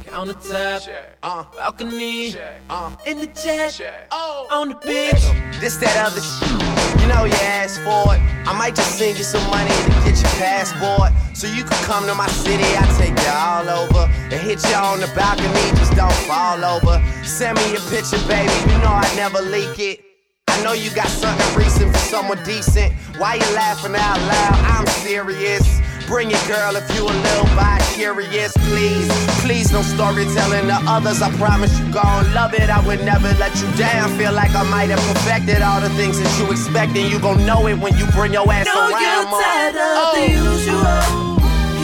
Countertop, 0.06 0.90
uh, 1.24 1.44
balcony, 1.56 2.36
uh, 2.70 2.96
in 3.06 3.20
the 3.20 3.28
jet, 3.28 3.82
oh, 4.12 4.48
on 4.52 4.70
the 4.70 4.76
beach. 4.76 5.24
This, 5.60 5.78
that, 5.78 5.96
other 6.06 6.22
shit. 6.22 6.84
You 7.02 7.08
know 7.08 7.26
you 7.26 7.34
asked 7.44 7.82
for 7.82 8.16
it. 8.16 8.22
I 8.48 8.56
might 8.58 8.76
just 8.76 8.98
send 8.98 9.18
you 9.18 9.24
some 9.24 9.44
money 9.50 9.70
to 9.70 9.90
get 10.06 10.16
your 10.22 10.32
passport. 10.40 11.12
So 11.36 11.48
you 11.48 11.64
can 11.64 11.84
come 11.84 12.06
to 12.08 12.16
my 12.16 12.28
city, 12.28 12.64
I 12.64 12.86
take 12.98 13.18
you 13.18 13.34
all 13.34 13.68
over. 13.68 14.12
And 14.32 14.40
hit 14.40 14.64
you 14.64 14.76
on 14.76 15.00
the 15.00 15.12
balcony, 15.16 15.50
just 15.78 15.96
don't 15.96 16.14
fall 16.24 16.64
over. 16.64 17.04
Send 17.24 17.58
me 17.58 17.72
your 17.72 17.82
picture, 17.92 18.22
baby, 18.28 18.54
you 18.72 18.78
know 18.80 18.94
I 18.94 19.10
never 19.16 19.42
leak 19.42 19.80
it. 19.80 20.00
I 20.48 20.64
know 20.64 20.74
you 20.74 20.92
got 20.92 21.08
something 21.08 21.58
recent 21.58 21.92
for 21.92 21.98
someone 21.98 22.42
decent. 22.44 22.94
Why 23.18 23.36
you 23.36 23.48
laughing 23.56 23.96
out 23.96 24.20
loud? 24.20 24.56
I'm 24.72 24.88
serious. 25.04 25.83
Bring 26.08 26.30
it, 26.32 26.48
girl, 26.48 26.76
if 26.76 26.88
you 26.96 27.04
a 27.06 27.10
little 27.10 27.46
bi 27.56 27.80
curious, 27.94 28.54
please. 28.70 29.08
Please, 29.42 29.72
no 29.72 29.82
storytelling 29.82 30.68
to 30.68 30.78
others. 30.88 31.22
I 31.22 31.32
promise 31.38 31.78
you 31.80 31.86
gon' 31.92 32.32
love 32.34 32.54
it. 32.54 32.70
I 32.70 32.86
would 32.86 33.04
never 33.04 33.34
let 33.40 33.56
you 33.62 33.72
down. 33.76 34.16
Feel 34.18 34.32
like 34.34 34.54
I 34.54 34.64
might 34.70 34.90
have 34.90 35.00
perfected 35.00 35.62
all 35.62 35.82
the 35.82 35.90
things 35.92 36.20
that 36.22 36.30
you 36.40 36.52
expect, 36.52 36.96
and 36.96 37.12
you 37.12 37.20
gon' 37.20 37.46
know 37.46 37.66
it 37.68 37.78
when 37.80 37.98
you 37.98 38.06
bring 38.08 38.34
your 38.34 38.46
ass 38.52 38.68
Know 38.68 38.90
around. 38.90 39.02
you're 39.02 39.26
tired 39.42 39.76
of 39.76 39.98
Oh. 40.04 40.14
the 40.16 40.26
usual, 40.54 41.02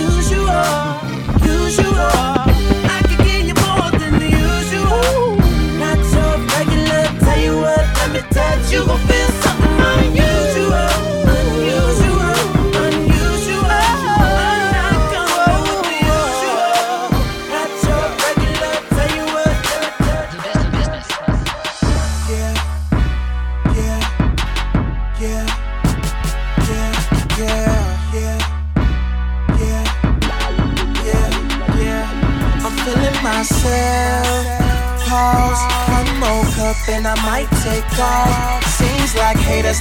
usual, 0.08 0.70
usual. 1.66 2.12
I 2.96 3.02
could 3.08 3.22
give 3.26 3.44
you 3.50 3.56
more 3.66 3.90
than 3.98 4.14
the 4.20 4.30
usual. 4.30 5.38
Not 5.82 5.98
your 6.14 6.34
regular. 6.54 7.04
Tell 7.26 7.40
you 7.40 7.56
what, 7.64 7.84
let 7.98 8.10
me 8.14 8.22
touch 8.30 8.72
you. 8.72 8.86
Gon' 8.86 9.00
feel 9.10 9.30
something 9.44 9.78
unusual, 9.94 10.39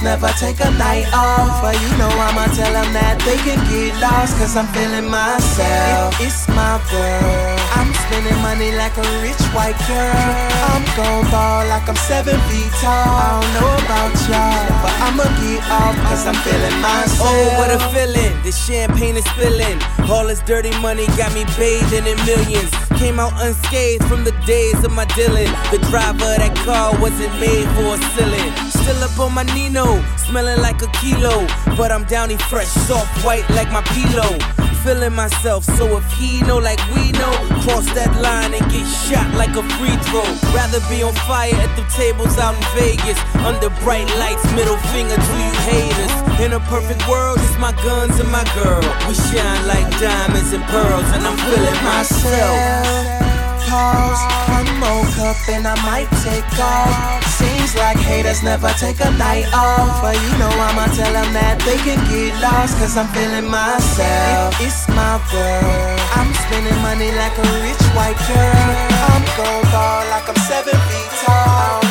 never 0.09 0.33
take 0.39 0.59
a 0.61 0.71
night 0.71 1.05
off. 1.13 1.48
But 1.69 1.79
you 1.85 1.97
know 2.01 2.09
I'ma 2.09 2.49
tell 2.57 2.73
them 2.73 2.89
that 2.97 3.21
they 3.21 3.37
can 3.45 3.61
get 3.69 3.93
lost. 4.01 4.33
Cause 4.41 4.57
I'm 4.57 4.65
feeling 4.73 5.05
myself. 5.05 6.17
It's 6.17 6.49
my 6.49 6.81
world. 6.89 7.61
I'm 7.77 7.93
spending 8.09 8.41
money 8.41 8.73
like 8.73 8.97
a 8.97 9.05
rich 9.21 9.37
white 9.53 9.77
girl. 9.85 10.33
I'm 10.73 10.81
gon' 10.97 11.29
ball 11.29 11.69
like 11.69 11.85
I'm 11.85 11.93
seven 12.09 12.41
feet 12.49 12.73
tall. 12.81 12.89
I 12.89 13.37
don't 13.37 13.53
know 13.53 13.69
about 13.85 14.17
y'all, 14.25 14.65
but 14.81 14.93
I'ma 14.97 15.29
get 15.45 15.61
off 15.69 15.93
cause 16.09 16.25
I'm 16.25 16.41
feeling 16.41 16.73
myself. 16.81 17.29
Oh, 17.29 17.61
what 17.61 17.69
a 17.69 17.77
feeling. 17.93 18.33
The 18.41 18.49
champagne 18.49 19.13
is 19.21 19.25
spilling. 19.37 19.77
All 20.09 20.25
this 20.25 20.41
dirty 20.49 20.73
money 20.81 21.05
got 21.21 21.37
me 21.37 21.45
bathing 21.53 22.09
in 22.09 22.17
millions. 22.25 22.73
Came 22.97 23.21
out 23.21 23.37
unscathed 23.45 24.03
from 24.09 24.25
the 24.25 24.33
days 24.49 24.81
of 24.83 24.91
my 24.91 25.05
Dylan. 25.13 25.53
The 25.69 25.77
driver 25.93 26.33
of 26.33 26.41
that 26.41 26.57
car 26.65 26.97
wasn't 26.99 27.31
made 27.37 27.69
for 27.77 27.93
a 27.93 27.99
ceiling. 28.17 28.49
Still 28.73 29.05
up 29.05 29.13
on 29.21 29.37
my 29.37 29.43
Nino, 29.53 30.01
smelling 30.17 30.59
like 30.65 30.81
a 30.81 30.89
kilo. 30.97 31.45
But 31.77 31.91
I'm 31.91 32.03
downy 32.05 32.37
fresh, 32.37 32.67
soft 32.67 33.23
white 33.23 33.47
like 33.51 33.71
my 33.71 33.81
pillow. 33.81 34.37
Feeling 34.83 35.13
myself, 35.13 35.65
so 35.65 35.97
if 35.97 36.07
he 36.13 36.39
know 36.47 36.57
like 36.57 36.79
we 36.95 37.11
know, 37.11 37.35
cross 37.67 37.85
that 37.99 38.15
line 38.23 38.53
and 38.53 38.63
get 38.71 38.87
shot 38.87 39.27
like 39.35 39.51
a 39.51 39.63
free 39.75 39.97
throw. 40.07 40.23
Rather 40.55 40.79
be 40.87 41.03
on 41.03 41.13
fire 41.27 41.53
at 41.53 41.75
the 41.75 41.83
tables 41.91 42.37
out 42.39 42.55
in 42.55 42.63
Vegas. 42.79 43.19
Under 43.43 43.69
bright 43.83 44.07
lights, 44.15 44.47
middle 44.55 44.79
finger 44.95 45.19
to 45.19 45.33
you 45.35 45.53
haters. 45.67 46.13
In 46.39 46.53
a 46.53 46.61
perfect 46.71 47.03
world, 47.09 47.39
it's 47.43 47.57
my 47.59 47.73
guns 47.83 48.19
and 48.19 48.31
my 48.31 48.43
girl. 48.55 48.79
We 49.07 49.13
shine 49.15 49.67
like 49.67 49.87
diamonds 49.99 50.53
and 50.53 50.63
pearls, 50.71 51.07
and 51.11 51.27
I'm 51.27 51.37
feeling 51.43 51.79
myself. 51.83 53.28
Pause, 53.69 54.25
one 54.49 54.71
more 54.81 55.05
cup 55.13 55.37
and 55.53 55.67
I 55.67 55.77
might 55.85 56.09
take 56.25 56.49
off. 56.57 57.21
Seems 57.37 57.75
like 57.75 57.97
haters 57.97 58.41
never 58.41 58.69
take 58.81 58.99
a 58.99 59.11
night 59.11 59.45
off. 59.53 60.01
But 60.01 60.17
you 60.17 60.31
know 60.41 60.49
I'ma 60.49 60.89
tell 60.97 61.13
them 61.13 61.29
that 61.37 61.61
they 61.61 61.77
can 61.85 62.01
get 62.09 62.33
lost. 62.41 62.81
Cause 62.81 62.97
I'm 62.97 63.05
feeling 63.13 63.45
myself. 63.45 64.57
It's 64.57 64.89
my 64.89 65.21
world. 65.29 66.01
I'm 66.17 66.33
spending 66.49 66.81
money 66.81 67.13
like 67.13 67.37
a 67.37 67.47
rich 67.61 67.85
white 67.93 68.17
girl. 68.25 68.69
I'm 69.13 69.23
gon' 69.37 69.63
ball 69.69 70.01
like 70.09 70.25
I'm 70.25 70.39
seven 70.49 70.73
feet 70.89 71.11
tall. 71.21 71.88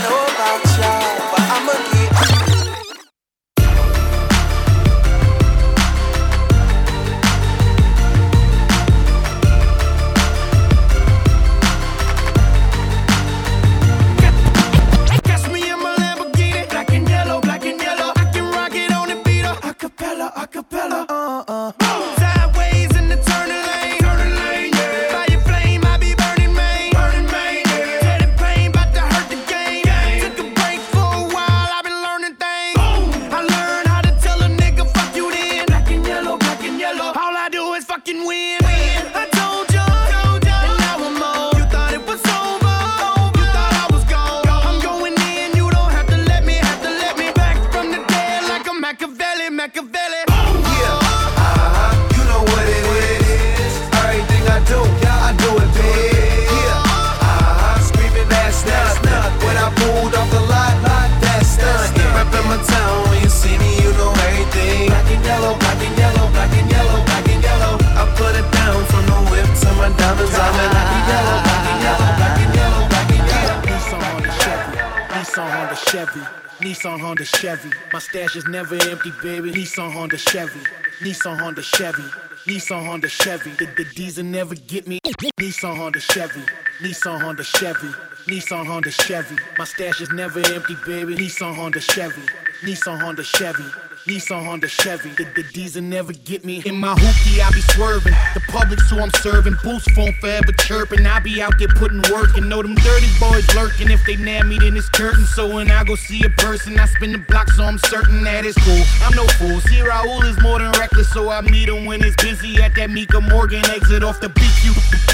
Chevy, 75.91 76.21
Nissan 76.61 77.01
Honda 77.01 77.25
Chevy. 77.25 77.71
My 77.95 77.99
stash 77.99 78.37
is 78.37 78.47
never 78.47 78.75
empty, 78.75 79.11
baby. 79.23 79.51
Nissan 79.53 79.91
Honda 79.91 80.19
Chevy, 80.19 80.61
Nissan 81.01 81.41
Honda 81.41 81.63
Chevy, 81.63 82.03
Nissan 82.47 82.85
Honda 82.85 83.09
Chevy. 83.09 83.53
The, 83.53 83.65
the 83.75 83.87
diesel 83.95 84.23
never 84.25 84.55
get 84.55 84.87
me. 84.87 84.99
Nissan 85.41 85.79
Honda 85.79 85.99
Chevy, 86.01 86.43
Nissan 86.81 87.23
Honda 87.23 87.43
Chevy, 87.43 87.89
Nissan 88.27 88.67
Honda 88.67 88.91
Chevy. 88.91 89.37
My 89.57 89.65
stash 89.65 90.03
is 90.03 90.11
never 90.11 90.41
empty, 90.53 90.77
baby. 90.85 91.15
Nissan 91.17 91.55
Honda 91.55 91.81
Chevy, 91.81 92.21
Nissan 92.61 93.01
Honda 93.01 93.23
Chevy. 93.23 93.65
Nissan 94.07 94.45
Honda 94.45 94.69
Chevy, 94.69 95.11
the, 95.11 95.25
the 95.35 95.43
diesel 95.53 95.83
never 95.83 96.13
get 96.13 96.45
me. 96.45 96.63
In 96.65 96.77
my 96.77 96.95
hoopty, 96.95 97.41
I 97.41 97.51
be 97.51 97.61
swerving. 97.61 98.15
The 98.35 98.41
public's 98.49 98.89
who 98.91 99.01
I'm 99.01 99.11
serving. 99.11 99.57
Boost 99.63 99.91
phone 99.93 100.13
forever 100.21 100.53
chirping. 100.53 101.07
I 101.07 101.21
be 101.21 101.43
out 101.43 101.59
there 101.59 101.69
putting 101.69 102.03
work 102.13 102.37
and 102.37 102.49
know 102.49 102.63
them 102.63 102.75
dirty 102.77 103.09
boys 103.21 103.47
lurking. 103.55 103.91
If 103.91 104.05
they 104.07 104.17
nab 104.17 104.47
me, 104.47 104.59
then 104.59 104.77
it's 104.77 104.89
curtain. 104.89 105.25
So 105.25 105.55
when 105.55 105.71
I 105.71 105.85
go 105.85 105.95
see 105.95 106.25
a 106.25 106.31
person, 106.31 106.79
I 106.79 106.87
spin 106.87 107.13
the 107.13 107.19
block, 107.19 107.51
so 107.51 107.65
I'm 107.65 107.79
certain 107.79 108.23
that 108.25 108.45
it's 108.45 108.57
cool. 108.65 108.83
I'm 109.03 109.15
no 109.15 109.27
fool. 109.37 109.61
See, 109.61 109.81
Raul 109.81 110.25
is 110.25 110.41
more 110.43 110.59
than 110.59 110.71
reckless, 110.73 111.13
so 111.13 111.31
I 111.31 111.41
meet 111.43 111.69
him 111.69 111.85
when 111.85 112.03
it's 112.05 112.17
busy 112.17 112.57
at 112.63 112.75
that 112.77 112.91
Meeker 112.91 113.21
Morgan 113.21 113.65
exit 113.71 114.03
off 114.03 114.21
the 114.21 114.29
BQ. 114.29 115.09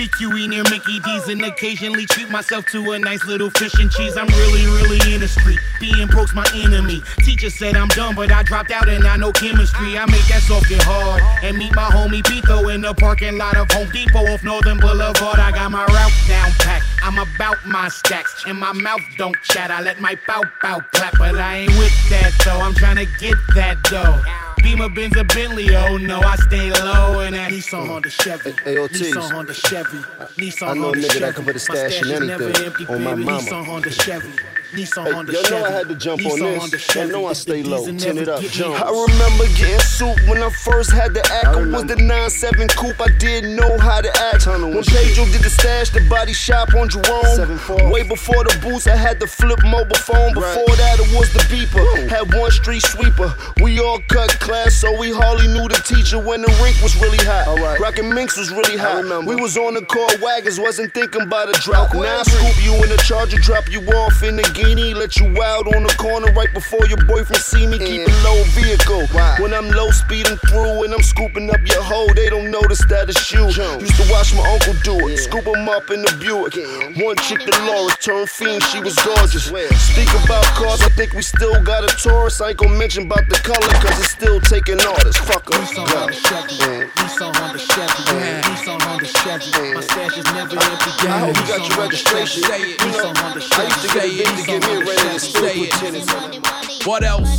PQE 0.00 0.48
near 0.48 0.62
Mickey 0.64 0.98
D's 1.00 1.28
and 1.28 1.42
occasionally 1.42 2.06
treat 2.06 2.30
myself 2.30 2.64
to 2.66 2.92
a 2.92 2.98
nice 2.98 3.24
little 3.26 3.50
fish 3.50 3.74
and 3.78 3.90
cheese. 3.90 4.16
I'm 4.16 4.26
really, 4.28 4.64
really 4.66 5.14
in 5.14 5.20
the 5.20 5.28
street. 5.28 5.58
Being 5.78 6.06
broke's 6.08 6.34
my 6.34 6.46
enemy. 6.54 7.02
Teacher 7.18 7.50
said 7.50 7.76
I'm 7.76 7.88
dumb, 8.00 8.14
but 8.14 8.32
I 8.32 8.42
dropped 8.42 8.70
out 8.70 8.88
and 8.88 9.06
I 9.06 9.16
know 9.16 9.32
chemistry. 9.32 9.98
I 9.98 10.06
make 10.06 10.26
that 10.32 10.42
soft 10.42 10.68
get 10.68 10.82
hard 10.82 11.22
and 11.42 11.56
meet 11.58 11.74
my 11.74 11.88
homie 11.96 12.22
Beto 12.22 12.74
in 12.74 12.80
the 12.80 12.94
parking 12.94 13.36
lot 13.36 13.56
of 13.56 13.70
Home 13.72 13.90
Depot 13.90 14.24
off 14.32 14.42
Northern 14.42 14.78
Boulevard. 14.78 15.38
I 15.38 15.50
got 15.52 15.70
my 15.70 15.84
route 15.84 16.16
down 16.26 16.50
packed. 16.64 16.86
I'm 17.02 17.18
about 17.18 17.58
my 17.66 17.88
stacks 17.88 18.44
and 18.46 18.58
my 18.58 18.72
mouth 18.72 19.02
don't 19.18 19.36
chat. 19.42 19.70
I 19.70 19.82
let 19.82 20.00
my 20.00 20.16
bow 20.26 20.42
bow 20.62 20.80
clap, 20.92 21.18
but 21.18 21.36
I 21.36 21.58
ain't 21.58 21.76
with 21.78 21.96
that 22.10 22.32
though. 22.44 22.60
I'm 22.60 22.74
trying 22.74 22.96
to 22.96 23.08
get 23.18 23.36
that 23.54 23.76
though. 23.90 24.16
Beamer, 24.62 24.90
Benz, 24.90 25.16
or 25.16 25.24
Bentley. 25.24 25.74
Oh 25.74 25.96
no, 25.96 26.20
I 26.20 26.36
stay 26.36 26.70
low 26.70 27.20
in 27.20 27.32
that 27.32 27.50
Nissan 27.50 27.86
Honda 27.86 28.10
Chevy. 28.10 28.52
Hey, 28.64 28.74
yo, 28.74 28.88
Tease. 28.88 29.14
Nissan 29.14 29.32
Honda 29.32 29.54
Chevy. 29.54 29.98
Nissan 30.40 30.68
I 30.68 30.74
know 30.74 30.90
a 30.90 30.96
nigga 30.96 31.02
that 31.02 31.12
Chevy. 31.12 31.32
can 31.34 31.44
put 31.44 31.56
a 31.56 31.58
stash 31.58 32.02
in 32.02 32.30
anything 32.30 32.86
on 32.88 33.02
my 33.04 33.14
mama. 33.14 33.40
Nissan 33.40 33.64
Honda 33.64 33.90
Chevy. 33.90 34.32
Nissan 34.72 35.04
Hey, 35.04 35.32
y'all 35.32 35.50
know 35.50 35.66
I 35.66 35.70
had 35.70 35.88
to 35.88 35.94
jump 35.96 36.24
on 36.24 36.38
Nissan 36.38 36.70
this. 36.70 36.86
Honda 36.94 37.00
Y'all 37.00 37.20
know 37.20 37.26
I 37.26 37.30
If 37.32 37.36
stay 37.36 37.62
low. 37.62 37.84
diesel 37.86 37.98
Tin 37.98 38.18
it 38.18 38.28
up, 38.28 38.40
get 38.40 38.52
Jones. 38.52 38.80
I 38.80 38.90
remember 38.90 39.44
getting 39.58 39.78
soup 39.80 40.16
when 40.28 40.42
I 40.42 40.50
first 40.50 40.92
had 40.92 41.14
the 41.14 41.26
act. 41.32 41.56
It 41.58 41.68
was 41.68 41.84
the 41.84 41.96
9-7 41.96 42.68
coupe, 42.76 43.00
I 43.00 43.08
didn't 43.18 43.56
know 43.56 43.78
how 43.78 44.00
to 44.00 44.10
act. 44.32 44.46
When 44.46 44.82
Pedro 44.84 45.26
did 45.26 45.42
the 45.42 45.50
stash, 45.50 45.90
the 45.90 46.00
body 46.08 46.32
shop 46.32 46.74
on 46.74 46.88
Jerome. 46.88 47.90
Way 47.90 48.02
before 48.04 48.44
the 48.44 48.56
boots, 48.62 48.86
I 48.86 48.96
had 48.96 49.18
the 49.18 49.26
flip 49.26 49.58
mobile 49.64 49.96
phone. 49.96 50.34
Before 50.34 50.74
that, 50.76 51.00
it 51.00 51.10
was 51.18 51.32
the 51.32 51.40
beeper. 51.50 51.82
Had 52.08 52.32
one 52.34 52.50
street 52.50 52.82
sweeper. 52.82 53.34
We 53.62 53.80
all 53.80 54.00
cut 54.08 54.30
class, 54.40 54.74
so 54.74 54.96
we 54.98 55.10
hardly 55.12 55.48
knew 55.48 55.68
the 55.68 55.82
teacher 55.84 56.18
when 56.18 56.42
the 56.42 56.52
rink 56.62 56.80
was 56.82 56.94
really 57.00 57.18
hot. 57.24 57.78
Rockin' 57.80 58.12
minks 58.12 58.36
was 58.36 58.50
really 58.50 58.76
hot. 58.76 59.26
We 59.26 59.34
was 59.34 59.56
on 59.56 59.74
the 59.74 59.84
car 59.84 60.08
wagons, 60.22 60.60
wasn't 60.60 60.94
thinking 60.94 61.22
about 61.22 61.48
a 61.48 61.60
drop. 61.60 61.92
Now 61.94 62.20
I 62.20 62.22
scoop 62.22 62.64
you 62.64 62.74
in 62.82 62.88
the 62.88 63.02
charger, 63.04 63.38
drop 63.38 63.68
you 63.70 63.80
off 63.98 64.22
in 64.22 64.36
the 64.36 64.42
guinea, 64.62 64.94
let 64.94 65.16
you 65.16 65.26
out 65.42 65.66
on 65.74 65.82
the 65.82 65.94
corner 65.98 66.32
right 66.32 66.52
before 66.52 66.84
your 66.86 67.00
boyfriend 67.04 67.42
see 67.42 67.66
me. 67.66 67.78
Keep 67.78 68.08
a 68.08 68.14
low 68.24 68.42
vehicle. 68.52 69.06
When 69.40 69.52
I'm 69.54 69.68
low 69.70 69.90
speeding 69.90 70.36
through 70.48 70.84
and 70.84 70.92
I'm 70.92 71.02
scooping 71.02 71.50
up 71.50 71.60
your 71.66 71.82
hoe, 71.82 72.12
they 72.14 72.28
don't 72.28 72.50
notice 72.50 72.84
that 72.86 73.08
it's 73.08 73.32
you. 73.32 73.46
Used 73.46 73.96
to 73.96 74.06
watch 74.12 74.34
my 74.34 74.44
uncle 74.52 74.74
do 74.84 75.08
it, 75.08 75.18
scoop 75.18 75.46
him 75.46 75.68
up 75.68 75.90
in 75.90 76.02
the 76.02 76.12
Buick. 76.20 76.56
One 77.02 77.16
chick, 77.24 77.40
the 77.44 77.56
Laura, 77.66 77.92
turned 78.00 78.28
fiend, 78.28 78.62
she 78.64 78.80
was 78.80 78.94
gorgeous. 78.96 79.46
Speak 79.46 80.10
about 80.24 80.44
cars, 80.58 80.82
I 80.82 80.90
think 80.90 81.12
we 81.14 81.22
still 81.22 81.62
got 81.62 81.84
a 81.84 81.90
Taurus. 81.96 82.40
I 82.40 82.50
ain't 82.50 82.58
gonna 82.58 82.76
mention 82.76 83.06
about 83.06 83.28
the 83.28 83.36
color, 83.36 83.72
cause 83.80 83.98
it's 83.98 84.10
still 84.10 84.40
taking 84.40 84.80
orders. 84.80 85.16
Fuck 85.16 85.52
her. 85.52 85.60
Nissan 85.60 85.86
the 85.86 86.12
Chevy. 86.12 86.56
Nissan 87.00 87.34
Honda 87.36 87.58
Chevy. 87.58 88.02
Nissan 88.44 88.82
Honda 88.82 88.99
Chevy. 89.38 89.74
My 89.74 89.80
stash 89.80 90.18
is 90.18 90.24
never 90.32 90.56
empty. 90.56 91.06
I 91.06 91.18
hope 91.20 91.36
you 91.36 91.46
got 91.46 91.68
your 91.68 91.78
registration. 91.78 92.42
You 92.42 92.90
know, 92.90 93.12
I 93.14 93.34
used 93.36 93.82
to 93.82 93.88
get 93.94 94.04
a 94.04 94.10
bitch 94.10 94.36
to 94.36 94.44
give 94.44 94.62
me 94.66 94.72
and 95.08 95.20
still 95.20 95.66
tennis 95.66 96.06
it. 96.08 96.86
What 96.86 97.04
else? 97.04 97.30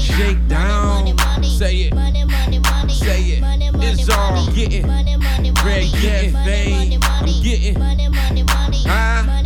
Shake 0.00 0.48
down. 0.48 1.18
Say 1.42 1.90
it. 1.90 1.94
Say 2.90 3.22
it. 3.22 3.42
It's 3.82 4.08
all 4.08 4.46
getting. 4.52 4.86
Red 4.86 5.92
getting. 6.00 6.32
Fame. 6.32 7.00
I'm 7.02 7.42
getting. 7.42 7.76
Huh? 8.86 9.42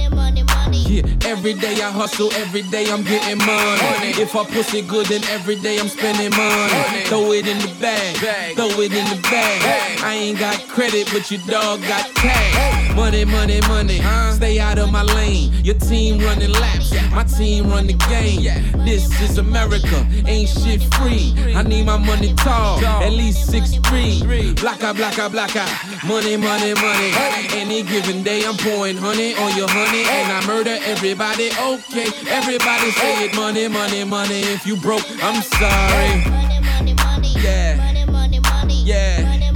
Yeah, 0.87 1.03
every 1.25 1.55
day 1.55 1.75
I 1.83 1.91
hustle, 1.91 2.33
every 2.35 2.63
day 2.63 2.89
I'm 2.91 3.03
getting 3.03 3.39
money. 3.39 4.15
If 4.23 4.37
I 4.37 4.45
pussy 4.45 4.83
good, 4.83 5.07
then 5.07 5.25
every 5.31 5.57
day 5.57 5.79
I'm 5.79 5.89
spending 5.89 6.31
money. 6.31 7.03
Throw 7.07 7.33
it 7.33 7.49
in 7.49 7.59
the 7.59 7.75
bag, 7.81 8.55
throw 8.55 8.71
it 8.81 8.93
in 8.93 9.05
the 9.11 9.21
bag. 9.23 9.99
I 10.05 10.15
ain't 10.15 10.39
got 10.39 10.57
credit, 10.69 11.11
but 11.13 11.29
your 11.31 11.41
dog 11.49 11.83
got 11.83 12.15
cash. 12.15 12.95
Money, 12.95 13.25
money, 13.25 13.61
money. 13.69 14.01
Stay 14.33 14.61
out 14.61 14.79
of 14.79 14.93
my 14.93 15.03
lane. 15.03 15.53
Your 15.65 15.75
team 15.75 16.21
running 16.21 16.53
laps, 16.53 16.95
my 17.11 17.25
team 17.25 17.69
run 17.69 17.89
the 17.89 17.95
game. 18.09 18.45
This 18.85 19.11
is 19.21 19.39
America, 19.39 20.07
ain't 20.27 20.49
shit 20.49 20.83
free. 20.95 21.35
I 21.55 21.63
need 21.63 21.85
my 21.85 21.97
money 21.99 22.33
tall, 22.35 22.79
at 22.85 23.13
least 23.13 23.51
six 23.51 23.75
three. 23.89 24.23
Blacka, 24.55 24.95
blacka, 24.95 25.29
blacka. 25.31 25.67
Money, 26.07 26.37
money, 26.37 26.75
money. 26.75 27.11
Any 27.51 27.83
given 27.83 28.23
day, 28.23 28.45
I'm 28.47 28.57
pouring 28.57 28.97
honey 28.97 29.35
on 29.35 29.57
your 29.57 29.69
honey, 29.69 30.05
and 30.07 30.33
I 30.33 30.47
murder 30.47 30.76
everybody. 30.85 31.51
Okay, 31.51 32.09
everybody 32.29 32.91
say 32.93 33.27
it. 33.27 33.37
Money, 33.37 33.69
money, 33.69 34.05
money. 34.05 34.41
If 34.41 34.67
you 34.67 34.77
broke, 34.77 35.05
I'm 35.23 35.43
sorry. 35.43 36.25
Money, 36.31 36.61
money. 36.61 36.95
Money, 36.95 37.33
yeah. 37.37 38.07
money, 38.07 38.41
money. 38.41 38.83
Yeah. 38.85 39.53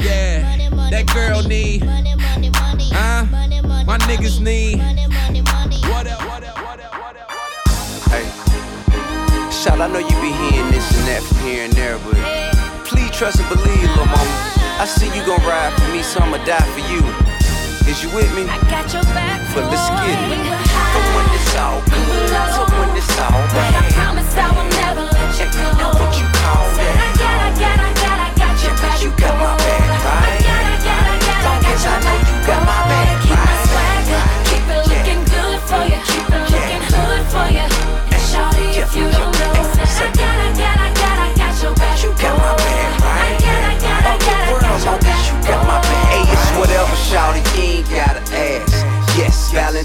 Yeah. 0.00 0.88
That 0.90 1.06
girl 1.12 1.42
need. 1.42 1.84
Money, 1.84 2.14
money, 2.14 2.50
money. 2.50 2.88
Huh? 2.92 3.24
My 3.84 3.98
niggas 3.98 4.40
need. 4.40 4.78
What 5.88 6.06
up? 6.06 6.22
What 6.26 6.44
up? 6.44 6.58
Hey, 8.10 8.24
shout, 9.50 9.80
I 9.80 9.86
know 9.88 9.98
you 9.98 10.16
be 10.20 10.32
hearing 10.32 10.70
this 10.70 10.88
and 10.98 11.08
that 11.08 11.22
from 11.22 11.38
here 11.46 11.64
and 11.64 11.72
there, 11.74 11.98
but 11.98 12.14
please 12.86 13.10
trust 13.10 13.40
and 13.40 13.48
believe, 13.48 13.82
little 13.82 14.06
mama. 14.06 14.54
I 14.80 14.86
see 14.86 15.06
you 15.06 15.24
gon' 15.26 15.40
ride 15.46 15.74
for 15.74 15.92
me, 15.92 16.02
so 16.02 16.20
I'ma 16.20 16.38
die 16.44 16.60
for 16.72 16.80
you. 16.92 17.27
Is 17.88 18.02
you 18.02 18.10
with 18.12 18.28
me? 18.36 18.44
I 18.44 18.60
got 18.68 18.92
your 18.92 19.02
back. 19.16 19.40
But 19.56 19.64
let's 19.72 19.88
get 20.04 20.12
it. 20.12 20.44
For 20.92 21.02
when 21.16 21.24
it's 21.32 21.56
all 21.56 21.80
good, 21.88 22.28
to 22.28 22.62
when 22.76 22.92
it's 22.92 23.16
all 23.16 23.40
But 23.48 23.72
I 23.72 23.88
promise 23.96 24.28
I 24.36 24.48
will 24.52 24.68
never 24.76 25.04
let 25.08 25.32
you 25.40 25.48
go. 25.56 25.72
Now 25.80 25.96
what 25.96 26.12
you 26.20 26.28
call 26.36 26.68
I 26.68 27.08
got, 27.16 27.38
I 27.40 27.50
got, 27.56 27.78
I 27.80 27.92
got, 27.96 28.18
I 28.20 28.30
got 28.36 28.56
your 28.60 28.76
back. 28.76 29.00
You 29.00 29.08
got 29.16 29.34
my 29.40 29.56
back, 29.56 30.04
right? 30.04 30.36
I 30.36 30.44
got, 30.44 30.64
I 30.68 30.76
got, 30.84 31.04
I 31.08 31.16
got, 31.16 31.40
I 31.48 31.62
got 31.64 31.84
your 31.84 32.00
back. 32.04 32.17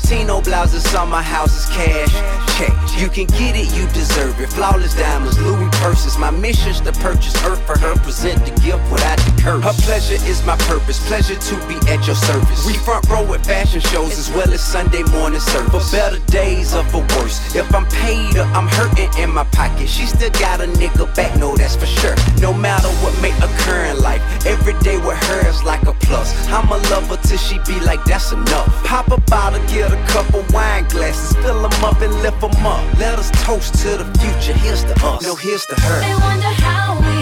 Valentino 0.03 0.41
blouses 0.41 0.93
on 0.95 1.09
my 1.09 1.21
house 1.21 1.55
is 1.55 1.75
cash. 1.75 2.11
Check, 2.57 3.01
you 3.01 3.07
can 3.07 3.25
get 3.37 3.55
it, 3.55 3.73
you 3.73 3.87
deserve 3.93 4.39
it. 4.39 4.49
Flawless 4.49 4.93
diamonds, 4.95 5.39
Louis 5.39 5.69
purses. 5.81 6.17
My 6.17 6.29
mission's 6.29 6.81
to 6.81 6.91
purchase 6.91 7.33
earth 7.45 7.65
for 7.65 7.77
her, 7.79 7.95
present 8.03 8.43
the 8.45 8.51
gift 8.61 8.83
without 8.91 9.17
the 9.17 9.41
curse. 9.41 9.63
Her 9.63 9.73
pleasure 9.85 10.19
is 10.29 10.45
my 10.45 10.57
purpose, 10.67 10.99
pleasure 11.07 11.35
to 11.35 11.55
be 11.67 11.75
at 11.89 12.05
your 12.05 12.15
service. 12.15 12.65
We 12.65 12.73
front 12.73 13.07
row 13.09 13.33
at 13.33 13.45
fashion 13.45 13.79
shows 13.79 14.19
as 14.19 14.29
well 14.31 14.51
as 14.51 14.61
Sunday 14.61 15.03
morning 15.03 15.39
service. 15.39 15.89
For 15.89 15.95
better 15.95 16.19
days 16.27 16.75
or 16.75 16.83
for 16.85 17.01
worse. 17.17 17.55
If 17.55 17.73
I'm 17.73 17.85
paid 17.87 18.35
or 18.35 18.45
I'm 18.53 18.67
hurting 18.67 19.09
in 19.17 19.33
my 19.33 19.45
pocket, 19.45 19.87
she 19.87 20.05
still 20.05 20.31
got 20.31 20.61
a 20.61 20.67
nigga 20.67 21.13
back, 21.15 21.37
no, 21.39 21.55
that's 21.55 21.75
for 21.75 21.87
sure. 21.87 22.15
No 22.39 22.53
matter 22.53 22.89
what 23.01 23.19
may 23.21 23.31
occur 23.39 23.85
in 23.85 23.99
life, 24.01 24.21
every 24.45 24.77
day 24.79 24.97
with 24.97 25.17
her 25.29 25.47
is 25.47 25.63
like 25.63 25.83
a 25.83 25.93
plus. 25.93 26.35
I'm 26.49 26.69
a 26.69 26.77
lover 26.91 27.17
till 27.23 27.37
she 27.37 27.57
be 27.65 27.79
like, 27.79 28.03
that's 28.03 28.31
enough. 28.31 28.67
Pop 28.83 29.09
a 29.11 29.19
bottle, 29.21 29.59
get 29.67 29.92
a 29.93 30.07
couple 30.07 30.43
wine 30.49 30.85
glasses, 30.89 31.35
fill 31.37 31.61
them 31.61 31.83
up 31.83 32.01
and 32.01 32.13
lift 32.21 32.41
them 32.41 32.65
up. 32.65 32.83
Let 32.99 33.19
us 33.19 33.29
toast 33.45 33.75
to 33.83 33.97
the 34.01 34.07
future. 34.19 34.53
Here's 34.53 34.83
to 34.83 34.95
us, 35.05 35.23
no, 35.23 35.35
here's 35.35 35.65
to 35.67 35.75
her. 35.75 35.99
They 36.01 36.15
wonder 36.27 36.53
how 36.65 36.99
we 36.99 37.12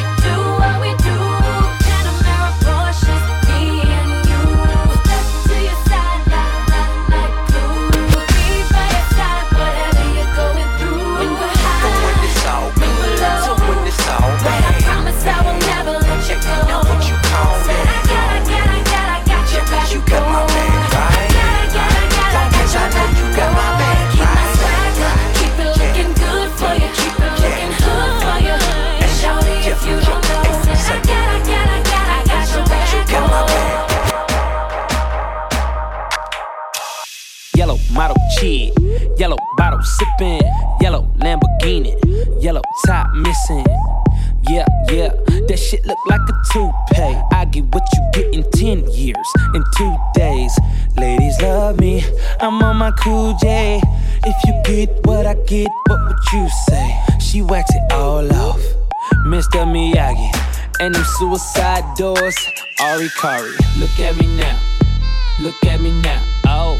suicide 62.21 62.53
Ari 62.79 63.09
Kari. 63.17 63.51
Look 63.79 63.99
at 63.99 64.15
me 64.17 64.27
now, 64.37 64.59
look 65.39 65.57
at 65.65 65.81
me 65.81 65.91
now, 66.01 66.21
oh. 66.45 66.79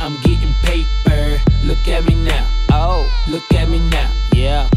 I'm 0.00 0.14
getting 0.22 0.54
paper. 0.62 1.42
Look 1.64 1.88
at 1.88 2.04
me 2.06 2.14
now. 2.14 2.46
Oh, 2.70 3.02
look 3.28 3.42
at 3.52 3.68
me 3.68 3.80
now. 3.90 4.08
Yeah. 4.32 4.68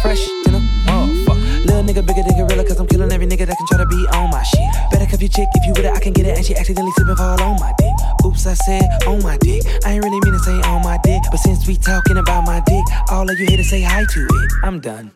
Fresh 0.00 0.26
than 0.44 0.54
a 0.54 0.60
motherfucker. 0.88 1.66
Little 1.66 1.82
nigga, 1.82 2.06
bigger 2.06 2.22
than 2.22 2.34
gorilla, 2.38 2.64
cause 2.64 2.80
I'm 2.80 2.86
killing 2.86 3.12
every 3.12 3.26
nigga 3.26 3.46
that 3.46 3.56
can 3.58 3.66
try 3.66 3.76
to 3.76 3.86
be 3.86 4.06
on 4.14 4.30
my 4.30 4.42
shit. 4.42 4.60
Better 4.90 5.04
Have 5.04 5.20
your 5.20 5.28
chick, 5.28 5.48
if 5.54 5.66
you 5.66 5.72
with 5.76 5.84
it, 5.84 5.92
I 5.92 6.00
can 6.00 6.14
get 6.14 6.26
it, 6.26 6.38
and 6.38 6.46
she 6.46 6.56
accidentally 6.56 6.92
slipping 6.92 7.16
fall 7.16 7.42
on 7.42 7.60
my 7.60 7.74
dick. 7.76 7.92
Oops, 8.24 8.46
I 8.46 8.54
said 8.54 8.88
on 9.06 9.22
my 9.22 9.36
dick. 9.36 9.62
I 9.84 9.92
ain't 9.92 10.02
really 10.02 10.18
mean 10.24 10.32
to 10.32 10.38
say 10.40 10.58
on 10.62 10.82
my 10.82 10.98
dick, 11.04 11.20
but 11.30 11.40
since 11.40 11.68
we 11.68 11.76
talking 11.76 12.16
about 12.16 12.46
my 12.46 12.62
dick, 12.66 12.84
all 13.10 13.30
of 13.30 13.38
you 13.38 13.46
here 13.46 13.58
to 13.58 13.64
say 13.64 13.82
hi 13.82 14.04
to 14.14 14.20
it. 14.20 14.52
I'm 14.62 14.80
done. 14.80 15.12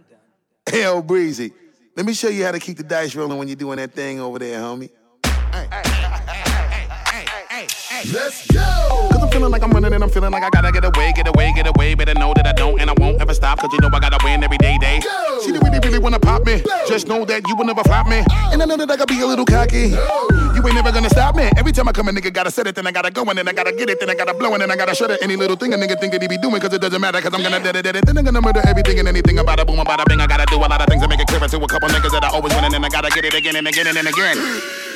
Hell, 0.66 1.00
Breezy. 1.00 1.52
Let 1.94 2.06
me 2.06 2.14
show 2.14 2.28
you 2.28 2.42
how 2.44 2.52
to 2.52 2.58
keep 2.58 2.78
the 2.78 2.82
dice 2.82 3.14
rolling 3.14 3.36
when 3.36 3.48
you're 3.48 3.56
doing 3.56 3.76
that 3.76 3.92
thing 3.92 4.18
over 4.18 4.38
there, 4.38 4.58
homie. 4.60 4.88
Let's 8.10 8.46
go! 8.50 8.60
Cause 9.12 9.22
I'm 9.22 9.30
feeling 9.30 9.50
like 9.50 9.62
I'm 9.62 9.70
running 9.70 9.92
and 9.92 10.02
I'm 10.02 10.08
feeling 10.08 10.32
like 10.32 10.42
I 10.42 10.48
gotta 10.48 10.72
get 10.72 10.84
away, 10.84 11.12
get 11.14 11.28
away, 11.28 11.52
get 11.54 11.66
away. 11.66 11.94
Better 11.94 12.14
know 12.14 12.32
that 12.34 12.46
I 12.46 12.52
don't 12.52 12.80
and 12.80 12.88
I 12.88 12.94
won't 12.96 13.20
ever 13.20 13.34
stop. 13.34 13.58
Cause 13.58 13.70
you 13.74 13.78
know 13.80 13.90
I 13.92 14.00
gotta 14.00 14.18
win 14.24 14.42
every 14.42 14.56
day, 14.56 14.78
day. 14.80 15.00
Go! 15.00 15.40
She 15.44 15.52
really, 15.52 15.78
really 15.80 15.98
wanna 15.98 16.18
pop 16.18 16.46
me. 16.46 16.62
Go! 16.62 16.86
Just 16.88 17.08
know 17.08 17.26
that 17.26 17.46
you 17.46 17.56
will 17.56 17.66
never 17.66 17.82
flop 17.84 18.08
me. 18.08 18.24
And 18.50 18.62
I 18.62 18.64
know 18.64 18.78
that 18.78 18.90
I 18.90 18.96
gotta 18.96 19.12
be 19.12 19.20
a 19.20 19.26
little 19.26 19.44
cocky. 19.44 19.90
You 20.62 20.68
ain't 20.68 20.76
never 20.76 20.92
gonna 20.92 21.10
stop 21.10 21.34
me. 21.34 21.50
Every 21.56 21.72
time 21.72 21.88
I 21.88 21.92
come, 21.92 22.06
a 22.06 22.12
nigga 22.12 22.32
gotta 22.32 22.52
set 22.52 22.68
it, 22.68 22.76
then 22.76 22.86
I 22.86 22.92
gotta 22.92 23.10
go, 23.10 23.24
and 23.24 23.36
then 23.36 23.48
I 23.48 23.52
gotta 23.52 23.72
get 23.72 23.90
it, 23.90 23.98
then 23.98 24.08
I 24.08 24.14
gotta 24.14 24.32
blow, 24.32 24.52
and 24.52 24.62
then 24.62 24.70
I 24.70 24.76
gotta 24.76 24.94
shut 24.94 25.10
it. 25.10 25.18
Any 25.20 25.34
little 25.34 25.56
thing 25.56 25.74
a 25.74 25.76
nigga 25.76 25.98
think 25.98 26.12
that 26.12 26.22
he 26.22 26.28
be 26.28 26.38
doing, 26.38 26.60
cause 26.60 26.72
it 26.72 26.80
doesn't 26.80 27.00
matter, 27.00 27.20
cause 27.20 27.34
I'm 27.34 27.42
gonna 27.42 27.58
dead 27.60 27.84
it. 27.84 28.06
Then 28.06 28.16
I'm 28.16 28.24
gonna 28.24 28.40
murder 28.40 28.62
everything 28.64 29.00
and 29.00 29.08
anything 29.08 29.40
about 29.40 29.58
a 29.58 29.64
boom, 29.64 29.80
about 29.80 29.98
a 29.98 30.04
bing. 30.08 30.20
I 30.20 30.28
gotta 30.28 30.46
do 30.46 30.58
a 30.58 30.70
lot 30.70 30.80
of 30.80 30.86
things 30.86 31.02
to 31.02 31.08
make 31.08 31.18
it 31.18 31.26
clear 31.26 31.40
to 31.40 31.56
a 31.56 31.66
couple 31.66 31.88
niggas 31.88 32.12
that 32.12 32.22
I 32.22 32.28
always 32.28 32.54
win, 32.54 32.62
and 32.62 32.74
then 32.74 32.84
I 32.84 32.88
gotta 32.90 33.10
get 33.10 33.24
it 33.24 33.34
again 33.34 33.56
and 33.56 33.66
again 33.66 33.88
and, 33.88 33.98
and 33.98 34.06
again. 34.06 34.91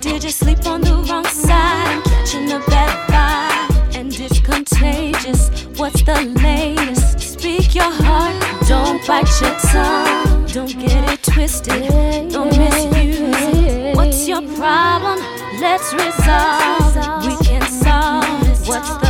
Did 0.00 0.24
you 0.24 0.30
sleep 0.30 0.66
on 0.66 0.80
the 0.80 0.94
wrong 1.08 1.24
side? 1.24 1.86
I'm 1.86 2.02
Catching 2.02 2.52
a 2.52 2.58
bad 2.70 2.92
vibe, 3.10 3.96
and 3.96 4.12
it's 4.18 4.40
contagious. 4.40 5.50
What's 5.76 6.02
the 6.02 6.20
latest? 6.42 7.20
Speak 7.20 7.74
your 7.74 7.90
heart, 7.90 8.34
don't 8.68 9.04
bite 9.06 9.30
your 9.40 9.56
tongue. 9.72 10.46
Don't 10.46 10.78
get 10.78 11.12
it 11.12 11.22
twisted, 11.22 12.32
don't 12.32 12.56
misuse 12.56 13.56
it. 13.56 13.96
What's 13.96 14.26
your 14.28 14.42
problem? 14.56 15.18
Let's 15.60 15.92
resolve. 15.92 16.96
We 17.26 17.36
can 17.44 17.62
solve. 17.62 18.68
What's 18.68 18.96
the 18.98 19.09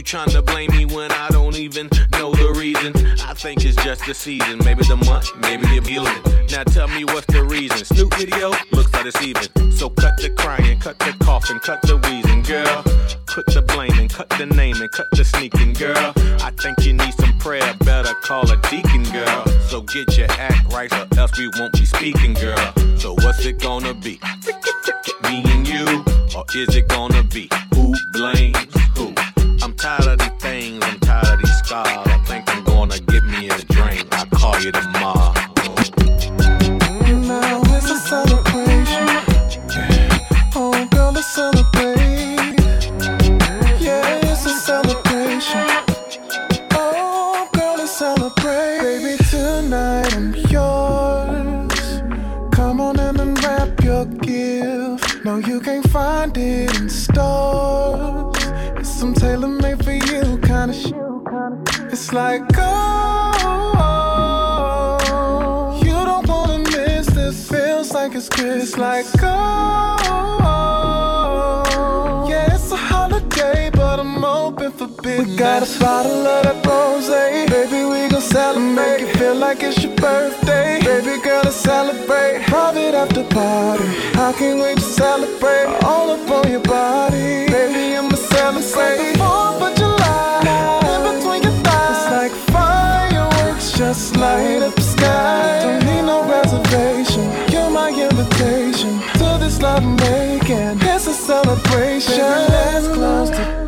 You 0.00 0.04
to 0.04 0.40
blame 0.40 0.70
me 0.70 0.86
when 0.86 1.12
I 1.12 1.28
don't 1.28 1.54
even 1.56 1.90
know 2.12 2.32
the 2.32 2.54
reason. 2.56 2.96
I 3.20 3.34
think 3.34 3.62
it's 3.66 3.76
just 3.84 4.06
the 4.06 4.14
season. 4.14 4.58
Maybe 4.64 4.82
the 4.84 4.96
month, 4.96 5.28
maybe 5.42 5.66
the 5.66 5.82
feeling. 5.84 6.16
Now 6.50 6.64
tell 6.64 6.88
me 6.88 7.04
what's 7.04 7.26
the 7.26 7.44
reason. 7.44 7.84
Snoop 7.84 8.14
video 8.14 8.48
looks 8.72 8.90
like 8.94 9.04
it's 9.04 9.20
even. 9.20 9.42
So 9.70 9.90
cut 9.90 10.16
the 10.16 10.30
crying, 10.30 10.80
cut 10.80 10.98
the 11.00 11.14
coughing, 11.22 11.58
cut 11.58 11.82
the 11.82 11.98
wheezing, 11.98 12.40
girl. 12.44 12.82
Put 13.26 13.44
the 13.52 13.60
blaming, 13.60 14.08
cut 14.08 14.30
the 14.30 14.46
naming, 14.46 14.88
cut 14.88 15.10
the 15.10 15.22
sneaking, 15.22 15.74
girl. 15.74 16.14
I 16.40 16.50
think 16.58 16.82
you 16.82 16.94
need 16.94 17.12
some 17.12 17.36
prayer. 17.38 17.74
Better 17.80 18.14
call 18.22 18.50
a 18.50 18.56
deacon, 18.70 19.02
girl. 19.12 19.46
So 19.68 19.82
get 19.82 20.16
your 20.16 20.30
act 20.30 20.72
right, 20.72 20.90
or 20.94 21.06
else 21.18 21.38
we 21.38 21.50
won't 21.58 21.74
be 21.74 21.84
speaking, 21.84 22.32
girl. 22.32 22.72
So 22.96 23.12
what's 23.16 23.44
it 23.44 23.60
gonna 23.60 23.92
be? 23.92 24.18
Me 25.24 25.44
and 25.44 25.68
you, 25.68 26.02
or 26.34 26.46
is 26.54 26.74
it 26.74 26.88
gonna 26.88 27.22
be 27.22 27.50
who? 27.74 27.94
I'm 28.14 28.59
tired 29.80 30.08
of 30.08 30.19
got 75.60 75.76
a 75.76 75.78
bottle 75.80 76.26
of 76.26 76.42
that 76.44 76.66
rose, 76.66 77.08
baby. 77.08 77.84
We 77.84 78.08
gon' 78.08 78.20
celebrate. 78.20 78.74
Make 78.74 79.02
it 79.02 79.18
feel 79.18 79.34
like 79.34 79.62
it's 79.62 79.82
your 79.82 79.94
birthday, 79.96 80.80
baby 80.82 81.20
girl. 81.22 81.42
Let's 81.44 81.56
celebrate. 81.56 82.46
Private 82.46 82.94
after 82.94 83.24
party. 83.24 83.84
I 84.16 84.32
can't 84.38 84.60
wait 84.60 84.78
to 84.78 84.82
celebrate. 84.82 85.66
All 85.84 86.10
up 86.10 86.30
on 86.30 86.50
your 86.50 86.60
body, 86.60 87.46
baby. 87.52 87.96
I'ma 87.96 88.16
celebrate. 88.16 89.16
Fourth 89.18 89.62
of 89.68 89.76
July, 89.76 90.40
in 90.92 91.00
between 91.08 91.42
your 91.42 91.56
thighs. 91.64 91.96
It's 91.96 92.10
like 92.16 92.34
fireworks, 92.52 93.72
just 93.72 94.16
light 94.16 94.62
up 94.62 94.74
the 94.74 94.82
sky. 94.82 95.60
Don't 95.62 95.84
need 95.84 96.04
no 96.06 96.24
reservation. 96.24 97.26
You're 97.52 97.70
my 97.70 97.90
invitation 97.90 99.00
to 99.20 99.36
this 99.38 99.60
love 99.60 99.84
making. 99.84 100.80
It's 100.88 101.06
a 101.06 101.12
celebration. 101.12 102.16
Baby, 102.16 102.52
let's 102.52 102.88
close 102.88 103.30
the 103.30 103.59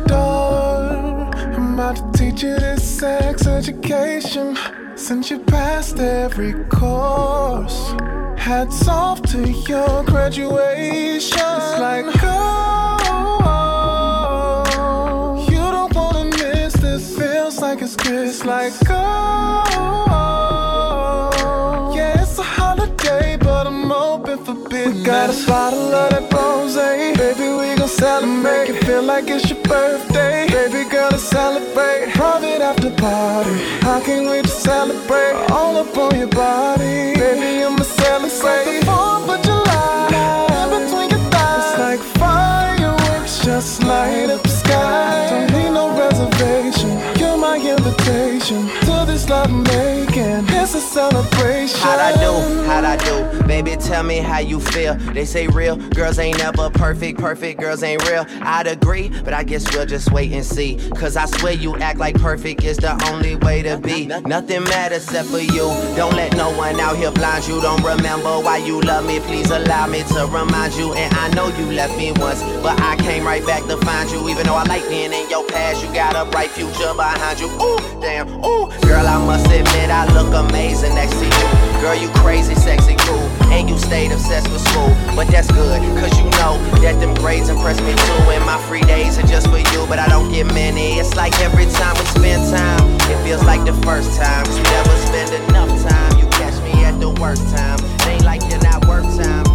you 2.41 2.55
this 2.55 2.83
sex 2.83 3.45
education. 3.47 4.57
Since 4.95 5.29
you 5.29 5.39
passed 5.39 5.99
every 5.99 6.53
course, 6.65 7.93
hats 8.37 8.87
off 8.87 9.21
to 9.33 9.49
your 9.51 10.03
graduation. 10.03 11.37
It's 11.37 11.79
like, 11.79 12.05
oh, 12.23 13.07
you 15.49 15.57
don't 15.57 15.93
wanna 15.93 16.25
miss 16.25 16.73
this. 16.73 17.17
Feels 17.17 17.59
like 17.59 17.81
it's 17.81 17.95
good. 17.95 18.27
It's 18.27 18.45
like, 18.45 18.73
oh, 18.89 20.12
got 25.27 25.43
a 25.43 25.47
bottle 25.47 25.93
of 25.95 26.09
that 26.09 26.33
rose, 26.33 26.75
eh? 26.75 27.15
baby. 27.15 27.47
We 27.47 27.75
gon' 27.77 27.87
celebrate. 27.87 28.43
Make 28.43 28.69
it 28.69 28.85
feel 28.85 29.03
like 29.03 29.29
it's 29.29 29.49
your 29.49 29.61
birthday, 29.63 30.47
baby 30.49 30.89
girl. 30.89 31.09
Let's 31.11 31.23
celebrate. 31.23 32.11
Private 32.13 32.61
after 32.61 32.91
party. 32.91 33.55
I 33.87 34.01
can't 34.05 34.27
wait 34.27 34.43
to 34.43 34.51
celebrate. 34.51 35.33
All 35.49 35.77
up 35.77 35.97
on 35.97 36.17
your 36.19 36.27
body, 36.27 37.15
baby. 37.15 37.63
I'ma 37.63 37.83
celebrate. 37.83 38.27
It's 38.27 38.43
like 38.43 38.65
the 38.65 38.85
Fourth 38.85 39.29
of 39.35 39.41
July, 39.47 40.51
in 40.59 40.67
between 40.75 41.09
your 41.13 41.23
thighs. 41.31 41.71
It's 41.71 41.79
like 41.79 42.01
fireworks, 42.19 43.45
just 43.45 43.83
light 43.83 44.29
up 44.29 44.43
the 44.43 44.49
sky. 44.49 45.27
Don't 45.29 45.51
need 45.53 45.71
no 45.71 45.85
reservation. 46.03 46.91
You're 47.19 47.37
my 47.37 47.57
invitation 47.57 48.67
to 48.87 49.05
this 49.07 49.29
love 49.29 49.51
making. 49.71 50.52
It's 50.75 50.85
a 50.85 50.87
celebration. 50.87 51.79
How'd 51.81 51.99
I 51.99 52.13
do? 52.13 52.63
How'd 52.63 52.83
I 52.83 52.97
do? 52.97 53.43
Baby, 53.45 53.75
tell 53.75 54.01
me 54.01 54.17
how 54.17 54.39
you 54.39 54.59
feel. 54.59 54.95
They 54.95 55.23
say 55.23 55.45
real 55.45 55.75
girls 55.75 56.17
ain't 56.17 56.39
never 56.39 56.71
perfect, 56.71 57.19
perfect 57.19 57.59
girls 57.59 57.83
ain't 57.83 58.03
real. 58.09 58.25
I'd 58.41 58.65
agree, 58.65 59.09
but 59.23 59.35
I 59.35 59.43
guess 59.43 59.71
we'll 59.71 59.85
just 59.85 60.11
wait 60.11 60.31
and 60.31 60.43
see. 60.43 60.79
Cause 60.95 61.15
I 61.15 61.27
swear 61.27 61.53
you 61.53 61.75
act 61.77 61.99
like 61.99 62.15
perfect 62.15 62.63
is 62.63 62.77
the 62.77 62.99
only 63.11 63.35
way 63.35 63.61
to 63.61 63.77
be. 63.77 64.07
Nothing 64.07 64.63
matters 64.63 65.03
except 65.03 65.29
for 65.29 65.37
you. 65.37 65.69
Don't 65.95 66.15
let 66.15 66.35
no 66.35 66.49
one 66.57 66.79
out 66.79 66.97
here 66.97 67.11
blind 67.11 67.47
you. 67.47 67.61
Don't 67.61 67.83
remember 67.83 68.39
why 68.39 68.57
you 68.57 68.81
love 68.81 69.05
me. 69.05 69.19
Please 69.19 69.51
allow 69.51 69.85
me 69.85 70.01
to 70.01 70.25
remind 70.25 70.73
you. 70.73 70.91
And 70.95 71.13
I 71.13 71.29
know 71.35 71.49
you 71.49 71.71
left 71.71 71.95
me 71.99 72.13
once, 72.13 72.41
but 72.63 72.81
I 72.81 72.95
came 72.95 73.27
right 73.27 73.45
back 73.45 73.61
to 73.65 73.77
find 73.77 74.09
you. 74.09 74.27
Even 74.27 74.47
though 74.47 74.55
I 74.55 74.63
like 74.63 74.89
being 74.89 75.13
in 75.13 75.29
your 75.29 75.45
past, 75.49 75.85
you 75.85 75.93
got 75.93 76.15
a 76.15 76.27
bright 76.31 76.49
future 76.49 76.95
behind 76.95 77.39
you. 77.39 77.45
Ooh, 77.61 77.77
damn, 78.01 78.27
ooh. 78.43 78.71
Girl, 78.81 79.05
I 79.05 79.23
must 79.23 79.45
admit 79.45 79.91
I 79.91 80.11
look 80.15 80.33
amazing 80.33 80.62
next 80.71 81.19
to 81.19 81.25
you. 81.25 81.81
Girl, 81.81 81.95
you 81.95 82.07
crazy, 82.23 82.55
sexy, 82.55 82.95
cool. 82.99 83.27
And 83.51 83.69
you 83.69 83.77
stayed 83.77 84.11
obsessed 84.11 84.49
with 84.49 84.61
school. 84.61 84.95
But 85.15 85.27
that's 85.27 85.51
good, 85.51 85.81
cause 85.99 86.17
you 86.17 86.25
know 86.39 86.57
that 86.79 86.99
them 86.99 87.13
grades 87.15 87.49
impress 87.49 87.79
me 87.81 87.91
too. 87.91 88.31
And 88.31 88.45
my 88.45 88.57
free 88.67 88.81
days 88.81 89.17
are 89.17 89.27
just 89.27 89.47
for 89.49 89.57
you, 89.57 89.85
but 89.87 89.99
I 89.99 90.07
don't 90.07 90.31
get 90.31 90.47
many. 90.53 90.99
It's 90.99 91.15
like 91.15 91.37
every 91.41 91.65
time 91.65 91.95
we 91.97 92.05
spend 92.05 92.49
time, 92.55 92.89
it 93.11 93.21
feels 93.23 93.43
like 93.43 93.65
the 93.65 93.73
first 93.83 94.17
time. 94.17 94.45
Cause 94.45 94.57
we 94.57 94.63
never 94.63 94.97
spend 95.07 95.49
enough 95.49 95.69
time. 95.89 96.19
You 96.19 96.27
catch 96.29 96.55
me 96.63 96.83
at 96.85 96.99
the 96.99 97.09
worst 97.09 97.43
time. 97.55 97.79
It 97.83 98.07
ain't 98.07 98.23
like 98.23 98.41
you're 98.49 98.63
not 98.63 98.85
worth 98.87 99.05
time. 99.21 99.52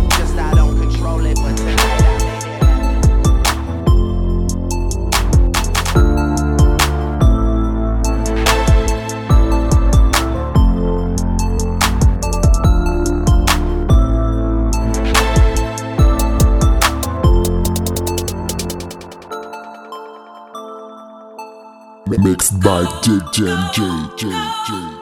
Mixed 22.17 22.59
by 22.61 22.85
DJ 23.03 23.73
J 23.75 23.83
J 24.17 24.31
J. 24.67 24.98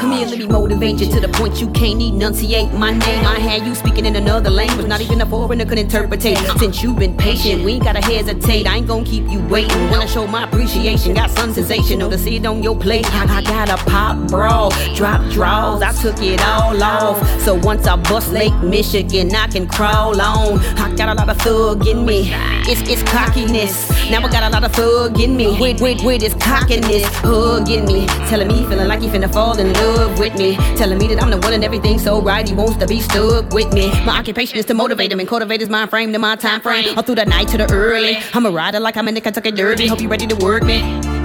Come 0.00 0.12
here, 0.12 0.26
let 0.26 0.38
me 0.38 0.46
motivate 0.46 1.00
you 1.00 1.06
to 1.12 1.20
the 1.20 1.28
point 1.28 1.60
you 1.60 1.68
can't 1.70 2.00
enunciate 2.00 2.72
my 2.72 2.92
name. 2.92 3.24
I 3.26 3.38
had 3.38 3.66
you 3.66 3.74
speaking 3.74 4.06
in 4.06 4.16
another 4.16 4.50
language, 4.50 4.86
not 4.86 5.00
even 5.00 5.20
a 5.20 5.26
foreigner 5.26 5.64
could 5.64 5.78
interpretate. 5.78 6.38
Since 6.58 6.82
you've 6.82 6.98
been 6.98 7.16
patient, 7.16 7.62
we 7.62 7.74
ain't 7.74 7.84
gotta 7.84 8.04
hesitate. 8.04 8.66
I 8.66 8.76
ain't 8.76 8.86
gonna 8.86 9.04
keep 9.04 9.28
you 9.28 9.40
waiting. 9.48 9.90
Wanna 9.90 10.08
show 10.08 10.26
my 10.26 10.44
appreciation, 10.44 11.14
got 11.14 11.30
some 11.30 11.52
sensational 11.52 12.10
to 12.10 12.18
see 12.18 12.36
it 12.36 12.46
on 12.46 12.62
your 12.62 12.76
plate. 12.76 13.06
I, 13.12 13.38
I 13.38 13.42
got 13.42 13.68
a 13.68 13.76
pop 13.90 14.28
bra, 14.28 14.70
drop 14.94 15.30
draws, 15.30 15.82
I 15.82 15.92
took 15.92 16.20
it 16.22 16.40
all 16.42 16.82
off. 16.82 17.40
So 17.40 17.54
once 17.54 17.86
I 17.86 17.96
bust 17.96 18.32
Lake 18.32 18.56
Michigan, 18.62 19.34
I 19.34 19.46
can 19.48 19.68
crawl 19.68 20.20
on. 20.20 20.58
I 20.78 20.94
got 20.96 21.10
a 21.10 21.14
lot 21.14 21.28
of 21.28 21.38
thug 21.38 21.86
in 21.86 22.06
me, 22.06 22.30
it's 22.66 22.80
it's 22.88 23.02
cockiness. 23.02 23.90
Now 24.10 24.18
I 24.18 24.30
got 24.30 24.42
a 24.42 24.50
lot 24.50 24.64
of 24.64 24.72
thug 24.72 25.20
in 25.20 25.36
me, 25.36 25.58
with 25.60 25.80
with 25.80 26.02
with 26.02 26.20
this 26.22 26.34
cockiness, 26.34 27.04
hugging 27.18 27.84
me, 27.84 28.06
telling 28.28 28.48
me 28.48 28.64
feeling 28.64 28.88
like 28.88 29.00
he 29.00 29.08
finna 29.08 29.32
fall 29.32 29.58
in 29.58 29.72
love 29.74 29.81
with 30.18 30.34
me, 30.36 30.56
telling 30.76 30.98
me 30.98 31.08
that 31.08 31.22
I'm 31.22 31.30
the 31.30 31.38
one 31.38 31.52
and 31.52 31.64
everything 31.64 31.98
so 31.98 32.20
right. 32.20 32.46
He 32.46 32.54
wants 32.54 32.76
to 32.76 32.86
be 32.86 33.00
stuck 33.00 33.52
with 33.52 33.72
me. 33.72 33.90
My 34.04 34.18
occupation 34.18 34.58
is 34.58 34.66
to 34.66 34.74
motivate 34.74 35.10
him 35.12 35.20
and 35.20 35.28
cultivate 35.28 35.60
his 35.60 35.68
mind 35.68 35.90
frame 35.90 36.12
to 36.12 36.18
my 36.18 36.36
time 36.36 36.60
frame, 36.60 36.96
all 36.96 37.02
through 37.02 37.16
the 37.16 37.24
night 37.24 37.48
to 37.48 37.58
the 37.58 37.70
early. 37.72 38.18
I'm 38.34 38.46
a 38.46 38.50
rider 38.50 38.80
like 38.80 38.96
I'm 38.96 39.08
in 39.08 39.14
the 39.14 39.20
Kentucky 39.20 39.50
Derby. 39.50 39.86
Hope 39.86 40.00
you 40.00 40.08
ready 40.08 40.26
to 40.26 40.36
work 40.36 40.62
me. 40.62 41.21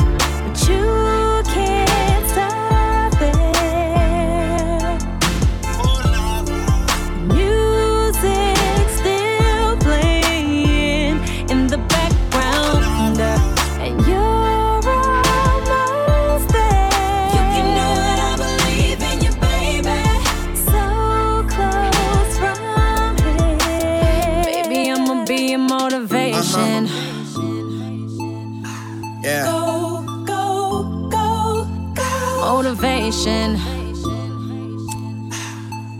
Motivation. 33.27 33.99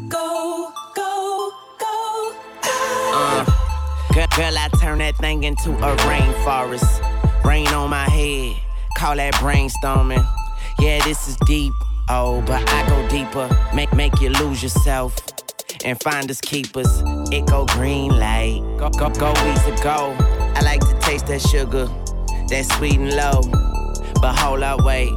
Go, 0.08 0.72
go, 0.96 1.52
go, 1.78 2.34
Uh, 2.64 3.44
girl, 4.14 4.28
girl, 4.38 4.58
I 4.58 4.70
turn 4.80 5.00
that 5.00 5.18
thing 5.18 5.44
into 5.44 5.72
a 5.72 5.96
rainforest. 6.08 7.44
Rain 7.44 7.68
on 7.68 7.90
my 7.90 8.10
head, 8.10 8.56
call 8.98 9.18
that 9.18 9.34
brainstorming. 9.36 10.26
Yeah, 10.80 11.04
this 11.04 11.28
is 11.28 11.36
deep. 11.46 11.74
Oh, 12.08 12.42
but 12.48 12.64
I 12.70 12.88
go 12.88 13.06
deeper. 13.10 13.50
Make 13.74 13.92
make 13.94 14.22
you 14.22 14.30
lose 14.30 14.64
yourself 14.64 15.14
and 15.84 16.02
find 16.02 16.32
us 16.32 16.40
keepers. 16.40 17.04
It 17.30 17.46
go 17.48 17.66
green 17.66 18.18
light, 18.18 18.62
go 18.78 18.90
go 18.90 19.10
go 19.10 19.34
easy 19.52 19.72
go. 19.84 20.16
I 20.56 20.62
like 20.62 20.80
to 20.80 20.98
taste 21.02 21.28
that 21.28 21.42
sugar, 21.42 21.88
that 22.48 22.66
sweet 22.78 22.98
and 22.98 23.14
low. 23.14 23.42
But 24.22 24.38
hold 24.40 24.64
up, 24.64 24.86
wait. 24.86 25.12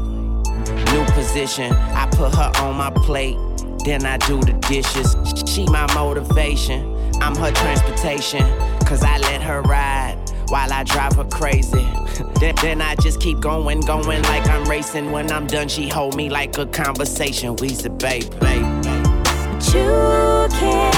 New 0.92 1.04
position, 1.12 1.72
I 1.72 2.06
put 2.10 2.34
her 2.34 2.52
on 2.62 2.76
my 2.76 2.90
plate. 2.90 3.36
Then 3.84 4.04
I 4.04 4.16
do 4.18 4.40
the 4.40 4.52
dishes. 4.68 5.14
She 5.48 5.64
my 5.66 5.92
motivation. 5.94 6.96
I'm 7.22 7.36
her 7.36 7.52
transportation. 7.52 8.42
Cause 8.86 9.02
I 9.02 9.18
let 9.18 9.40
her 9.42 9.62
ride 9.62 10.18
while 10.48 10.72
I 10.72 10.82
drive 10.82 11.14
her 11.14 11.24
crazy. 11.24 11.86
then, 12.40 12.54
then 12.56 12.82
I 12.82 12.96
just 12.96 13.20
keep 13.20 13.40
going, 13.40 13.80
going 13.80 14.22
like 14.24 14.48
I'm 14.48 14.64
racing. 14.68 15.12
When 15.12 15.30
I'm 15.30 15.46
done, 15.46 15.68
she 15.68 15.88
hold 15.88 16.16
me 16.16 16.28
like 16.28 16.58
a 16.58 16.66
conversation. 16.66 17.56
We's 17.56 17.82
the 17.82 17.90
babe, 17.90 18.28
babe. 18.40 18.64
But 18.82 19.74
you 19.74 20.48
can't 20.58 20.89